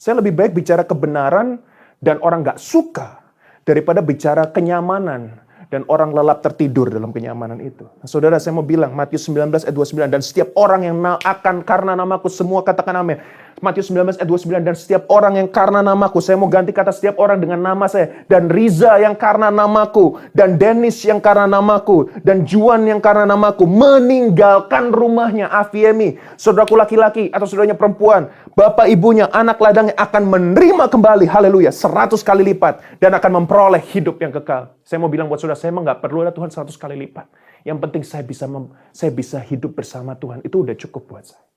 Saya 0.00 0.18
lebih 0.18 0.32
baik 0.32 0.56
bicara 0.56 0.82
kebenaran 0.82 1.60
dan 2.00 2.16
orang 2.24 2.40
gak 2.40 2.56
suka 2.56 3.20
daripada 3.68 4.00
bicara 4.00 4.48
kenyamanan 4.48 5.44
dan 5.70 5.86
orang 5.86 6.10
lelap 6.10 6.42
tertidur 6.42 6.90
dalam 6.90 7.14
kenyamanan 7.14 7.62
itu. 7.62 7.86
Nah, 7.86 8.08
saudara 8.10 8.42
saya 8.42 8.58
mau 8.58 8.66
bilang 8.66 8.90
Matius 8.90 9.30
19 9.30 9.54
ayat 9.54 9.76
29 9.76 10.10
dan 10.10 10.20
setiap 10.24 10.50
orang 10.58 10.82
yang 10.82 10.98
akan 11.04 11.62
karena 11.62 11.94
namaku 11.94 12.26
semua 12.26 12.66
katakan 12.66 12.98
amin. 12.98 13.22
Matius 13.60 13.92
19 13.92 14.16
ayat 14.16 14.24
29 14.24 14.64
dan 14.64 14.72
setiap 14.72 15.04
orang 15.12 15.36
yang 15.36 15.48
karena 15.52 15.84
namaku 15.84 16.24
saya 16.24 16.40
mau 16.40 16.48
ganti 16.48 16.72
kata 16.72 16.96
setiap 16.96 17.20
orang 17.20 17.36
dengan 17.36 17.60
nama 17.60 17.84
saya 17.84 18.24
dan 18.24 18.48
Riza 18.48 18.96
yang 18.96 19.12
karena 19.12 19.52
namaku 19.52 20.16
dan 20.32 20.56
Dennis 20.56 21.04
yang 21.04 21.20
karena 21.20 21.44
namaku 21.44 22.08
dan 22.24 22.48
Juan 22.48 22.88
yang 22.88 23.04
karena 23.04 23.28
namaku 23.28 23.68
meninggalkan 23.68 24.88
rumahnya 24.88 25.52
Afiemi. 25.52 26.16
Saudaraku 26.40 26.72
laki-laki 26.72 27.28
atau 27.28 27.44
saudaranya 27.44 27.76
perempuan 27.76 28.32
bapak 28.56 28.88
ibunya 28.88 29.28
anak 29.28 29.60
ladangnya 29.60 29.92
akan 30.00 30.22
menerima 30.24 30.88
kembali 30.88 31.28
haleluya 31.28 31.68
100 31.68 32.16
kali 32.24 32.40
lipat 32.56 32.80
dan 32.96 33.12
akan 33.12 33.44
memperoleh 33.44 33.84
hidup 33.92 34.16
yang 34.24 34.32
kekal. 34.32 34.72
Saya 34.88 35.04
mau 35.04 35.12
bilang 35.12 35.28
buat 35.28 35.36
saudara 35.36 35.60
saya 35.60 35.76
nggak 35.76 36.00
perlu 36.00 36.24
ada 36.24 36.32
Tuhan 36.32 36.48
100 36.48 36.72
kali 36.80 36.96
lipat. 36.96 37.28
Yang 37.60 37.78
penting 37.84 38.02
saya 38.08 38.24
bisa 38.24 38.48
saya 38.96 39.12
bisa 39.12 39.36
hidup 39.44 39.76
bersama 39.76 40.16
Tuhan. 40.16 40.40
Itu 40.40 40.64
udah 40.64 40.72
cukup 40.80 41.04
buat 41.04 41.28
saya 41.28 41.49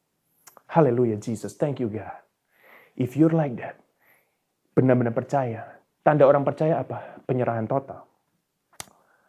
Haleluya 0.73 1.21
Jesus, 1.21 1.53
thank 1.53 1.77
you 1.77 1.85
God. 1.85 2.17
If 2.97 3.13
you're 3.13 3.29
like 3.29 3.61
that, 3.61 3.77
benar-benar 4.73 5.13
percaya. 5.13 5.69
Tanda 6.01 6.25
orang 6.25 6.41
percaya 6.41 6.81
apa? 6.81 7.21
Penyerahan 7.29 7.69
total. 7.69 8.09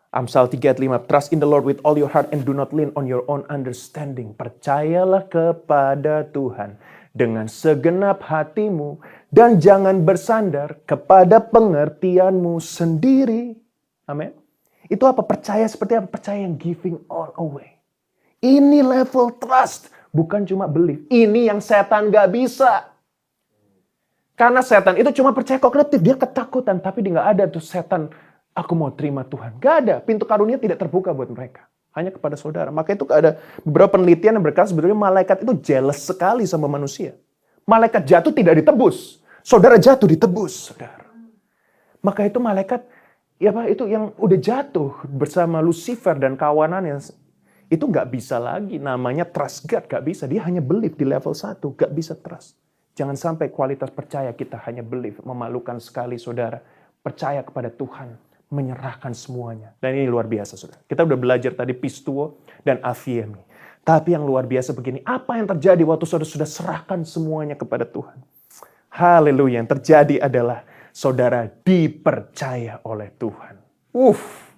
Amsal 0.09 0.49
3 0.49 0.57
ayat 0.57 0.81
5, 0.81 1.11
trust 1.11 1.37
in 1.37 1.45
the 1.45 1.49
Lord 1.49 1.69
with 1.69 1.85
all 1.85 2.01
your 2.01 2.09
heart 2.09 2.33
and 2.33 2.49
do 2.49 2.57
not 2.57 2.73
lean 2.73 2.97
on 2.97 3.05
your 3.05 3.29
own 3.29 3.45
understanding. 3.53 4.33
Percayalah 4.33 5.29
kepada 5.29 6.25
Tuhan 6.33 6.81
dengan 7.13 7.45
segenap 7.45 8.25
hatimu 8.25 9.05
dan 9.29 9.61
jangan 9.61 10.01
bersandar 10.01 10.81
kepada 10.89 11.45
pengertianmu 11.45 12.57
sendiri. 12.57 13.53
Amin. 14.09 14.33
Itu 14.89 15.05
apa? 15.05 15.21
Percaya 15.21 15.69
seperti 15.69 15.99
apa? 15.99 16.09
Percaya 16.09 16.41
yang 16.41 16.57
giving 16.57 17.05
all 17.13 17.37
away. 17.37 17.83
Ini 18.39 18.81
level 18.87 19.35
trust 19.41 19.93
Bukan 20.15 20.47
cuma 20.47 20.71
belief. 20.71 21.03
Ini 21.11 21.51
yang 21.51 21.59
setan 21.59 22.07
gak 22.15 22.31
bisa. 22.31 22.87
Karena 24.39 24.63
setan 24.63 24.95
itu 24.95 25.11
cuma 25.19 25.35
percaya 25.35 25.59
kognitif. 25.59 25.99
Dia 25.99 26.15
ketakutan. 26.15 26.79
Tapi 26.79 27.03
dia 27.03 27.19
gak 27.19 27.29
ada 27.35 27.45
tuh 27.51 27.59
setan. 27.59 28.15
Aku 28.55 28.79
mau 28.79 28.95
terima 28.95 29.27
Tuhan. 29.27 29.59
Gak 29.59 29.75
ada. 29.83 29.95
Pintu 29.99 30.23
karunia 30.23 30.55
tidak 30.55 30.79
terbuka 30.79 31.11
buat 31.11 31.27
mereka. 31.35 31.67
Hanya 31.99 32.15
kepada 32.15 32.39
saudara. 32.39 32.71
Maka 32.71 32.95
itu 32.95 33.11
ada 33.11 33.43
beberapa 33.67 33.99
penelitian 33.99 34.39
yang 34.39 34.45
berkata 34.47 34.71
sebetulnya 34.71 34.95
malaikat 34.95 35.43
itu 35.43 35.53
jealous 35.59 35.99
sekali 36.07 36.47
sama 36.47 36.71
manusia. 36.71 37.19
Malaikat 37.67 38.07
jatuh 38.07 38.31
tidak 38.31 38.63
ditebus. 38.63 39.19
Saudara 39.43 39.75
jatuh 39.83 40.07
ditebus. 40.07 40.71
Saudara. 40.71 41.11
Maka 41.99 42.23
itu 42.31 42.39
malaikat 42.39 42.87
ya 43.43 43.51
Pak, 43.51 43.67
itu 43.67 43.85
yang 43.91 44.15
udah 44.15 44.39
jatuh 44.39 44.95
bersama 45.11 45.59
Lucifer 45.59 46.15
dan 46.15 46.39
kawanannya 46.39 47.03
itu 47.69 47.85
nggak 47.85 48.09
bisa 48.13 48.37
lagi. 48.41 48.77
Namanya 48.77 49.29
trust 49.29 49.69
God 49.69 49.89
nggak 49.89 50.05
bisa. 50.05 50.25
Dia 50.29 50.45
hanya 50.45 50.61
believe 50.61 50.97
di 50.97 51.07
level 51.09 51.33
satu 51.33 51.73
nggak 51.75 51.93
bisa 51.93 52.15
trust. 52.19 52.57
Jangan 52.95 53.19
sampai 53.19 53.51
kualitas 53.51 53.91
percaya 53.91 54.31
kita 54.31 54.63
hanya 54.71 54.87
believe 54.87 55.19
memalukan 55.27 55.83
sekali 55.83 56.15
saudara. 56.15 56.63
Percaya 57.05 57.43
kepada 57.45 57.69
Tuhan 57.69 58.17
menyerahkan 58.55 59.13
semuanya. 59.13 59.75
Dan 59.83 59.99
ini 59.99 60.07
luar 60.07 60.31
biasa 60.31 60.55
saudara. 60.55 60.81
Kita 60.87 61.03
udah 61.03 61.19
belajar 61.19 61.53
tadi 61.59 61.75
pistuo 61.75 62.39
dan 62.63 62.79
afiemi. 62.87 63.43
Tapi 63.85 64.17
yang 64.17 64.25
luar 64.25 64.49
biasa 64.49 64.73
begini 64.73 65.05
apa 65.05 65.37
yang 65.37 65.45
terjadi 65.45 65.83
waktu 65.85 66.09
saudara 66.09 66.25
sudah 66.25 66.49
serahkan 66.49 67.05
semuanya 67.05 67.59
kepada 67.59 67.85
Tuhan? 67.85 68.17
Haleluya 68.89 69.61
yang 69.61 69.69
terjadi 69.69 70.23
adalah 70.23 70.65
saudara 70.95 71.51
dipercaya 71.51 72.81
oleh 72.87 73.11
Tuhan. 73.19 73.59
Uff, 73.91 74.54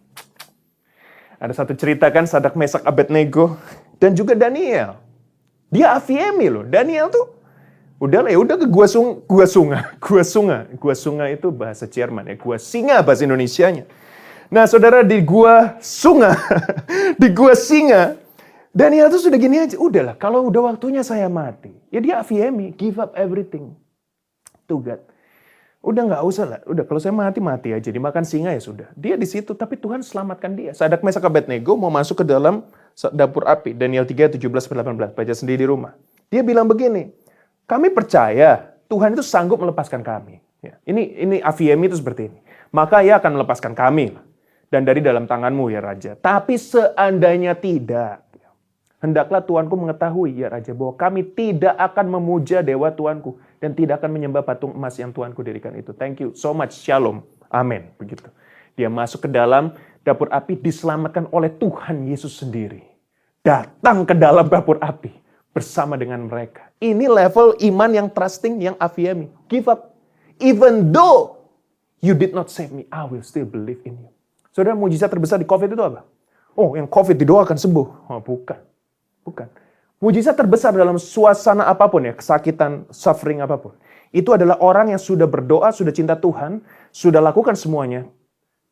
ada 1.36 1.52
satu 1.52 1.76
cerita 1.76 2.08
kan 2.08 2.24
Sadak 2.24 2.56
Mesak 2.56 2.84
Abednego 2.84 3.60
dan 4.00 4.16
juga 4.16 4.32
Daniel. 4.32 4.96
Dia 5.68 5.92
afiemi 5.96 6.48
loh. 6.48 6.64
Daniel 6.64 7.12
tuh 7.12 7.36
udah 8.00 8.28
lah 8.28 8.30
ya 8.32 8.38
udah 8.40 8.56
ke 8.60 8.66
gua 8.68 8.84
sung 8.88 9.24
gua 9.28 9.44
sunga 9.44 9.92
gua 10.04 10.24
sunga. 10.24 10.58
Gua 10.80 10.94
sunga 10.96 11.26
itu 11.28 11.48
bahasa 11.52 11.84
Jerman 11.84 12.28
ya 12.32 12.36
gua 12.40 12.56
singa 12.56 13.04
bahasa 13.04 13.28
Indonesianya. 13.28 13.84
Nah 14.48 14.64
saudara 14.64 15.04
di 15.04 15.20
gua 15.20 15.76
sunga 15.82 16.38
di 17.20 17.28
gua 17.34 17.52
singa 17.52 18.16
Daniel 18.72 19.08
tuh 19.08 19.28
sudah 19.28 19.40
gini 19.40 19.56
aja 19.60 19.76
udahlah 19.80 20.16
kalau 20.16 20.48
udah 20.48 20.72
waktunya 20.72 21.04
saya 21.04 21.28
mati. 21.28 21.72
Ya 21.92 22.00
dia 22.00 22.14
afiemi 22.20 22.72
give 22.72 22.96
up 22.96 23.12
everything. 23.16 23.76
To 24.66 24.80
God 24.82 25.15
Udah 25.86 26.02
nggak 26.02 26.22
usah 26.26 26.44
lah. 26.50 26.60
Udah 26.66 26.82
kalau 26.82 26.98
saya 26.98 27.14
mati 27.14 27.38
mati 27.38 27.70
aja 27.70 27.94
dimakan 27.94 28.26
singa 28.26 28.50
ya 28.50 28.58
sudah. 28.58 28.90
Dia 28.98 29.14
di 29.14 29.22
situ 29.22 29.54
tapi 29.54 29.78
Tuhan 29.78 30.02
selamatkan 30.02 30.58
dia. 30.58 30.74
Sadak 30.74 31.06
Mesak 31.06 31.22
Abednego 31.22 31.78
mau 31.78 31.94
masuk 31.94 32.20
ke 32.20 32.24
dalam 32.26 32.66
dapur 33.14 33.46
api. 33.46 33.70
Daniel 33.70 34.02
3 34.02 34.34
17 34.34 34.50
18 34.50 35.14
baca 35.14 35.34
sendiri 35.38 35.62
di 35.62 35.68
rumah. 35.70 35.94
Dia 36.26 36.42
bilang 36.42 36.66
begini, 36.66 37.14
kami 37.70 37.94
percaya 37.94 38.74
Tuhan 38.90 39.14
itu 39.14 39.22
sanggup 39.22 39.62
melepaskan 39.62 40.02
kami. 40.02 40.42
Ya. 40.58 40.74
Ini 40.82 41.22
ini 41.22 41.36
Afiemi 41.38 41.86
itu 41.86 42.02
seperti 42.02 42.34
ini. 42.34 42.42
Maka 42.74 43.06
ia 43.06 43.22
akan 43.22 43.38
melepaskan 43.38 43.78
kami 43.78 44.10
dan 44.66 44.82
dari 44.82 44.98
dalam 44.98 45.30
tanganmu 45.30 45.70
ya 45.70 45.78
Raja. 45.78 46.18
Tapi 46.18 46.58
seandainya 46.58 47.54
tidak, 47.54 48.26
hendaklah 48.98 49.38
Tuanku 49.38 49.78
mengetahui 49.78 50.42
ya 50.42 50.50
Raja 50.50 50.74
bahwa 50.74 50.98
kami 50.98 51.22
tidak 51.22 51.78
akan 51.78 52.18
memuja 52.18 52.58
dewa 52.66 52.90
Tuanku 52.90 53.38
dan 53.58 53.72
tidak 53.72 54.02
akan 54.02 54.10
menyembah 54.12 54.44
patung 54.44 54.72
emas 54.76 54.96
yang 55.00 55.10
Tuhanku 55.12 55.40
dirikan 55.40 55.72
itu. 55.76 55.96
Thank 55.96 56.20
you 56.22 56.32
so 56.36 56.52
much. 56.52 56.76
Shalom. 56.76 57.24
Amin. 57.48 57.88
Begitu. 57.96 58.28
Dia 58.76 58.92
masuk 58.92 59.24
ke 59.24 59.30
dalam 59.32 59.72
dapur 60.04 60.28
api 60.28 60.60
diselamatkan 60.60 61.26
oleh 61.32 61.48
Tuhan 61.56 62.04
Yesus 62.06 62.36
sendiri. 62.36 62.84
Datang 63.40 64.04
ke 64.04 64.12
dalam 64.12 64.46
dapur 64.46 64.76
api 64.82 65.10
bersama 65.56 65.96
dengan 65.96 66.28
mereka. 66.28 66.68
Ini 66.76 67.08
level 67.08 67.56
iman 67.72 67.90
yang 67.94 68.08
trusting, 68.12 68.60
yang 68.60 68.76
afiemi. 68.76 69.32
Give 69.48 69.64
up. 69.72 69.96
Even 70.36 70.92
though 70.92 71.40
you 72.04 72.12
did 72.12 72.36
not 72.36 72.52
save 72.52 72.68
me, 72.68 72.84
I 72.92 73.08
will 73.08 73.24
still 73.24 73.48
believe 73.48 73.80
in 73.88 73.96
you. 73.96 74.10
Saudara, 74.52 74.76
mujizat 74.76 75.08
terbesar 75.08 75.40
di 75.40 75.48
COVID 75.48 75.72
itu 75.72 75.80
apa? 75.80 76.04
Oh, 76.56 76.76
yang 76.76 76.88
COVID 76.88 77.16
didoakan 77.16 77.56
sembuh. 77.56 77.86
Oh, 78.12 78.20
bukan. 78.20 78.60
Bukan 79.24 79.48
Mujizat 79.96 80.36
terbesar 80.36 80.76
dalam 80.76 81.00
suasana 81.00 81.72
apa 81.72 81.88
pun 81.88 82.04
ya, 82.04 82.12
kesakitan, 82.12 82.84
suffering 82.92 83.40
apa 83.40 83.56
pun. 83.56 83.72
Itu 84.12 84.36
adalah 84.36 84.60
orang 84.60 84.92
yang 84.92 85.00
sudah 85.00 85.24
berdoa, 85.24 85.72
sudah 85.72 85.92
cinta 85.92 86.16
Tuhan, 86.16 86.60
sudah 86.92 87.24
lakukan 87.24 87.56
semuanya, 87.56 88.04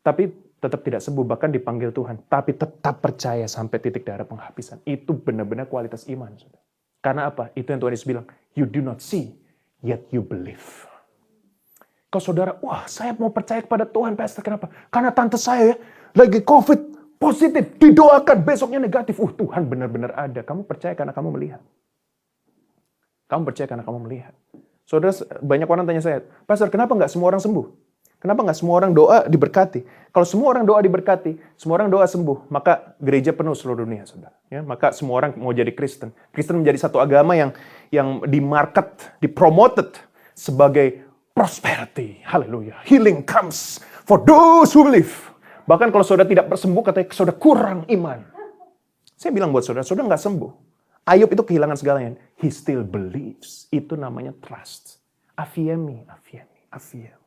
tapi 0.05 0.29
tetap 0.61 0.81
tidak 0.85 1.01
sembuh, 1.01 1.25
bahkan 1.25 1.49
dipanggil 1.49 1.89
Tuhan. 1.93 2.25
Tapi 2.29 2.57
tetap 2.57 3.01
percaya 3.01 3.45
sampai 3.45 3.77
titik 3.81 4.05
darah 4.05 4.25
penghabisan. 4.25 4.81
Itu 4.85 5.17
benar-benar 5.17 5.69
kualitas 5.69 6.05
iman. 6.09 6.33
Karena 7.01 7.29
apa? 7.29 7.53
Itu 7.53 7.69
yang 7.73 7.81
Tuhan 7.81 7.93
Yesus 7.93 8.07
bilang, 8.09 8.25
you 8.57 8.65
do 8.65 8.81
not 8.81 9.01
see, 9.01 9.33
yet 9.85 10.05
you 10.09 10.25
believe. 10.25 10.89
Kalau 12.09 12.23
saudara, 12.23 12.55
wah 12.63 12.87
saya 12.87 13.11
mau 13.17 13.29
percaya 13.29 13.61
kepada 13.61 13.83
Tuhan, 13.83 14.15
Pastor. 14.15 14.41
Kenapa? 14.41 14.71
Karena 14.87 15.11
tante 15.11 15.35
saya 15.35 15.73
ya, 15.73 15.77
lagi 16.15 16.39
COVID, 16.41 16.94
positif, 17.17 17.77
didoakan, 17.79 18.43
besoknya 18.43 18.79
negatif. 18.79 19.17
Uh, 19.17 19.31
Tuhan 19.31 19.67
benar-benar 19.67 20.13
ada. 20.15 20.41
Kamu 20.43 20.67
percaya 20.67 20.93
karena 20.93 21.11
kamu 21.15 21.35
melihat. 21.35 21.61
Kamu 23.25 23.41
percaya 23.41 23.65
karena 23.65 23.83
kamu 23.83 23.99
melihat. 24.05 24.33
Saudara, 24.85 25.11
banyak 25.41 25.65
orang 25.65 25.89
tanya 25.89 26.01
saya, 26.05 26.21
Pastor, 26.45 26.69
kenapa 26.69 26.93
nggak 26.93 27.09
semua 27.09 27.33
orang 27.33 27.41
sembuh? 27.41 27.65
Kenapa 28.21 28.41
nggak 28.45 28.57
semua 28.57 28.75
orang 28.77 28.91
doa 28.93 29.25
diberkati? 29.25 29.81
Kalau 30.09 30.25
semua 30.25 30.53
orang 30.53 30.65
doa 30.65 30.81
diberkati, 30.81 31.37
semua 31.57 31.77
orang 31.81 31.89
doa 31.93 32.05
sembuh, 32.05 32.49
maka 32.49 32.97
gereja 32.97 33.33
penuh 33.33 33.53
seluruh 33.53 33.85
dunia, 33.85 34.05
saudara. 34.05 34.33
Ya, 34.49 34.61
maka 34.65 34.93
semua 34.93 35.21
orang 35.21 35.37
mau 35.37 35.53
jadi 35.53 35.69
Kristen. 35.73 36.13
Kristen 36.33 36.57
menjadi 36.61 36.89
satu 36.89 37.01
agama 37.01 37.37
yang 37.37 37.53
yang 37.89 38.21
dimarket, 38.25 39.19
dipromoted 39.21 39.93
sebagai 40.33 41.05
prosperity. 41.37 42.21
Haleluya. 42.25 42.81
Healing 42.87 43.25
comes 43.25 43.83
for 44.05 44.21
those 44.21 44.73
who 44.73 44.87
believe. 44.87 45.34
Bahkan 45.65 45.89
kalau 45.89 46.05
saudara 46.05 46.29
tidak 46.29 46.49
bersembuh, 46.49 46.85
katanya 46.85 47.09
saudara 47.13 47.37
kurang 47.37 47.89
iman. 47.89 48.21
Saya 49.17 49.33
bilang 49.33 49.49
buat 49.49 49.65
saudara, 49.65 49.81
saudara 49.81 50.13
nggak 50.13 50.23
sembuh. 50.23 50.51
Ayub 51.05 51.29
itu 51.29 51.43
kehilangan 51.45 51.77
segalanya. 51.77 52.17
He 52.37 52.49
still 52.49 52.81
believes. 52.81 53.69
Itu 53.69 53.97
namanya 53.97 54.33
trust. 54.41 55.01
Afiemi, 55.37 56.05
afiemi, 56.09 56.61
afiemi. 56.69 57.25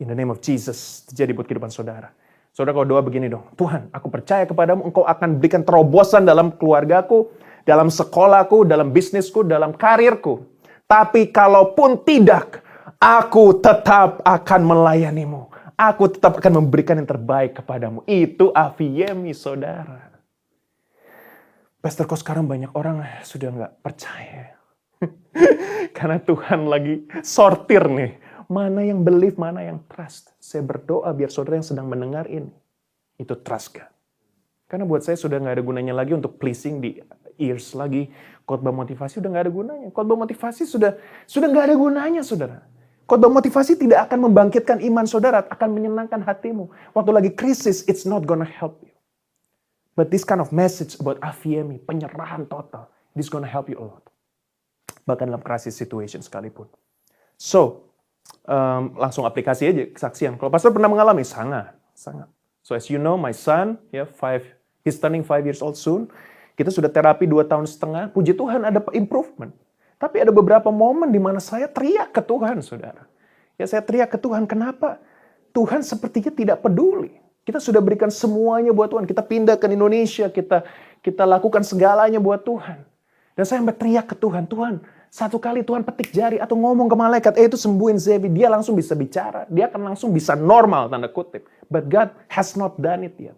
In 0.00 0.12
the 0.12 0.16
name 0.16 0.28
of 0.28 0.44
Jesus, 0.44 1.08
terjadi 1.08 1.32
buat 1.32 1.48
kehidupan 1.48 1.72
saudara. 1.72 2.12
Saudara 2.52 2.76
kalau 2.76 2.88
doa 2.88 3.02
begini 3.04 3.28
dong, 3.28 3.48
Tuhan 3.56 3.92
aku 3.92 4.08
percaya 4.08 4.48
kepadamu, 4.48 4.88
engkau 4.88 5.04
akan 5.04 5.40
berikan 5.40 5.60
terobosan 5.60 6.24
dalam 6.24 6.56
keluargaku, 6.56 7.28
dalam 7.68 7.92
sekolahku, 7.92 8.64
dalam 8.64 8.92
bisnisku, 8.92 9.44
dalam 9.44 9.76
karirku. 9.76 10.44
Tapi 10.88 11.28
kalaupun 11.32 12.00
tidak, 12.04 12.64
Aku 12.96 13.60
tetap 13.60 14.24
akan 14.24 14.60
melayanimu. 14.64 15.52
Aku 15.76 16.08
tetap 16.08 16.40
akan 16.40 16.64
memberikan 16.64 16.96
yang 16.96 17.04
terbaik 17.04 17.60
kepadamu. 17.60 18.00
Itu 18.08 18.48
Afiemi, 18.56 19.36
saudara. 19.36 20.08
Pastor, 21.84 22.08
kok 22.08 22.16
sekarang 22.16 22.48
banyak 22.48 22.72
orang 22.72 23.04
sudah 23.20 23.52
nggak 23.52 23.72
percaya? 23.84 24.56
Karena 25.96 26.16
Tuhan 26.16 26.64
lagi 26.64 27.04
sortir 27.20 27.84
nih. 27.92 28.16
Mana 28.48 28.88
yang 28.88 29.04
believe, 29.04 29.36
mana 29.36 29.60
yang 29.60 29.84
trust. 29.84 30.32
Saya 30.40 30.64
berdoa 30.64 31.12
biar 31.12 31.28
saudara 31.28 31.60
yang 31.60 31.68
sedang 31.68 31.92
mendengar 31.92 32.24
ini. 32.24 32.56
Itu 33.20 33.36
trust 33.44 33.76
God. 33.76 33.92
Karena 34.66 34.88
buat 34.88 35.04
saya 35.04 35.20
sudah 35.20 35.36
nggak 35.36 35.60
ada 35.60 35.64
gunanya 35.66 35.94
lagi 35.94 36.16
untuk 36.16 36.40
pleasing 36.40 36.80
di 36.80 36.96
ears 37.36 37.76
lagi. 37.76 38.08
Khotbah 38.48 38.72
motivasi 38.72 39.20
udah 39.20 39.28
nggak 39.28 39.44
ada 39.44 39.52
gunanya. 39.52 39.88
Khotbah 39.92 40.16
motivasi 40.24 40.64
sudah 40.64 40.96
sudah 41.28 41.52
nggak 41.52 41.68
ada 41.68 41.76
gunanya, 41.76 42.22
saudara. 42.24 42.64
Khotbah 43.06 43.30
motivasi 43.30 43.78
tidak 43.78 44.10
akan 44.10 44.26
membangkitkan 44.30 44.82
iman 44.82 45.06
saudara, 45.06 45.46
akan 45.46 45.78
menyenangkan 45.78 46.26
hatimu. 46.26 46.74
Waktu 46.90 47.10
lagi 47.14 47.30
krisis, 47.38 47.86
it's 47.86 48.02
not 48.02 48.26
gonna 48.26 48.46
help 48.46 48.82
you. 48.82 48.90
But 49.94 50.10
this 50.10 50.26
kind 50.26 50.42
of 50.42 50.50
message 50.50 50.98
about 50.98 51.22
afiemi, 51.22 51.78
penyerahan 51.78 52.50
total, 52.50 52.90
this 53.14 53.30
gonna 53.30 53.46
help 53.46 53.70
you 53.70 53.78
a 53.78 53.86
lot. 53.86 54.02
Bahkan 55.06 55.30
dalam 55.30 55.40
crisis 55.40 55.78
situation 55.78 56.18
sekalipun. 56.18 56.66
So, 57.38 57.86
um, 58.50 58.98
langsung 58.98 59.22
aplikasi 59.22 59.70
aja 59.70 59.86
kesaksian. 59.86 60.34
Kalau 60.34 60.50
pastor 60.50 60.74
pernah 60.74 60.90
mengalami, 60.90 61.22
sangat, 61.22 61.78
sangat. 61.94 62.26
So 62.66 62.74
as 62.74 62.90
you 62.90 62.98
know, 62.98 63.14
my 63.14 63.30
son, 63.30 63.78
yeah, 63.94 64.10
five, 64.10 64.42
he's 64.82 64.98
turning 64.98 65.22
five 65.22 65.46
years 65.46 65.62
old 65.62 65.78
soon. 65.78 66.10
Kita 66.58 66.74
sudah 66.74 66.90
terapi 66.90 67.28
dua 67.28 67.46
tahun 67.46 67.68
setengah. 67.68 68.10
Puji 68.10 68.34
Tuhan 68.34 68.66
ada 68.66 68.82
improvement. 68.96 69.54
Tapi 69.96 70.20
ada 70.20 70.32
beberapa 70.32 70.68
momen 70.68 71.08
di 71.08 71.20
mana 71.20 71.40
saya 71.40 71.68
teriak 71.68 72.12
ke 72.12 72.20
Tuhan, 72.20 72.60
saudara. 72.60 73.08
Ya 73.56 73.64
saya 73.64 73.80
teriak 73.80 74.12
ke 74.12 74.18
Tuhan, 74.20 74.44
kenapa? 74.44 75.00
Tuhan 75.56 75.80
sepertinya 75.80 76.28
tidak 76.28 76.60
peduli. 76.60 77.16
Kita 77.46 77.56
sudah 77.62 77.80
berikan 77.80 78.12
semuanya 78.12 78.76
buat 78.76 78.92
Tuhan. 78.92 79.08
Kita 79.08 79.24
pindah 79.24 79.56
ke 79.56 79.70
Indonesia, 79.72 80.28
kita 80.28 80.66
kita 81.00 81.24
lakukan 81.24 81.64
segalanya 81.64 82.20
buat 82.20 82.44
Tuhan. 82.44 82.84
Dan 83.38 83.44
saya 83.48 83.60
berteriak 83.64 84.10
ke 84.10 84.16
Tuhan, 84.18 84.44
Tuhan, 84.50 84.84
satu 85.12 85.40
kali 85.40 85.64
Tuhan 85.64 85.80
petik 85.86 86.12
jari 86.12 86.36
atau 86.36 86.58
ngomong 86.58 86.88
ke 86.90 86.96
malaikat, 86.96 87.32
eh 87.40 87.48
itu 87.48 87.56
sembuhin 87.56 87.96
Zevi, 87.96 88.28
dia 88.28 88.52
langsung 88.52 88.76
bisa 88.76 88.92
bicara, 88.92 89.48
dia 89.48 89.70
akan 89.70 89.92
langsung 89.92 90.12
bisa 90.12 90.36
normal, 90.36 90.92
tanda 90.92 91.08
kutip. 91.08 91.48
But 91.72 91.88
God 91.88 92.12
has 92.28 92.52
not 92.58 92.76
done 92.76 93.06
it 93.06 93.16
yet. 93.16 93.36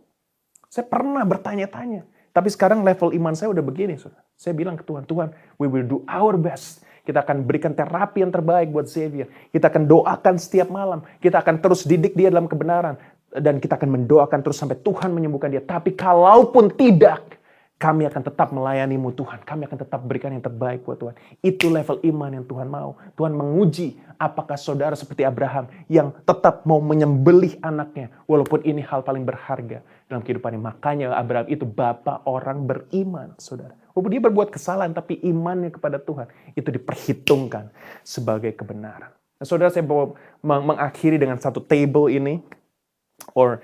Saya 0.71 0.87
pernah 0.90 1.23
bertanya-tanya, 1.23 2.03
tapi 2.33 2.49
sekarang 2.53 2.85
level 2.85 3.14
iman 3.17 3.35
saya 3.35 3.51
udah 3.51 3.64
begini. 3.64 3.97
Saya 4.38 4.53
bilang 4.55 4.77
ke 4.77 4.85
Tuhan, 4.85 5.09
Tuhan, 5.09 5.33
we 5.57 5.67
will 5.67 5.87
do 5.87 5.99
our 6.07 6.37
best. 6.37 6.85
Kita 7.09 7.25
akan 7.25 7.49
berikan 7.49 7.73
terapi 7.73 8.21
yang 8.21 8.29
terbaik 8.29 8.69
buat 8.69 8.85
Xavier. 8.85 9.33
Kita 9.49 9.73
akan 9.73 9.88
doakan 9.88 10.37
setiap 10.37 10.69
malam. 10.69 11.01
Kita 11.25 11.41
akan 11.41 11.57
terus 11.64 11.88
didik 11.88 12.12
dia 12.12 12.29
dalam 12.29 12.45
kebenaran. 12.45 13.01
Dan 13.33 13.64
kita 13.64 13.81
akan 13.81 13.97
mendoakan 13.97 14.45
terus 14.45 14.61
sampai 14.61 14.77
Tuhan 14.85 15.17
menyembuhkan 15.17 15.49
dia. 15.49 15.64
Tapi 15.64 15.97
kalaupun 15.97 16.69
tidak, 16.77 17.38
kami 17.79 18.11
akan 18.11 18.27
tetap 18.27 18.51
melayanimu 18.51 19.14
Tuhan. 19.14 19.47
Kami 19.47 19.71
akan 19.71 19.79
tetap 19.79 20.03
berikan 20.03 20.35
yang 20.35 20.43
terbaik 20.43 20.83
buat 20.83 20.99
Tuhan. 20.99 21.14
Itu 21.47 21.71
level 21.71 22.03
iman 22.11 22.31
yang 22.35 22.45
Tuhan 22.51 22.67
mau. 22.67 22.99
Tuhan 23.14 23.31
menguji 23.38 23.95
apakah 24.19 24.59
saudara 24.59 24.99
seperti 24.99 25.23
Abraham 25.23 25.71
yang 25.87 26.11
tetap 26.27 26.67
mau 26.67 26.83
menyembelih 26.83 27.55
anaknya. 27.62 28.11
Walaupun 28.27 28.67
ini 28.67 28.83
hal 28.83 29.07
paling 29.07 29.23
berharga 29.23 29.87
dalam 30.11 30.27
kehidupannya. 30.27 30.59
Makanya 30.59 31.14
Abraham 31.14 31.47
itu 31.47 31.62
bapak 31.62 32.27
orang 32.27 32.67
beriman, 32.67 33.38
saudara. 33.38 33.79
Walaupun 33.95 34.11
dia 34.11 34.23
berbuat 34.27 34.51
kesalahan, 34.51 34.91
tapi 34.91 35.23
imannya 35.23 35.71
kepada 35.71 36.03
Tuhan 36.03 36.27
itu 36.59 36.75
diperhitungkan 36.75 37.71
sebagai 38.03 38.59
kebenaran. 38.59 39.14
Nah, 39.38 39.47
saudara 39.47 39.71
saya 39.71 39.87
mau 39.87 40.19
mengakhiri 40.43 41.14
dengan 41.14 41.38
satu 41.38 41.62
table 41.62 42.11
ini. 42.11 42.43
Or, 43.38 43.62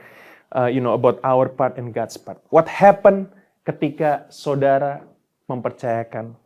uh, 0.54 0.70
you 0.70 0.78
know, 0.78 0.94
about 0.94 1.18
our 1.26 1.50
part 1.50 1.78
and 1.82 1.90
God's 1.90 2.14
part. 2.14 2.38
What 2.54 2.70
happened 2.70 3.30
ketika 3.64 4.28
saudara 4.28 5.02
mempercayakan 5.48 6.36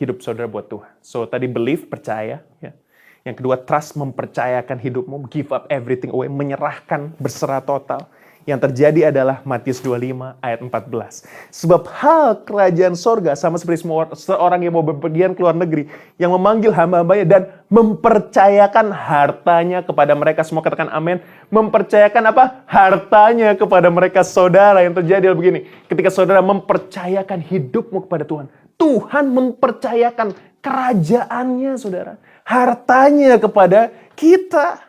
hidup 0.00 0.24
saudara 0.24 0.48
buat 0.48 0.66
Tuhan. 0.72 0.88
So 1.04 1.28
tadi 1.28 1.44
believe, 1.44 1.84
percaya. 1.84 2.40
Ya. 2.64 2.72
Yang 3.20 3.44
kedua 3.44 3.60
trust, 3.60 4.00
mempercayakan 4.00 4.80
hidupmu, 4.80 5.28
give 5.28 5.52
up 5.52 5.68
everything 5.68 6.08
away, 6.08 6.32
menyerahkan, 6.32 7.12
berserah 7.20 7.60
total. 7.60 8.08
Yang 8.48 8.72
terjadi 8.72 9.12
adalah 9.12 9.44
Matius 9.44 9.84
25 9.84 10.40
ayat 10.40 10.58
14. 10.64 11.52
Sebab 11.52 11.82
hal 11.92 12.40
kerajaan 12.48 12.96
sorga 12.96 13.36
sama 13.36 13.60
seperti 13.60 13.84
semua 13.84 14.08
seorang 14.16 14.64
yang 14.64 14.72
mau 14.72 14.84
berpergian 14.84 15.36
ke 15.36 15.44
luar 15.44 15.52
negeri 15.52 15.92
yang 16.16 16.32
memanggil 16.32 16.72
hamba-hambanya 16.72 17.26
dan 17.28 17.42
mempercayakan 17.68 18.96
hartanya 18.96 19.84
kepada 19.84 20.16
mereka. 20.16 20.40
Semua 20.40 20.64
katakan 20.64 20.88
amin. 20.88 21.20
Mempercayakan 21.52 22.32
apa? 22.32 22.64
Hartanya 22.64 23.52
kepada 23.52 23.92
mereka 23.92 24.24
saudara. 24.24 24.80
Yang 24.80 25.04
terjadi 25.04 25.36
begini. 25.36 25.68
Ketika 25.84 26.08
saudara 26.08 26.40
mempercayakan 26.40 27.44
hidupmu 27.44 28.08
kepada 28.08 28.24
Tuhan. 28.24 28.48
Tuhan 28.80 29.28
mempercayakan 29.28 30.32
kerajaannya 30.64 31.76
saudara. 31.76 32.16
Hartanya 32.48 33.36
kepada 33.36 33.92
kita. 34.16 34.80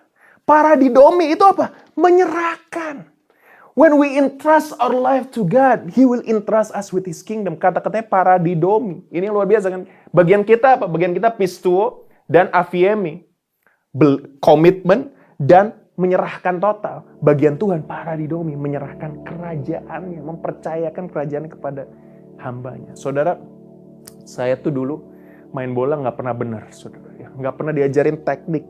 Para 0.48 0.80
didomi 0.80 1.36
itu 1.36 1.44
apa? 1.44 1.76
Menyerahkan. 2.00 3.11
When 3.72 3.96
we 3.96 4.20
entrust 4.20 4.76
our 4.84 4.92
life 4.92 5.32
to 5.32 5.48
God, 5.48 5.96
He 5.96 6.04
will 6.04 6.20
entrust 6.28 6.76
us 6.76 6.92
with 6.92 7.08
His 7.08 7.24
kingdom. 7.24 7.56
Kata-katanya 7.56 8.04
paradidomi. 8.04 9.08
Ini 9.08 9.32
luar 9.32 9.48
biasa 9.48 9.72
kan. 9.72 9.88
Bagian 10.12 10.44
kita 10.44 10.76
apa? 10.76 10.92
Bagian 10.92 11.16
kita 11.16 11.32
pistuo 11.32 12.12
dan 12.28 12.52
afiemi. 12.52 13.24
Komitmen 14.44 15.16
dan 15.40 15.72
menyerahkan 15.96 16.60
total. 16.60 17.08
Bagian 17.24 17.56
Tuhan 17.56 17.88
paradidomi. 17.88 18.60
Menyerahkan 18.60 19.24
kerajaannya. 19.24 20.20
Mempercayakan 20.20 21.08
kerajaannya 21.08 21.52
kepada 21.56 21.88
hambanya. 22.44 22.92
Saudara, 23.00 23.40
saya 24.28 24.60
tuh 24.60 24.76
dulu 24.76 24.96
main 25.56 25.72
bola 25.72 25.96
nggak 25.96 26.16
pernah 26.20 26.36
benar. 26.36 26.64
Saudara. 26.76 27.08
Ya, 27.16 27.32
nggak 27.32 27.56
pernah 27.56 27.72
diajarin 27.72 28.20
teknik. 28.20 28.68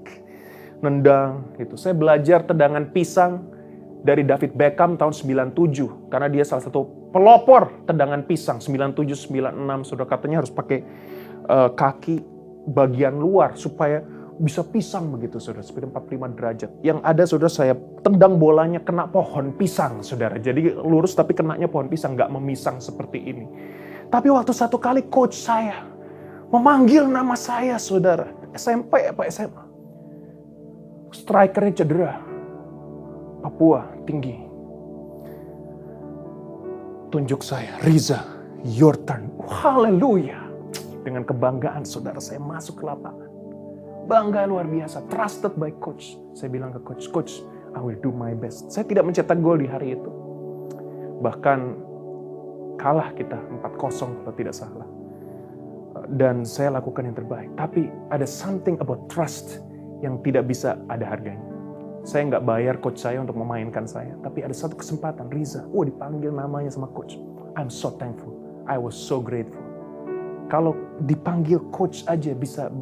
Nendang 0.85 1.57
gitu. 1.57 1.73
Saya 1.73 1.97
belajar 1.97 2.45
tendangan 2.45 2.93
pisang 2.93 3.60
dari 4.01 4.25
David 4.25 4.57
Beckham 4.57 4.97
tahun 4.97 5.13
97 5.13 6.09
karena 6.09 6.27
dia 6.27 6.41
salah 6.41 6.65
satu 6.65 7.13
pelopor 7.13 7.85
tendangan 7.85 8.25
pisang 8.25 8.57
97 8.57 9.29
96 9.29 9.89
sudah 9.93 10.05
katanya 10.09 10.41
harus 10.41 10.49
pakai 10.49 10.81
uh, 11.45 11.69
kaki 11.77 12.25
bagian 12.65 13.17
luar 13.21 13.53
supaya 13.57 14.01
bisa 14.41 14.65
pisang 14.65 15.13
begitu 15.13 15.37
saudara 15.37 15.61
seperti 15.61 15.85
45 15.93 16.37
derajat. 16.37 16.71
Yang 16.81 16.99
ada 17.05 17.23
saudara 17.29 17.51
saya 17.53 17.73
tendang 18.01 18.41
bolanya 18.41 18.81
kena 18.81 19.05
pohon 19.05 19.53
pisang 19.53 20.01
saudara. 20.01 20.41
Jadi 20.41 20.73
lurus 20.81 21.13
tapi 21.13 21.37
kenanya 21.37 21.69
pohon 21.69 21.85
pisang 21.85 22.17
nggak 22.17 22.31
memisang 22.33 22.81
seperti 22.81 23.21
ini. 23.21 23.45
Tapi 24.09 24.33
waktu 24.33 24.49
satu 24.49 24.81
kali 24.81 25.05
coach 25.13 25.37
saya 25.37 25.85
memanggil 26.49 27.05
nama 27.05 27.37
saya 27.37 27.77
saudara 27.77 28.33
SMP 28.57 29.13
apa 29.13 29.29
SMA. 29.29 29.63
Strikernya 31.13 31.73
cedera 31.77 32.30
Papua 33.41 33.89
tinggi. 34.05 34.37
Tunjuk 37.11 37.43
saya, 37.43 37.75
Riza, 37.83 38.23
your 38.63 38.95
turn. 39.03 39.27
Haleluya. 39.43 40.39
Dengan 41.01 41.25
kebanggaan 41.25 41.83
saudara 41.83 42.21
saya 42.21 42.39
masuk 42.39 42.79
ke 42.79 42.83
lapangan. 42.87 43.27
Bangga 44.05 44.47
luar 44.47 44.69
biasa, 44.69 45.03
trusted 45.09 45.57
by 45.57 45.73
coach. 45.81 46.15
Saya 46.37 46.53
bilang 46.53 46.71
ke 46.71 46.79
coach, 46.85 47.09
coach, 47.11 47.43
I 47.75 47.81
will 47.81 47.99
do 47.99 48.13
my 48.13 48.31
best. 48.37 48.71
Saya 48.71 48.87
tidak 48.87 49.09
mencetak 49.09 49.41
gol 49.41 49.59
di 49.59 49.67
hari 49.67 49.97
itu. 49.97 50.11
Bahkan 51.19 51.59
kalah 52.79 53.11
kita 53.17 53.37
4-0 53.59 54.23
kalau 54.23 54.35
tidak 54.37 54.55
salah. 54.55 54.87
Dan 56.15 56.47
saya 56.47 56.79
lakukan 56.79 57.11
yang 57.11 57.17
terbaik. 57.17 57.51
Tapi 57.59 57.91
ada 58.07 58.23
something 58.23 58.79
about 58.79 59.11
trust 59.11 59.59
yang 59.99 60.17
tidak 60.23 60.47
bisa 60.47 60.79
ada 60.87 61.05
harganya. 61.05 61.50
Saya 62.01 62.33
nggak 62.33 62.45
bayar 62.49 62.75
coach 62.81 62.97
saya 62.97 63.21
untuk 63.21 63.37
memainkan 63.37 63.85
saya. 63.85 64.17
Tapi 64.25 64.41
ada 64.41 64.55
satu 64.57 64.73
kesempatan, 64.73 65.29
Riza, 65.29 65.69
oh 65.69 65.85
dipanggil 65.85 66.33
namanya 66.33 66.73
sama 66.73 66.89
coach. 66.89 67.21
I'm 67.53 67.69
so 67.69 67.93
thankful. 68.01 68.33
I 68.65 68.81
was 68.81 68.97
so 68.97 69.21
grateful. 69.21 69.61
Kalau 70.49 70.73
dipanggil 71.05 71.61
coach 71.69 72.01
aja 72.09 72.33
bisa 72.33 72.73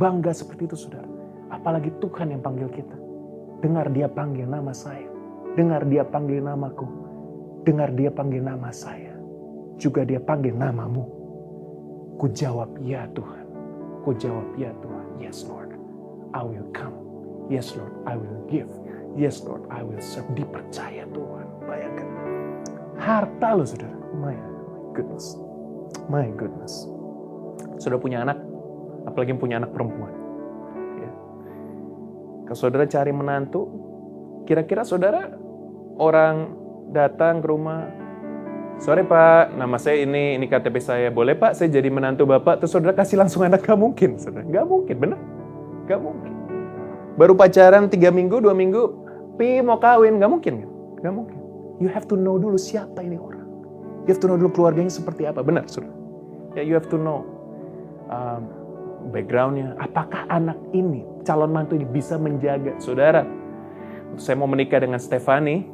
bangga 0.00 0.32
seperti 0.32 0.72
itu 0.72 0.76
saudara. 0.88 1.06
Apalagi 1.52 1.92
Tuhan 2.00 2.32
yang 2.32 2.42
panggil 2.42 2.72
kita. 2.72 2.96
Dengar 3.60 3.92
dia 3.92 4.08
panggil 4.08 4.48
nama 4.48 4.72
saya. 4.72 5.06
Dengar 5.54 5.84
dia 5.86 6.02
panggil 6.02 6.40
namaku. 6.40 6.88
Dengar 7.62 7.92
dia 7.92 8.10
panggil 8.10 8.40
nama 8.40 8.72
saya. 8.72 9.14
Juga 9.76 10.02
dia 10.02 10.18
panggil 10.18 10.56
namamu. 10.56 11.04
Ku 12.16 12.32
jawab, 12.32 12.80
ya 12.80 13.04
Tuhan. 13.12 13.44
Ku 14.00 14.16
jawab, 14.16 14.48
ya 14.56 14.72
Tuhan. 14.80 15.06
Yes 15.20 15.44
Lord, 15.44 15.76
I 16.32 16.40
will 16.40 16.66
come. 16.72 17.05
Yes 17.46 17.78
Lord, 17.78 17.94
I 18.06 18.18
will 18.18 18.42
give. 18.50 18.70
Yes 19.14 19.40
Lord, 19.46 19.64
I 19.70 19.80
will 19.86 20.02
serve. 20.02 20.26
Dipercaya 20.34 21.06
Tuhan. 21.14 21.46
Bayangkan. 21.64 22.08
Harta 22.98 23.48
lo 23.54 23.64
saudara. 23.64 23.96
My 24.18 24.34
goodness. 24.92 25.38
My 26.10 26.26
goodness. 26.34 26.90
Sudah 27.78 28.02
punya 28.02 28.26
anak, 28.26 28.38
apalagi 29.06 29.32
punya 29.38 29.62
anak 29.62 29.70
perempuan. 29.70 30.12
Ya. 30.98 31.10
Kalau 32.50 32.58
saudara 32.58 32.84
cari 32.84 33.12
menantu, 33.14 33.70
kira-kira 34.44 34.82
saudara 34.82 35.30
orang 35.96 36.56
datang 36.90 37.40
ke 37.40 37.46
rumah, 37.46 37.88
Sorry 38.76 39.08
Pak, 39.08 39.56
nama 39.56 39.80
saya 39.80 40.04
ini, 40.04 40.36
ini 40.36 40.44
KTP 40.52 40.76
saya. 40.84 41.08
Boleh 41.08 41.32
Pak, 41.32 41.56
saya 41.56 41.72
jadi 41.72 41.88
menantu 41.88 42.28
Bapak, 42.28 42.60
terus 42.60 42.76
saudara 42.76 42.92
kasih 42.92 43.16
langsung 43.16 43.40
anak. 43.40 43.64
Gak 43.64 43.72
mungkin, 43.72 44.20
saudara. 44.20 44.44
Gak 44.44 44.68
mungkin, 44.68 44.96
bener? 45.00 45.18
Gak 45.88 45.96
mungkin. 45.96 46.35
Baru 47.16 47.32
pacaran 47.32 47.88
tiga 47.88 48.12
minggu, 48.12 48.44
dua 48.44 48.52
minggu, 48.52 48.92
pi 49.40 49.64
mau 49.64 49.80
kawin. 49.80 50.20
Gak 50.20 50.30
mungkin 50.30 50.54
kan? 50.62 50.70
Gak 51.00 51.14
mungkin. 51.16 51.38
You 51.80 51.88
have 51.92 52.08
to 52.08 52.16
know 52.16 52.40
dulu 52.40 52.56
siapa 52.56 53.04
ini 53.04 53.16
orang. 53.20 53.44
You 54.04 54.14
have 54.14 54.20
to 54.22 54.28
know 54.28 54.36
dulu 54.36 54.52
keluarganya 54.52 54.92
seperti 54.92 55.28
apa. 55.28 55.40
Benar, 55.40 55.68
saudara. 55.68 55.92
Ya, 56.56 56.64
you 56.64 56.72
have 56.72 56.88
to 56.88 56.96
know 56.96 57.24
um, 58.08 58.48
backgroundnya. 59.12 59.76
Apakah 59.76 60.24
anak 60.32 60.56
ini, 60.72 61.04
calon 61.24 61.52
mantu 61.52 61.76
ini 61.76 61.84
bisa 61.84 62.16
menjaga 62.16 62.76
saudara? 62.80 63.28
Saya 64.16 64.40
mau 64.40 64.48
menikah 64.48 64.80
dengan 64.80 64.96
Stefani, 64.96 65.68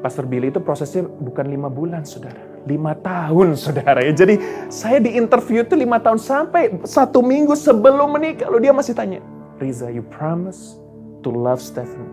Pastor 0.00 0.24
Billy 0.24 0.48
itu 0.48 0.60
prosesnya 0.64 1.04
bukan 1.04 1.44
lima 1.48 1.68
bulan, 1.68 2.08
saudara. 2.08 2.40
Lima 2.64 2.96
tahun, 2.96 3.52
saudara. 3.60 4.00
Ya, 4.00 4.16
jadi 4.16 4.40
saya 4.72 4.96
di 4.96 5.12
interview 5.18 5.60
itu 5.60 5.76
lima 5.76 6.00
tahun 6.00 6.16
sampai 6.16 6.80
satu 6.88 7.20
minggu 7.20 7.52
sebelum 7.52 8.16
menikah. 8.16 8.48
Lalu 8.48 8.70
dia 8.70 8.72
masih 8.72 8.96
tanya, 8.96 9.20
Riza, 9.56 9.88
you 9.88 10.04
promise 10.12 10.76
to 11.24 11.28
love 11.32 11.60
Stephen. 11.60 12.06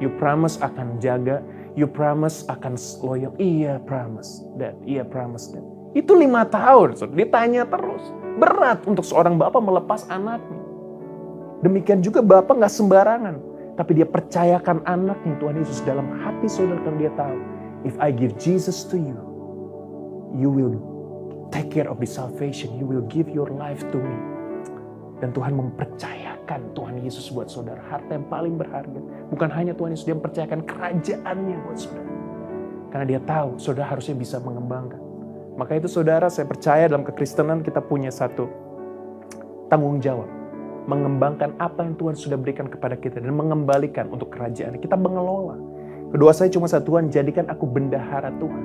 You 0.00 0.12
promise 0.16 0.60
akan 0.60 1.00
jaga. 1.00 1.40
You 1.76 1.84
promise 1.88 2.44
akan 2.48 2.76
loyal. 3.04 3.32
Iya, 3.36 3.80
promise. 3.84 4.44
Dad, 4.56 4.80
iya, 4.84 5.04
promise, 5.04 5.52
Dad. 5.52 5.64
Itu 5.96 6.16
lima 6.16 6.44
tahun, 6.48 6.96
saudara. 6.96 7.16
Ditanya 7.16 7.64
terus. 7.68 8.04
Berat 8.36 8.84
untuk 8.84 9.04
seorang 9.04 9.40
bapak 9.40 9.60
melepas 9.60 10.04
anaknya. 10.08 10.60
Demikian 11.64 12.04
juga 12.04 12.20
bapak 12.20 12.60
nggak 12.60 12.72
sembarangan 12.72 13.36
tapi 13.76 13.92
dia 14.00 14.08
percayakan 14.08 14.80
anaknya 14.88 15.36
Tuhan 15.36 15.60
Yesus 15.60 15.84
dalam 15.84 16.08
hati 16.24 16.48
saudara 16.48 16.80
kan 16.80 16.96
dia 16.96 17.12
tahu. 17.12 17.36
If 17.84 17.94
I 18.00 18.08
give 18.08 18.40
Jesus 18.40 18.88
to 18.88 18.96
you, 18.96 19.16
you 20.32 20.48
will 20.48 20.80
take 21.52 21.68
care 21.70 21.86
of 21.86 22.00
the 22.00 22.08
salvation. 22.08 22.72
You 22.80 22.88
will 22.88 23.04
give 23.06 23.28
your 23.28 23.52
life 23.52 23.84
to 23.92 23.98
me. 24.00 24.16
Dan 25.20 25.36
Tuhan 25.36 25.56
mempercayakan 26.46 26.78
Tuhan 26.78 26.94
Yesus 27.02 27.26
buat 27.34 27.50
saudara. 27.50 27.82
Harta 27.90 28.14
yang 28.14 28.26
paling 28.30 28.54
berharga. 28.54 29.00
Bukan 29.34 29.50
hanya 29.50 29.74
Tuhan 29.74 29.90
Yesus, 29.92 30.06
dia 30.06 30.14
mempercayakan 30.14 30.62
kerajaannya 30.62 31.56
buat 31.66 31.78
saudara. 31.78 32.10
Karena 32.94 33.04
dia 33.10 33.20
tahu 33.26 33.58
saudara 33.58 33.90
harusnya 33.90 34.14
bisa 34.14 34.38
mengembangkan. 34.38 35.02
Maka 35.58 35.74
itu 35.74 35.90
saudara 35.90 36.30
saya 36.30 36.46
percaya 36.46 36.86
dalam 36.86 37.02
kekristenan 37.02 37.66
kita 37.66 37.82
punya 37.82 38.14
satu 38.14 38.46
tanggung 39.66 39.98
jawab 39.98 40.30
mengembangkan 40.86 41.58
apa 41.58 41.82
yang 41.82 41.98
Tuhan 41.98 42.14
sudah 42.14 42.38
berikan 42.38 42.70
kepada 42.70 42.94
kita 42.94 43.18
dan 43.18 43.34
mengembalikan 43.34 44.06
untuk 44.06 44.30
kerajaan. 44.30 44.78
Kita 44.78 44.94
mengelola. 44.94 45.58
Kedua 46.14 46.30
saya 46.30 46.46
cuma 46.46 46.70
satu 46.70 46.94
Tuhan, 46.94 47.10
jadikan 47.10 47.50
aku 47.50 47.66
bendahara 47.66 48.30
Tuhan. 48.38 48.62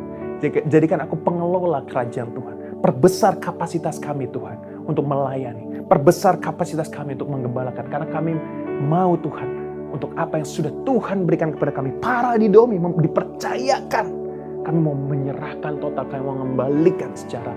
Jadikan 0.70 1.02
aku 1.02 1.18
pengelola 1.18 1.82
kerajaan 1.90 2.30
Tuhan. 2.38 2.56
Perbesar 2.86 3.42
kapasitas 3.42 3.98
kami 3.98 4.30
Tuhan 4.30 4.71
untuk 4.88 5.06
melayani. 5.06 5.86
Perbesar 5.86 6.40
kapasitas 6.40 6.88
kami 6.88 7.14
untuk 7.20 7.30
mengembalakan. 7.30 7.86
Karena 7.92 8.08
kami 8.08 8.38
mau 8.86 9.18
Tuhan 9.20 9.50
untuk 9.92 10.16
apa 10.16 10.40
yang 10.40 10.48
sudah 10.48 10.72
Tuhan 10.88 11.28
berikan 11.28 11.52
kepada 11.52 11.76
kami. 11.76 11.92
Para 12.00 12.40
di 12.40 12.48
domi 12.48 12.80
dipercayakan. 12.80 14.24
Kami 14.62 14.78
mau 14.78 14.94
menyerahkan 14.94 15.82
total, 15.82 16.06
kami 16.06 16.22
mau 16.22 16.38
mengembalikan 16.38 17.10
secara 17.18 17.50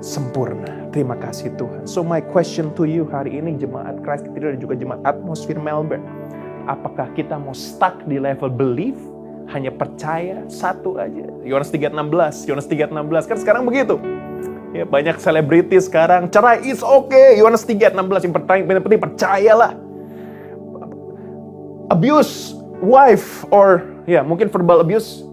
sempurna. 0.00 0.88
Terima 0.88 1.14
kasih 1.20 1.52
Tuhan. 1.60 1.84
So 1.84 2.00
my 2.00 2.24
question 2.24 2.72
to 2.80 2.88
you 2.88 3.04
hari 3.12 3.36
ini 3.36 3.60
jemaat 3.60 4.00
Christ 4.00 4.24
Cathedral 4.24 4.56
dan 4.56 4.60
juga 4.64 4.74
jemaat 4.80 5.04
Atmosfer 5.04 5.60
Melbourne. 5.60 6.02
Apakah 6.64 7.12
kita 7.12 7.36
mau 7.36 7.52
stuck 7.52 8.00
di 8.08 8.16
level 8.16 8.48
belief, 8.48 8.96
hanya 9.52 9.68
percaya 9.68 10.46
satu 10.48 10.96
aja. 10.96 11.28
Yohanes 11.44 11.68
3:16, 11.68 12.48
Yohanes 12.48 12.68
3:16 12.68 13.28
kan 13.28 13.36
sekarang 13.36 13.62
begitu. 13.68 14.00
Ya, 14.70 14.86
banyak 14.86 15.18
selebriti 15.18 15.74
sekarang 15.82 16.30
cerai 16.30 16.62
is 16.62 16.78
okay. 16.78 17.42
Yohanes 17.42 17.66
3:16 17.66 17.90
yang 18.22 18.34
penting, 18.38 18.60
yang 18.70 18.84
penting 18.86 19.02
percayalah. 19.02 19.74
Abuse 21.90 22.54
wife 22.78 23.42
or 23.50 23.82
ya 24.06 24.22
mungkin 24.22 24.46
verbal 24.46 24.78
abuse. 24.86 25.26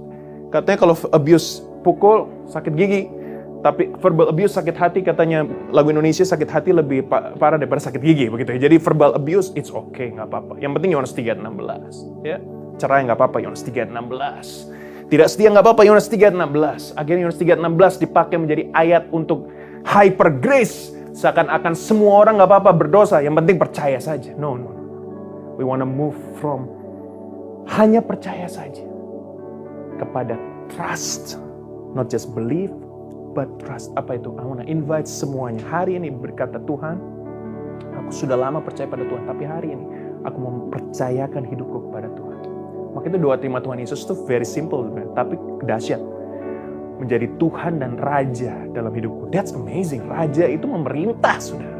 Katanya 0.50 0.82
kalau 0.82 0.98
abuse 1.14 1.62
pukul 1.86 2.26
sakit 2.50 2.74
gigi, 2.74 3.14
tapi 3.62 3.94
verbal 4.02 4.34
abuse 4.34 4.58
sakit 4.58 4.74
hati 4.74 5.00
katanya 5.06 5.46
lagu 5.70 5.94
Indonesia 5.94 6.26
sakit 6.26 6.50
hati 6.50 6.74
lebih 6.74 7.06
parah 7.10 7.62
daripada 7.62 7.78
sakit 7.78 8.02
gigi 8.02 8.26
begitu 8.34 8.58
ya. 8.58 8.66
Jadi 8.66 8.82
verbal 8.82 9.14
abuse 9.14 9.54
it's 9.54 9.70
okay 9.70 10.18
nggak 10.18 10.34
apa-apa. 10.34 10.58
Yang 10.58 10.72
penting 10.82 10.92
Yohanes 10.98 11.14
3:16 11.14 12.26
ya. 12.26 12.42
Cerai 12.82 13.06
nggak 13.06 13.18
apa-apa 13.22 13.38
Yohanes 13.46 13.62
3:16. 13.62 14.77
Tidak 15.08 15.28
setia 15.32 15.48
nggak 15.48 15.64
apa-apa 15.64 15.88
Yohanes 15.88 16.12
3:16. 16.12 16.92
Akhirnya 17.00 17.28
Yohanes 17.28 17.40
3:16 17.40 17.96
dipakai 18.04 18.36
menjadi 18.36 18.68
ayat 18.76 19.08
untuk 19.16 19.48
hyper 19.88 20.36
grace 20.36 20.92
seakan-akan 21.16 21.74
semua 21.74 22.28
orang 22.28 22.38
nggak 22.38 22.50
apa-apa 22.52 22.72
berdosa, 22.76 23.24
yang 23.24 23.34
penting 23.40 23.56
percaya 23.56 23.98
saja. 24.04 24.36
No, 24.36 24.60
no. 24.60 24.70
We 25.56 25.64
wanna 25.64 25.88
move 25.88 26.14
from 26.38 26.68
hanya 27.72 28.04
percaya 28.04 28.52
saja 28.52 28.84
kepada 29.96 30.36
trust, 30.76 31.40
not 31.96 32.12
just 32.12 32.36
believe, 32.36 32.70
but 33.32 33.48
trust. 33.64 33.96
Apa 33.96 34.20
itu? 34.20 34.36
I 34.36 34.44
want 34.44 34.60
to 34.60 34.68
invite 34.68 35.08
semuanya. 35.08 35.64
Hari 35.72 35.96
ini 35.96 36.12
berkata 36.12 36.60
Tuhan, 36.68 37.00
aku 37.96 38.12
sudah 38.12 38.36
lama 38.36 38.60
percaya 38.60 38.92
pada 38.92 39.08
Tuhan, 39.08 39.24
tapi 39.24 39.48
hari 39.48 39.72
ini 39.72 39.86
aku 40.28 40.36
mempercayakan 40.36 41.48
hidupku 41.48 41.90
kepada 41.90 42.12
Tuhan. 42.12 42.27
Maka 42.96 43.12
itu 43.12 43.18
doa 43.20 43.36
terima 43.40 43.60
Tuhan 43.64 43.80
Yesus 43.82 44.06
itu 44.06 44.14
very 44.28 44.48
simple, 44.48 44.88
tapi 45.18 45.36
dahsyat. 45.66 46.00
Menjadi 46.98 47.30
Tuhan 47.38 47.78
dan 47.78 47.94
Raja 48.02 48.58
dalam 48.74 48.90
hidupku. 48.90 49.30
That's 49.30 49.54
amazing. 49.54 50.10
Raja 50.10 50.50
itu 50.50 50.66
memerintah, 50.66 51.38
saudara. 51.38 51.78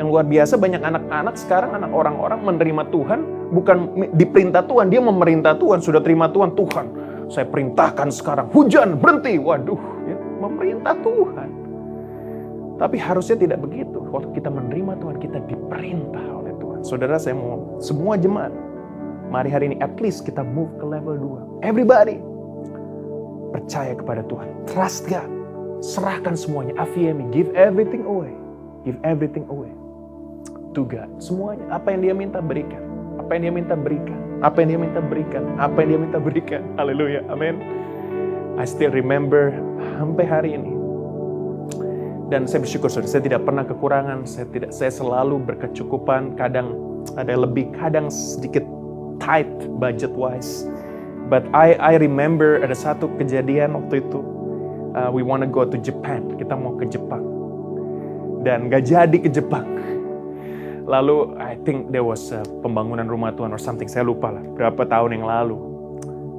Yang 0.00 0.06
luar 0.08 0.24
biasa 0.24 0.54
banyak 0.56 0.80
anak-anak 0.80 1.34
sekarang, 1.36 1.76
anak 1.76 1.92
orang-orang 1.92 2.40
menerima 2.40 2.88
Tuhan, 2.88 3.20
bukan 3.52 3.76
diperintah 4.16 4.64
Tuhan, 4.64 4.88
dia 4.88 5.02
memerintah 5.04 5.58
Tuhan. 5.58 5.84
Sudah 5.84 6.00
terima 6.00 6.32
Tuhan, 6.32 6.56
Tuhan, 6.56 6.86
saya 7.28 7.44
perintahkan 7.44 8.08
sekarang, 8.08 8.48
hujan 8.54 8.96
berhenti. 8.96 9.36
Waduh, 9.36 9.80
ya 10.08 10.16
memerintah 10.38 10.96
Tuhan. 11.02 11.48
Tapi 12.78 12.96
harusnya 12.96 13.36
tidak 13.36 13.58
begitu. 13.58 13.98
Waktu 13.98 14.38
kita 14.38 14.48
menerima 14.48 15.02
Tuhan, 15.02 15.16
kita 15.18 15.38
diperintah 15.44 16.26
oleh 16.30 16.54
Tuhan. 16.62 16.80
Saudara, 16.86 17.18
saya 17.18 17.34
mau 17.34 17.76
semua 17.82 18.14
jemaat, 18.14 18.54
mari 19.28 19.52
hari 19.52 19.72
ini 19.72 19.76
at 19.84 19.94
least 20.00 20.24
kita 20.24 20.40
move 20.40 20.72
ke 20.80 20.84
level 20.84 21.16
2. 21.62 21.64
Everybody, 21.68 22.18
percaya 23.52 23.96
kepada 23.96 24.24
Tuhan. 24.26 24.48
Trust 24.68 25.08
God. 25.08 25.28
Serahkan 25.78 26.34
semuanya. 26.34 26.74
Afiemi, 26.80 27.28
give 27.30 27.48
everything 27.54 28.02
away. 28.08 28.34
Give 28.82 28.98
everything 29.06 29.46
away 29.52 29.70
to 30.74 30.82
God. 30.88 31.08
Semuanya. 31.22 31.68
Apa 31.70 31.94
yang 31.94 32.00
dia 32.02 32.14
minta, 32.16 32.42
berikan. 32.42 32.82
Apa 33.18 33.38
yang 33.38 33.50
dia 33.50 33.54
minta, 33.54 33.74
berikan. 33.78 34.18
Apa 34.42 34.56
yang 34.62 34.68
dia 34.74 34.80
minta, 34.80 35.00
berikan. 35.02 35.44
Apa 35.58 35.76
yang 35.82 35.88
dia 35.88 36.00
minta, 36.00 36.18
berikan. 36.18 36.62
Haleluya. 36.78 37.22
Amin. 37.30 37.58
I 38.58 38.66
still 38.66 38.90
remember 38.90 39.54
sampai 39.98 40.26
hari 40.26 40.50
ini. 40.58 40.74
Dan 42.28 42.44
saya 42.44 42.60
bersyukur 42.60 42.92
saudara, 42.92 43.08
saya 43.08 43.24
tidak 43.24 43.42
pernah 43.48 43.64
kekurangan, 43.64 44.28
saya 44.28 44.44
tidak 44.52 44.70
saya 44.76 44.92
selalu 44.92 45.40
berkecukupan, 45.48 46.36
kadang 46.36 46.76
ada 47.16 47.32
lebih, 47.32 47.72
kadang 47.72 48.12
sedikit 48.12 48.60
tight 49.28 49.52
budget 49.76 50.16
wise. 50.16 50.64
But 51.28 51.44
I 51.52 51.76
I 51.76 52.00
remember 52.00 52.64
ada 52.64 52.72
satu 52.72 53.12
kejadian 53.20 53.76
waktu 53.76 54.00
itu 54.00 54.24
uh, 54.96 55.12
we 55.12 55.20
wanna 55.20 55.44
go 55.44 55.68
to 55.68 55.76
Japan, 55.76 56.40
kita 56.40 56.56
mau 56.56 56.72
ke 56.80 56.88
Jepang. 56.88 57.20
Dan 58.40 58.72
gak 58.72 58.88
jadi 58.88 59.12
ke 59.20 59.28
Jepang. 59.28 59.66
Lalu 60.88 61.36
I 61.36 61.60
think 61.68 61.92
there 61.92 62.06
was 62.06 62.32
a 62.32 62.40
pembangunan 62.64 63.04
rumah 63.12 63.36
Tuhan 63.36 63.52
or 63.52 63.60
something, 63.60 63.92
saya 63.92 64.08
lupa 64.08 64.32
lah 64.32 64.40
berapa 64.56 64.88
tahun 64.88 65.20
yang 65.20 65.28
lalu. 65.28 65.60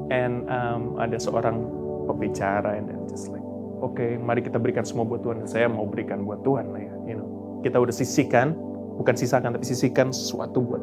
And 0.10 0.50
um, 0.50 0.98
ada 0.98 1.22
seorang 1.22 1.62
pembicara 2.10 2.82
and 2.82 2.90
then 2.90 3.06
just 3.06 3.30
like 3.30 3.46
oke 3.86 3.94
okay, 3.94 4.18
mari 4.18 4.42
kita 4.42 4.58
berikan 4.58 4.82
semua 4.82 5.06
buat 5.06 5.22
Tuhan. 5.22 5.46
Saya 5.46 5.70
mau 5.70 5.86
berikan 5.86 6.26
buat 6.26 6.42
Tuhan 6.42 6.74
lah 6.74 6.82
ya. 6.82 6.94
You 7.06 7.16
know, 7.22 7.28
kita 7.62 7.78
udah 7.78 7.94
sisihkan, 7.94 8.58
bukan 8.98 9.14
sisakan 9.14 9.54
tapi 9.54 9.70
sisihkan 9.70 10.10
sesuatu 10.10 10.66
buat 10.66 10.82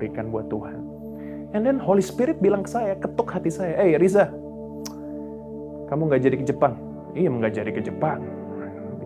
berikan 0.00 0.32
buat 0.32 0.48
Tuhan. 0.48 0.93
And 1.54 1.62
then 1.62 1.78
Holy 1.78 2.02
Spirit 2.02 2.42
bilang 2.42 2.66
ke 2.66 2.70
saya, 2.74 2.98
ketuk 2.98 3.30
hati 3.30 3.46
saya, 3.46 3.78
eh 3.78 3.94
hey, 3.94 4.02
Riza, 4.02 4.26
kamu 5.86 6.10
nggak 6.10 6.22
jadi 6.26 6.36
ke 6.42 6.44
Jepang. 6.50 6.74
Iya 7.14 7.30
nggak 7.30 7.54
jadi 7.54 7.70
ke 7.70 7.80
Jepang. 7.86 8.20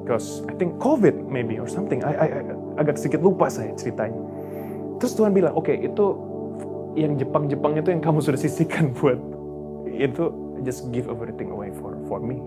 Because 0.00 0.40
I 0.48 0.56
think 0.56 0.80
COVID 0.80 1.28
maybe 1.28 1.60
or 1.60 1.68
something. 1.68 2.00
I, 2.00 2.16
I, 2.16 2.26
I 2.40 2.42
agak 2.80 2.96
sedikit 2.96 3.20
lupa 3.20 3.52
saya 3.52 3.76
ceritanya. 3.76 4.16
Terus 4.96 5.12
Tuhan 5.12 5.36
bilang, 5.36 5.52
oke 5.52 5.68
okay, 5.68 5.76
itu 5.84 6.16
yang 6.96 7.20
Jepang-Jepang 7.20 7.76
itu 7.78 7.92
yang 7.92 8.00
kamu 8.00 8.24
sudah 8.24 8.40
sisihkan 8.40 8.90
buat 8.96 9.20
itu 9.86 10.30
just 10.64 10.88
give 10.90 11.06
everything 11.06 11.54
away 11.54 11.70
for 11.74 11.94
for 12.06 12.18
me 12.18 12.38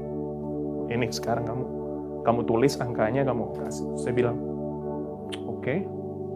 ini 0.92 1.08
sekarang 1.12 1.48
kamu 1.48 1.64
kamu 2.28 2.42
tulis 2.48 2.76
angkanya 2.80 3.28
kamu 3.28 3.52
kasih 3.60 3.88
saya 4.00 4.14
bilang 4.16 4.38
oke 5.48 5.64
okay. 5.64 5.88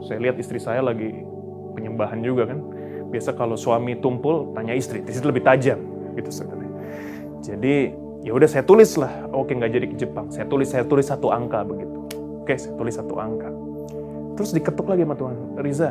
saya 0.07 0.19
lihat 0.23 0.35
istri 0.39 0.59
saya 0.59 0.83
lagi 0.83 1.23
penyembahan 1.75 2.23
juga 2.23 2.51
kan 2.51 2.59
biasa 3.09 3.33
kalau 3.37 3.55
suami 3.59 3.97
tumpul 3.99 4.53
tanya 4.53 4.73
istri 4.73 5.01
di 5.01 5.11
situ 5.11 5.25
lebih 5.27 5.43
tajam. 5.45 5.79
Gitu 6.15 6.29
sebenarnya. 6.31 6.71
Jadi 7.43 7.75
ya 8.25 8.31
udah 8.33 8.49
saya 8.49 8.63
tulis 8.65 8.97
lah 8.97 9.29
oke 9.29 9.51
nggak 9.51 9.71
jadi 9.71 9.85
ke 9.91 9.95
Jepang. 9.99 10.31
Saya 10.31 10.45
tulis 10.49 10.67
saya 10.71 10.83
tulis 10.87 11.05
satu 11.05 11.29
angka 11.29 11.61
begitu. 11.65 11.99
Oke 12.41 12.55
saya 12.57 12.73
tulis 12.77 12.95
satu 12.95 13.15
angka. 13.17 13.49
Terus 14.35 14.49
diketuk 14.51 14.87
lagi 14.89 15.03
sama 15.07 15.15
Tuhan 15.15 15.37
Riza 15.63 15.89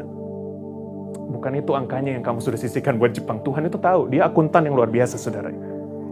bukan 1.34 1.60
itu 1.60 1.72
angkanya 1.74 2.14
yang 2.16 2.24
kamu 2.24 2.38
sudah 2.40 2.58
sisihkan 2.60 2.96
buat 2.96 3.12
Jepang. 3.12 3.40
Tuhan 3.42 3.66
itu 3.66 3.78
tahu. 3.80 4.08
Dia 4.12 4.28
akuntan 4.28 4.64
yang 4.68 4.76
luar 4.76 4.88
biasa 4.88 5.18
saudara. 5.18 5.50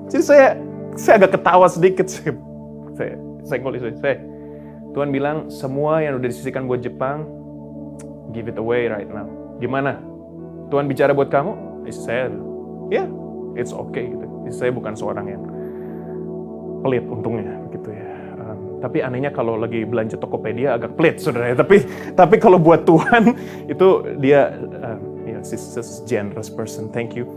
Jadi 0.09 0.23
saya 0.25 0.49
saya 0.99 1.23
agak 1.23 1.41
ketawa 1.41 1.67
sedikit. 1.69 2.07
Saya, 2.09 2.33
saya, 2.93 3.15
saya 3.49 3.59
ngulis, 3.65 3.81
saya, 3.97 4.17
Tuhan 4.93 5.09
bilang 5.09 5.49
semua 5.49 6.05
yang 6.05 6.21
udah 6.21 6.29
disisikan 6.29 6.69
buat 6.69 6.85
Jepang, 6.85 7.25
give 8.37 8.45
it 8.53 8.61
away 8.61 8.93
right 8.93 9.09
now. 9.09 9.25
Gimana? 9.57 9.97
Tuhan 10.73 10.89
bicara 10.89 11.13
buat 11.13 11.29
kamu? 11.29 11.85
Saya, 11.93 12.33
ya, 12.89 13.05
yeah, 13.05 13.07
it's 13.61 13.77
okay 13.77 14.09
gitu. 14.09 14.25
Saya 14.49 14.73
bukan 14.73 14.97
seorang 14.97 15.29
yang 15.29 15.43
pelit 16.81 17.05
untungnya 17.05 17.61
gitu 17.69 17.93
ya. 17.93 18.09
Um, 18.41 18.81
tapi 18.81 19.05
anehnya 19.05 19.31
kalau 19.31 19.61
lagi 19.61 19.85
belanja 19.85 20.17
Tokopedia 20.17 20.81
agak 20.81 20.97
pelit 20.97 21.21
saudara 21.21 21.53
ya. 21.53 21.57
Tapi 21.61 21.85
tapi 22.17 22.37
kalau 22.41 22.57
buat 22.57 22.89
Tuhan 22.89 23.37
itu 23.73 23.89
dia 24.19 24.57
uh, 24.57 24.99
ya 25.29 25.39
yeah, 25.39 25.41
she's 25.45 26.01
generous 26.09 26.49
person. 26.49 26.89
Thank 26.89 27.13
you. 27.13 27.29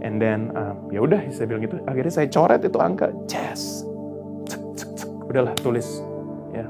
And 0.00 0.16
then 0.22 0.54
uh, 0.56 0.72
ya 0.88 1.04
udah 1.04 1.20
saya 1.28 1.46
bilang 1.50 1.68
gitu. 1.68 1.76
Akhirnya 1.84 2.12
saya 2.12 2.26
coret 2.32 2.64
itu 2.64 2.78
angka, 2.80 3.12
yes. 3.28 3.84
Udahlah 5.28 5.52
tulis 5.60 6.00
ya. 6.56 6.64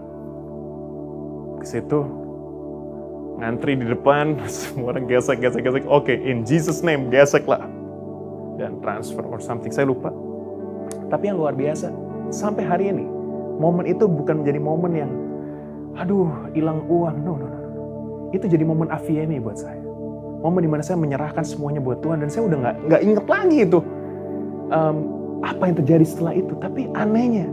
Ke 1.63 1.67
situ 1.67 2.28
ngantri 3.39 3.79
di 3.79 3.87
depan, 3.87 4.39
semua 4.51 4.95
orang 4.95 5.07
gesek, 5.07 5.41
gesek, 5.41 5.63
gesek. 5.63 5.85
Oke, 5.87 6.15
okay, 6.15 6.17
in 6.19 6.43
Jesus 6.43 6.83
name, 6.83 7.09
gesek 7.09 7.47
lah. 7.47 7.63
Dan 8.59 8.83
transfer 8.83 9.23
or 9.23 9.39
something, 9.39 9.71
saya 9.71 9.87
lupa. 9.87 10.11
Tapi 11.09 11.31
yang 11.31 11.39
luar 11.39 11.55
biasa, 11.55 11.95
sampai 12.35 12.67
hari 12.67 12.91
ini, 12.91 13.07
momen 13.63 13.87
itu 13.87 14.05
bukan 14.11 14.43
menjadi 14.43 14.61
momen 14.61 14.93
yang, 14.93 15.13
aduh, 15.95 16.29
hilang 16.53 16.83
uang. 16.91 17.17
No, 17.23 17.39
no, 17.39 17.47
no. 17.47 17.61
Itu 18.35 18.51
jadi 18.51 18.67
momen 18.67 18.91
afiemi 18.91 19.41
buat 19.41 19.57
saya 19.57 19.89
momen 20.39 20.63
di 20.63 20.71
mana 20.71 20.83
saya 20.87 20.99
menyerahkan 20.99 21.43
semuanya 21.43 21.83
buat 21.83 21.99
Tuhan 21.99 22.23
dan 22.23 22.31
saya 22.31 22.47
udah 22.47 22.59
nggak 22.63 22.77
nggak 22.87 23.01
inget 23.03 23.27
lagi 23.27 23.59
itu 23.67 23.79
um, 24.71 24.97
apa 25.43 25.63
yang 25.71 25.77
terjadi 25.83 26.05
setelah 26.07 26.35
itu. 26.35 26.55
Tapi 26.59 26.91
anehnya, 26.95 27.47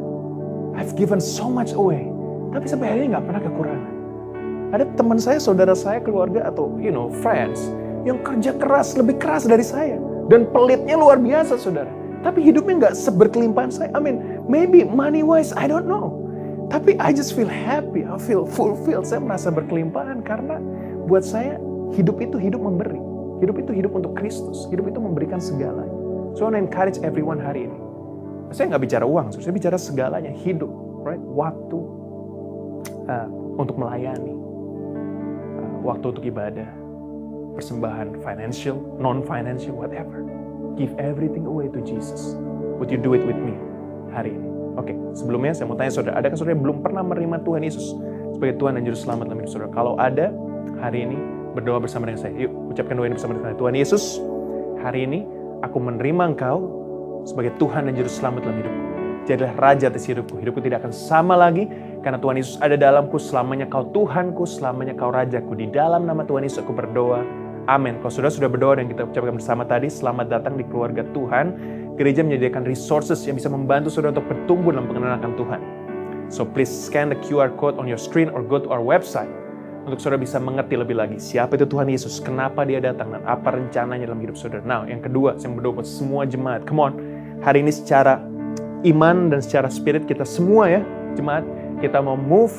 I've 0.77 0.93
given 0.97 1.21
so 1.21 1.49
much 1.49 1.73
away, 1.73 2.05
tapi 2.53 2.65
sampai 2.69 2.86
hari 2.89 2.99
ini 3.05 3.07
nggak 3.13 3.25
pernah 3.25 3.41
kekurangan. 3.41 3.94
Ada 4.74 4.89
teman 4.97 5.22
saya, 5.22 5.38
saudara 5.38 5.76
saya, 5.78 6.01
keluarga 6.01 6.47
atau 6.47 6.74
you 6.82 6.89
know 6.89 7.11
friends 7.22 7.70
yang 8.05 8.22
kerja 8.22 8.53
keras 8.57 8.93
lebih 8.97 9.18
keras 9.18 9.45
dari 9.45 9.66
saya 9.66 9.97
dan 10.30 10.49
pelitnya 10.49 10.97
luar 10.97 11.22
biasa, 11.22 11.57
saudara. 11.59 11.89
Tapi 12.26 12.41
hidupnya 12.41 12.89
nggak 12.89 12.95
seberkelimpahan 12.97 13.70
saya. 13.70 13.89
I 13.93 14.01
mean, 14.01 14.41
maybe 14.49 14.82
money 14.82 15.22
wise, 15.22 15.53
I 15.53 15.70
don't 15.70 15.86
know. 15.86 16.26
Tapi 16.74 16.97
I 16.97 17.13
just 17.13 17.38
feel 17.38 17.49
happy, 17.49 18.01
I 18.01 18.18
feel 18.18 18.49
fulfilled. 18.49 19.05
Saya 19.05 19.22
merasa 19.22 19.53
berkelimpahan 19.53 20.26
karena 20.26 20.57
buat 21.05 21.22
saya 21.22 21.61
Hidup 21.95 22.20
itu 22.20 22.36
hidup 22.36 22.59
memberi. 22.59 22.99
Hidup 23.39 23.55
itu 23.63 23.72
hidup 23.72 23.95
untuk 23.95 24.20
Kristus. 24.20 24.68
Hidup 24.68 24.91
itu 24.91 24.99
memberikan 24.99 25.39
segalanya. 25.39 25.95
So 26.36 26.51
I 26.51 26.59
encourage 26.59 26.99
everyone 27.07 27.39
hari 27.39 27.72
ini. 27.72 27.80
Saya 28.51 28.76
nggak 28.76 28.84
bicara 28.84 29.07
uang, 29.07 29.32
saya 29.32 29.55
bicara 29.55 29.80
segalanya. 29.80 30.32
Hidup, 30.36 30.68
right? 31.07 31.20
Waktu 31.20 31.80
uh, 33.07 33.28
untuk 33.55 33.80
melayani, 33.80 34.34
waktu 35.86 36.05
untuk 36.09 36.25
ibadah, 36.25 36.65
persembahan 37.53 38.19
financial, 38.25 38.81
non-financial, 38.97 39.77
whatever. 39.77 40.25
Give 40.75 40.91
everything 40.99 41.45
away 41.45 41.69
to 41.71 41.79
Jesus. 41.86 42.36
Would 42.81 42.91
you 42.91 42.99
do 42.99 43.15
it 43.15 43.23
with 43.23 43.38
me 43.38 43.55
hari 44.11 44.36
ini? 44.36 44.49
Oke, 44.75 44.91
okay, 44.91 44.95
sebelumnya 45.15 45.55
saya 45.55 45.71
mau 45.71 45.79
tanya 45.79 45.93
saudara, 45.95 46.19
adakah 46.19 46.36
saudara 46.36 46.59
belum 46.59 46.83
pernah 46.83 46.99
menerima 46.99 47.47
Tuhan 47.47 47.63
Yesus 47.63 47.95
sebagai 48.36 48.59
Tuhan 48.59 48.75
dan 48.75 48.83
Juru 48.83 48.97
Selamat 48.99 49.31
dalam 49.31 49.39
hidup 49.39 49.51
saudara? 49.55 49.71
Kalau 49.71 49.95
ada, 49.95 50.36
hari 50.83 51.07
ini 51.07 51.15
berdoa 51.55 51.79
bersama 51.79 52.11
dengan 52.11 52.19
saya. 52.19 52.36
Yuk, 52.36 52.51
ucapkan 52.75 52.99
doa 52.99 53.07
ini 53.07 53.15
bersama 53.15 53.39
dengan 53.39 53.47
saya. 53.47 53.57
Tuhan 53.63 53.75
Yesus, 53.79 54.03
hari 54.83 55.07
ini 55.07 55.23
aku 55.63 55.77
menerima 55.79 56.36
Engkau 56.36 56.57
sebagai 57.23 57.55
Tuhan 57.55 57.88
dan 57.88 57.95
Juru 57.95 58.11
Selamat 58.11 58.43
dalam 58.43 58.59
hidupku. 58.59 58.83
Jadilah 59.25 59.53
Raja 59.55 59.88
atas 59.88 60.03
hidupku. 60.05 60.36
Hidupku 60.43 60.59
tidak 60.59 60.83
akan 60.83 60.91
sama 60.91 61.39
lagi 61.39 61.71
karena 62.06 62.22
Tuhan 62.22 62.38
Yesus 62.38 62.62
ada 62.62 62.78
dalamku. 62.78 63.18
Selamanya 63.18 63.66
kau 63.66 63.89
Tuhanku, 63.89 64.45
selamanya 64.45 64.93
kau 64.93 65.10
Rajaku. 65.10 65.58
Di 65.58 65.66
dalam 65.74 66.06
nama 66.06 66.22
Tuhan 66.22 66.45
Yesus 66.45 66.62
aku 66.62 66.70
berdoa. 66.70 67.26
Amin. 67.66 67.97
Kalau 67.97 68.14
sudah 68.14 68.30
sudah 68.30 68.45
berdoa 68.45 68.78
dan 68.78 68.86
kita 68.86 69.10
ucapkan 69.10 69.41
bersama 69.41 69.66
tadi, 69.66 69.89
selamat 69.89 70.30
datang 70.30 70.53
di 70.53 70.62
keluarga 70.70 71.01
Tuhan. 71.18 71.58
Gereja 71.97 72.22
menyediakan 72.22 72.62
resources 72.62 73.26
yang 73.26 73.41
bisa 73.41 73.49
membantu 73.49 73.89
saudara 73.89 74.14
untuk 74.14 74.30
bertumbuh 74.30 74.70
dalam 74.70 74.86
pengenalan 74.86 75.34
Tuhan. 75.34 75.62
So 76.30 76.45
please 76.45 76.70
scan 76.70 77.10
the 77.10 77.18
QR 77.26 77.49
code 77.58 77.82
on 77.82 77.89
your 77.89 77.97
screen 77.97 78.30
or 78.30 78.45
go 78.45 78.62
to 78.62 78.70
our 78.70 78.86
website 78.86 79.30
untuk 79.86 80.01
saudara 80.01 80.18
bisa 80.18 80.41
mengerti 80.41 80.78
lebih 80.78 80.97
lagi 80.97 81.22
siapa 81.22 81.53
itu 81.58 81.70
Tuhan 81.70 81.86
Yesus, 81.86 82.18
kenapa 82.18 82.66
dia 82.66 82.82
datang, 82.82 83.14
dan 83.14 83.22
apa 83.30 83.53
rencananya 83.53 84.10
dalam 84.10 84.18
hidup 84.18 84.34
saudara. 84.34 84.66
Nah, 84.66 84.89
yang 84.89 85.01
kedua, 85.01 85.38
saya 85.38 85.53
berdoa 85.53 85.82
buat 85.82 85.89
semua 85.89 86.26
jemaat. 86.26 86.66
Come 86.66 86.82
on, 86.82 86.93
hari 87.45 87.62
ini 87.62 87.70
secara 87.70 88.18
iman 88.82 89.30
dan 89.30 89.45
secara 89.45 89.70
spirit 89.70 90.10
kita 90.10 90.26
semua 90.26 90.74
ya, 90.74 90.82
jemaat, 91.14 91.45
kita 91.80 91.99
mau 91.99 92.17
move 92.19 92.53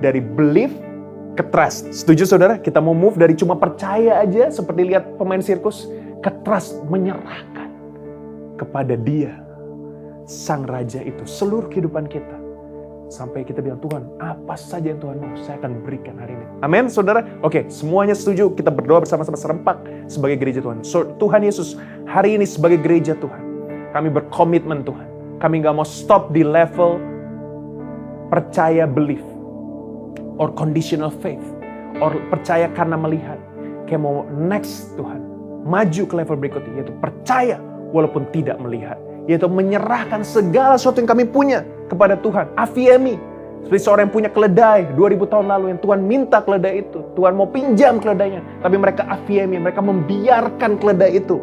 dari 0.00 0.20
belief 0.22 0.72
ke 1.38 1.44
trust. 1.48 1.90
Setuju 1.94 2.26
saudara? 2.26 2.58
Kita 2.58 2.82
mau 2.82 2.96
move 2.96 3.16
dari 3.18 3.34
cuma 3.38 3.54
percaya 3.54 4.22
aja, 4.22 4.50
seperti 4.50 4.94
lihat 4.94 5.16
pemain 5.16 5.40
sirkus, 5.40 5.86
ke 6.20 6.30
trust, 6.42 6.82
menyerahkan 6.90 7.70
kepada 8.58 8.98
dia, 8.98 9.38
Sang 10.26 10.66
Raja 10.66 11.00
itu, 11.00 11.22
seluruh 11.24 11.70
kehidupan 11.70 12.10
kita 12.10 12.48
Sampai 13.08 13.40
kita 13.40 13.64
bilang, 13.64 13.80
Tuhan, 13.80 14.04
apa 14.20 14.52
saja 14.52 14.92
yang 14.92 15.00
Tuhan 15.00 15.16
mau, 15.16 15.32
saya 15.40 15.56
akan 15.64 15.80
berikan 15.80 16.20
hari 16.20 16.36
ini. 16.36 16.44
Amin, 16.60 16.92
saudara? 16.92 17.24
Oke, 17.40 17.64
semuanya 17.72 18.12
setuju. 18.12 18.52
Kita 18.52 18.68
berdoa 18.68 19.00
bersama-sama 19.00 19.40
serempak 19.40 19.80
sebagai 20.12 20.36
gereja 20.36 20.60
Tuhan. 20.60 20.84
So, 20.84 21.16
Tuhan 21.16 21.40
Yesus, 21.40 21.80
hari 22.04 22.36
ini 22.36 22.44
sebagai 22.44 22.76
gereja 22.76 23.16
Tuhan, 23.16 23.40
kami 23.96 24.12
berkomitmen 24.12 24.84
Tuhan. 24.84 25.08
Kami 25.40 25.64
nggak 25.64 25.72
mau 25.80 25.88
stop 25.88 26.36
di 26.36 26.44
level 26.44 27.00
percaya 28.28 28.84
belief, 28.88 29.24
or 30.40 30.52
conditional 30.52 31.10
faith, 31.10 31.44
or 32.00 32.14
percaya 32.32 32.70
karena 32.72 32.96
melihat. 32.96 33.40
Kayak 33.88 34.04
mau 34.04 34.28
next 34.28 34.92
Tuhan, 35.00 35.20
maju 35.64 36.02
ke 36.04 36.14
level 36.14 36.36
berikutnya, 36.36 36.72
yaitu 36.84 36.92
percaya 37.00 37.56
walaupun 37.90 38.28
tidak 38.30 38.60
melihat 38.60 39.00
yaitu 39.28 39.44
menyerahkan 39.44 40.24
segala 40.24 40.80
sesuatu 40.80 41.04
yang 41.04 41.10
kami 41.12 41.28
punya 41.28 41.60
kepada 41.92 42.16
Tuhan. 42.16 42.48
Afiemi, 42.56 43.20
seperti 43.68 43.84
seorang 43.84 44.08
yang 44.08 44.14
punya 44.16 44.30
keledai 44.32 44.88
2000 44.96 45.28
tahun 45.28 45.46
lalu 45.52 45.64
yang 45.76 45.80
Tuhan 45.84 46.00
minta 46.00 46.40
keledai 46.40 46.88
itu. 46.88 47.04
Tuhan 47.12 47.36
mau 47.36 47.44
pinjam 47.44 48.00
keledainya, 48.00 48.40
tapi 48.64 48.76
mereka 48.80 49.04
afiemi, 49.04 49.60
mereka 49.60 49.84
membiarkan 49.84 50.80
keledai 50.80 51.20
itu 51.20 51.36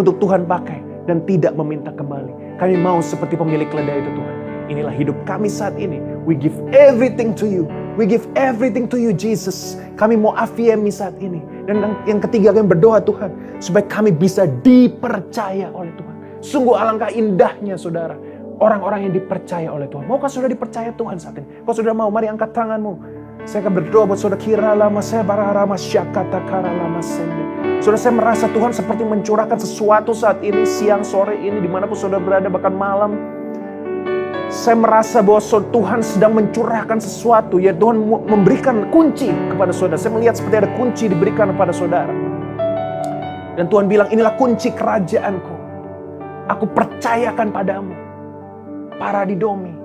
untuk 0.00 0.16
Tuhan 0.16 0.48
pakai 0.48 0.80
dan 1.04 1.20
tidak 1.28 1.52
meminta 1.52 1.92
kembali. 1.92 2.56
Kami 2.56 2.74
mau 2.80 3.04
seperti 3.04 3.36
pemilik 3.36 3.68
keledai 3.68 4.00
itu 4.00 4.10
Tuhan. 4.16 4.34
Inilah 4.72 4.94
hidup 4.96 5.16
kami 5.28 5.52
saat 5.52 5.76
ini. 5.76 6.00
We 6.26 6.34
give 6.34 6.58
everything 6.74 7.38
to 7.38 7.46
you. 7.46 7.70
We 7.94 8.04
give 8.04 8.26
everything 8.34 8.90
to 8.90 8.98
you, 8.98 9.14
Jesus. 9.14 9.78
Kami 9.94 10.18
mau 10.18 10.34
afiemi 10.34 10.90
saat 10.90 11.14
ini. 11.22 11.38
Dan 11.70 11.94
yang 12.02 12.18
ketiga 12.18 12.50
kami 12.50 12.66
berdoa 12.66 12.98
Tuhan. 12.98 13.62
Supaya 13.62 13.86
kami 13.86 14.10
bisa 14.10 14.50
dipercaya 14.66 15.70
oleh 15.70 15.94
Tuhan. 15.94 16.14
Sungguh 16.42 16.74
alangkah 16.74 17.14
indahnya 17.14 17.78
saudara. 17.78 18.18
Orang-orang 18.58 19.06
yang 19.06 19.14
dipercaya 19.14 19.70
oleh 19.70 19.86
Tuhan. 19.86 20.10
Maukah 20.10 20.26
saudara 20.26 20.50
dipercaya 20.50 20.90
Tuhan 20.98 21.14
saat 21.22 21.38
ini? 21.38 21.62
Kalau 21.62 21.74
saudara 21.78 21.94
mau, 21.94 22.10
mari 22.10 22.26
angkat 22.26 22.50
tanganmu. 22.50 23.22
Saya 23.46 23.62
akan 23.62 23.78
berdoa 23.78 24.10
buat 24.10 24.18
saudara 24.18 24.42
kira 24.42 24.74
lama 24.74 24.98
saya 24.98 25.22
bararama 25.22 25.78
syakata 25.78 26.42
kara 26.50 26.66
lama 26.66 26.98
sende. 26.98 27.46
Saudara 27.78 28.00
saya 28.02 28.14
merasa 28.18 28.50
Tuhan 28.50 28.74
seperti 28.74 29.06
mencurahkan 29.06 29.62
sesuatu 29.62 30.10
saat 30.10 30.42
ini, 30.42 30.66
siang, 30.66 31.06
sore 31.06 31.38
ini, 31.38 31.62
di 31.62 31.70
mana 31.70 31.86
pun 31.86 31.94
saudara 31.94 32.18
berada, 32.18 32.50
bahkan 32.50 32.74
malam 32.74 33.35
saya 34.56 34.80
merasa 34.80 35.20
bahwa 35.20 35.44
Tuhan 35.44 36.00
sedang 36.00 36.32
mencurahkan 36.32 36.96
sesuatu. 36.96 37.60
Ya 37.60 37.76
Tuhan 37.76 38.00
memberikan 38.08 38.88
kunci 38.88 39.28
kepada 39.52 39.68
saudara. 39.68 40.00
Saya 40.00 40.16
melihat 40.16 40.40
seperti 40.40 40.56
ada 40.64 40.70
kunci 40.80 41.04
diberikan 41.12 41.52
kepada 41.52 41.76
saudara. 41.76 42.10
Dan 43.60 43.68
Tuhan 43.68 43.84
bilang 43.84 44.08
inilah 44.08 44.32
kunci 44.40 44.72
kerajaanku. 44.72 45.54
Aku 46.48 46.64
percayakan 46.72 47.52
padamu. 47.52 47.92
Para 48.96 49.28
didomi. 49.28 49.76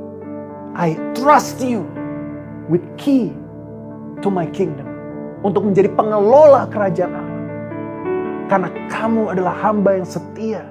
I 0.71 0.95
trust 1.19 1.59
you 1.59 1.83
with 2.71 2.81
key 2.95 3.35
to 4.23 4.31
my 4.31 4.47
kingdom. 4.55 4.87
Untuk 5.43 5.67
menjadi 5.67 5.91
pengelola 5.91 6.71
kerajaan 6.71 7.11
Allah. 7.11 7.39
Karena 8.47 8.69
kamu 8.87 9.35
adalah 9.35 9.55
hamba 9.59 9.99
yang 9.99 10.07
setia 10.07 10.70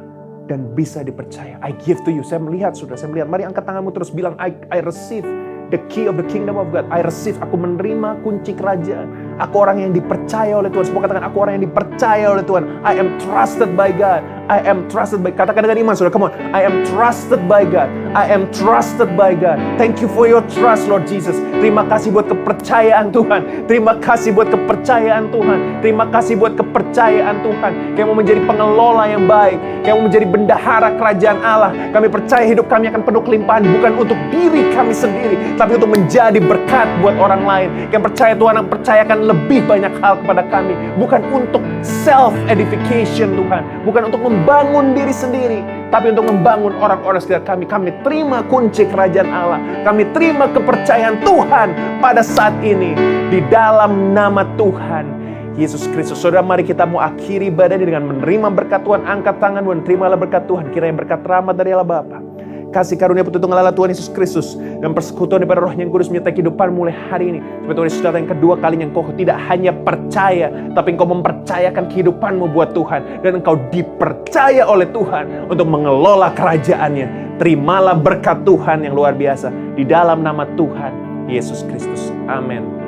dan 0.51 0.75
bisa 0.75 1.07
dipercaya. 1.07 1.63
I 1.63 1.71
give 1.87 2.03
to 2.03 2.11
you. 2.11 2.27
Saya 2.27 2.43
melihat 2.43 2.75
sudah, 2.75 2.99
saya 2.99 3.15
melihat. 3.15 3.31
Mari 3.31 3.47
angkat 3.47 3.63
tanganmu 3.63 3.95
terus 3.95 4.11
bilang 4.11 4.35
I, 4.43 4.51
I 4.75 4.83
receive 4.83 5.23
the 5.71 5.79
key 5.87 6.11
of 6.11 6.19
the 6.19 6.27
kingdom 6.27 6.59
of 6.59 6.75
God. 6.75 6.91
I 6.91 7.07
receive, 7.07 7.39
aku 7.39 7.55
menerima 7.55 8.27
kunci 8.27 8.59
kerajaan. 8.59 9.30
Aku 9.41 9.65
orang 9.65 9.81
yang 9.81 9.93
dipercaya 9.97 10.53
oleh 10.61 10.69
Tuhan. 10.69 10.85
Semua 10.93 11.09
katakan 11.09 11.25
aku 11.25 11.37
orang 11.41 11.57
yang 11.57 11.65
dipercaya 11.65 12.27
oleh 12.29 12.45
Tuhan. 12.45 12.85
I 12.85 12.93
am 13.01 13.17
trusted 13.17 13.73
by 13.73 13.89
God. 13.89 14.21
I 14.51 14.59
am 14.67 14.91
trusted 14.91 15.23
by 15.23 15.31
Katakan 15.31 15.63
dengan 15.63 15.79
iman 15.87 15.95
saudara. 15.95 16.11
Come 16.11 16.27
on. 16.27 16.35
I 16.51 16.67
am 16.67 16.83
trusted 16.91 17.39
by 17.47 17.63
God. 17.63 17.87
I 18.19 18.27
am 18.35 18.51
trusted 18.51 19.15
by 19.15 19.39
God. 19.39 19.63
Thank 19.79 20.03
you 20.03 20.11
for 20.11 20.27
your 20.27 20.43
trust 20.51 20.91
Lord 20.91 21.07
Jesus. 21.07 21.39
Terima 21.63 21.87
kasih 21.87 22.11
buat 22.11 22.27
kepercayaan 22.27 23.15
Tuhan. 23.15 23.71
Terima 23.71 23.95
kasih 24.03 24.35
buat 24.35 24.51
kepercayaan 24.51 25.31
Tuhan. 25.31 25.59
Terima 25.79 26.05
kasih 26.11 26.35
buat 26.35 26.59
kepercayaan 26.59 27.47
Tuhan. 27.47 27.73
Kamu 27.95 28.13
menjadi 28.19 28.43
pengelola 28.43 29.07
yang 29.07 29.31
baik. 29.31 29.87
Kamu 29.87 30.11
menjadi 30.11 30.27
bendahara 30.27 30.99
kerajaan 30.99 31.39
Allah. 31.47 31.71
Kami 31.95 32.11
percaya 32.11 32.43
hidup 32.43 32.67
kami 32.67 32.91
akan 32.91 33.07
penuh 33.07 33.23
kelimpahan. 33.23 33.63
Bukan 33.63 33.93
untuk 34.03 34.19
diri 34.35 34.67
kami 34.75 34.91
sendiri. 34.91 35.55
Tapi 35.55 35.79
untuk 35.79 35.95
menjadi 35.95 36.43
berkat 36.43 36.91
buat 36.99 37.15
orang 37.23 37.47
lain. 37.47 37.69
Kami 37.95 38.03
percaya 38.03 38.35
Tuhan 38.35 38.59
yang 38.59 38.67
percayakan 38.67 39.30
lebih 39.31 39.63
banyak 39.65 39.95
hal 40.03 40.19
kepada 40.21 40.43
kami. 40.51 40.75
Bukan 40.99 41.23
untuk 41.31 41.63
self-edification 41.81 43.39
Tuhan. 43.39 43.63
Bukan 43.87 44.11
untuk 44.11 44.23
membangun 44.27 44.93
diri 44.93 45.15
sendiri, 45.15 45.63
tapi 45.95 46.11
untuk 46.11 46.27
membangun 46.27 46.75
orang-orang 46.83 47.23
sekitar 47.23 47.47
kami. 47.47 47.65
Kami 47.71 47.91
terima 48.03 48.43
kunci 48.51 48.85
kerajaan 48.91 49.31
Allah. 49.31 49.61
Kami 49.87 50.11
terima 50.11 50.51
kepercayaan 50.51 51.23
Tuhan 51.23 51.69
pada 52.03 52.21
saat 52.27 52.55
ini 52.61 52.95
di 53.31 53.39
dalam 53.47 54.13
nama 54.13 54.43
Tuhan 54.59 55.07
Yesus 55.55 55.87
Kristus. 55.91 56.19
Saudara, 56.19 56.43
mari 56.43 56.67
kita 56.67 56.87
mau 56.87 57.03
akhiri 57.03 57.53
dengan 57.53 58.07
menerima 58.11 58.49
berkat 58.51 58.83
Tuhan. 58.83 59.07
Angkat 59.07 59.39
tangan 59.39 59.63
dan 59.63 59.83
terimalah 59.87 60.19
berkat 60.19 60.47
Tuhan. 60.51 60.73
Kiranya 60.75 61.07
berkat 61.07 61.21
rahmat 61.27 61.55
dari 61.55 61.75
Allah 61.75 61.87
Bapa 61.87 62.30
kasih 62.71 62.97
karunia 62.97 63.27
petunjuk 63.27 63.51
Allah 63.51 63.75
Tuhan 63.75 63.91
Yesus 63.91 64.09
Kristus 64.11 64.55
dan 64.57 64.95
persekutuan 64.95 65.43
daripada 65.43 65.67
roh 65.67 65.75
yang 65.75 65.91
kudus 65.91 66.09
menyertai 66.09 66.35
kehidupan 66.35 66.71
mulai 66.71 66.95
hari 67.11 67.37
ini. 67.37 67.41
Supaya 67.63 67.75
Tuhan 67.77 67.89
Yesus 67.91 68.03
datang 68.03 68.21
yang 68.25 68.33
kedua 68.39 68.55
kalinya 68.59 68.87
engkau 68.89 69.05
tidak 69.15 69.37
hanya 69.51 69.73
percaya, 69.75 70.47
tapi 70.73 70.89
engkau 70.95 71.09
mempercayakan 71.11 71.85
kehidupanmu 71.91 72.47
buat 72.55 72.73
Tuhan. 72.73 73.23
Dan 73.27 73.43
engkau 73.43 73.59
dipercaya 73.75 74.63
oleh 74.65 74.87
Tuhan 74.95 75.51
untuk 75.51 75.67
mengelola 75.67 76.33
kerajaannya. 76.33 77.39
Terimalah 77.43 77.97
berkat 77.97 78.45
Tuhan 78.45 78.85
yang 78.85 78.95
luar 78.95 79.17
biasa 79.17 79.49
di 79.75 79.83
dalam 79.83 80.21
nama 80.21 80.45
Tuhan 80.55 81.27
Yesus 81.27 81.65
Kristus. 81.67 82.13
Amin. 82.29 82.81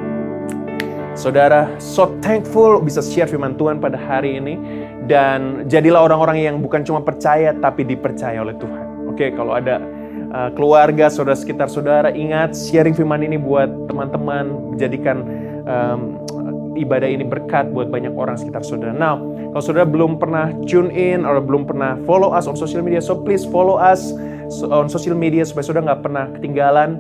Saudara, 1.13 1.69
so 1.77 2.17
thankful 2.25 2.81
bisa 2.81 3.05
share 3.05 3.29
firman 3.29 3.53
Tuhan 3.61 3.81
pada 3.81 4.01
hari 4.01 4.41
ini. 4.41 4.57
Dan 5.03 5.67
jadilah 5.69 6.07
orang-orang 6.09 6.41
yang 6.41 6.57
bukan 6.63 6.87
cuma 6.87 7.03
percaya, 7.03 7.53
tapi 7.53 7.85
dipercaya 7.85 8.41
oleh 8.41 8.57
Tuhan. 8.57 8.92
Oke, 9.13 9.29
kalau 9.37 9.53
ada 9.53 9.77
uh, 10.33 10.51
keluarga, 10.57 11.13
saudara 11.13 11.37
sekitar 11.37 11.69
saudara, 11.69 12.09
ingat 12.17 12.57
sharing 12.57 12.97
firman 12.97 13.21
ini 13.21 13.37
buat 13.37 13.69
teman-teman, 13.93 14.73
menjadikan 14.73 15.21
um, 15.69 16.17
ibadah 16.81 17.09
ini 17.09 17.29
berkat 17.29 17.69
buat 17.77 17.93
banyak 17.93 18.13
orang 18.17 18.41
sekitar 18.41 18.65
saudara. 18.65 18.97
Now, 18.97 19.21
kalau 19.53 19.63
saudara 19.63 19.85
belum 19.85 20.17
pernah 20.17 20.49
tune 20.65 20.89
in 20.89 21.29
atau 21.29 21.45
belum 21.45 21.69
pernah 21.69 22.01
follow 22.09 22.33
us 22.33 22.49
on 22.49 22.57
social 22.57 22.81
media, 22.81 23.05
so 23.05 23.13
please 23.13 23.45
follow 23.45 23.77
us 23.77 24.17
on 24.65 24.89
social 24.89 25.17
media 25.17 25.45
supaya 25.45 25.65
saudara 25.69 25.93
nggak 25.93 26.03
pernah 26.05 26.25
ketinggalan 26.41 26.97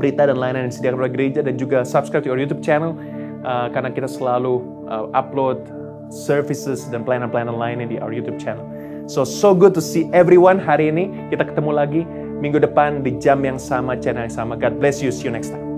berita 0.00 0.24
dan 0.24 0.40
layanan 0.40 0.68
yang 0.68 0.72
disediakan 0.72 0.98
oleh 1.04 1.12
gereja 1.12 1.40
dan 1.44 1.60
juga 1.60 1.84
subscribe 1.84 2.24
to 2.24 2.32
our 2.32 2.40
YouTube 2.40 2.64
channel 2.64 2.96
uh, 3.44 3.68
karena 3.68 3.92
kita 3.92 4.08
selalu 4.08 4.64
uh, 4.88 5.12
upload 5.12 5.60
services 6.08 6.88
dan 6.88 7.04
pelayanan-pelayanan 7.04 7.56
lainnya 7.56 7.86
di 7.86 7.96
our 8.00 8.10
YouTube 8.10 8.40
channel. 8.40 8.64
So, 9.10 9.26
so 9.26 9.58
good 9.58 9.74
to 9.74 9.82
see 9.82 10.06
everyone 10.14 10.62
hari 10.62 10.94
ini. 10.94 11.10
Kita 11.34 11.42
ketemu 11.42 11.74
lagi 11.74 12.06
minggu 12.38 12.62
depan 12.62 13.02
di 13.02 13.18
jam 13.18 13.42
yang 13.42 13.58
sama, 13.58 13.98
channel 13.98 14.30
yang 14.30 14.30
sama. 14.30 14.54
God 14.54 14.78
bless 14.78 15.02
you. 15.02 15.10
See 15.10 15.26
you 15.26 15.34
next 15.34 15.50
time. 15.50 15.69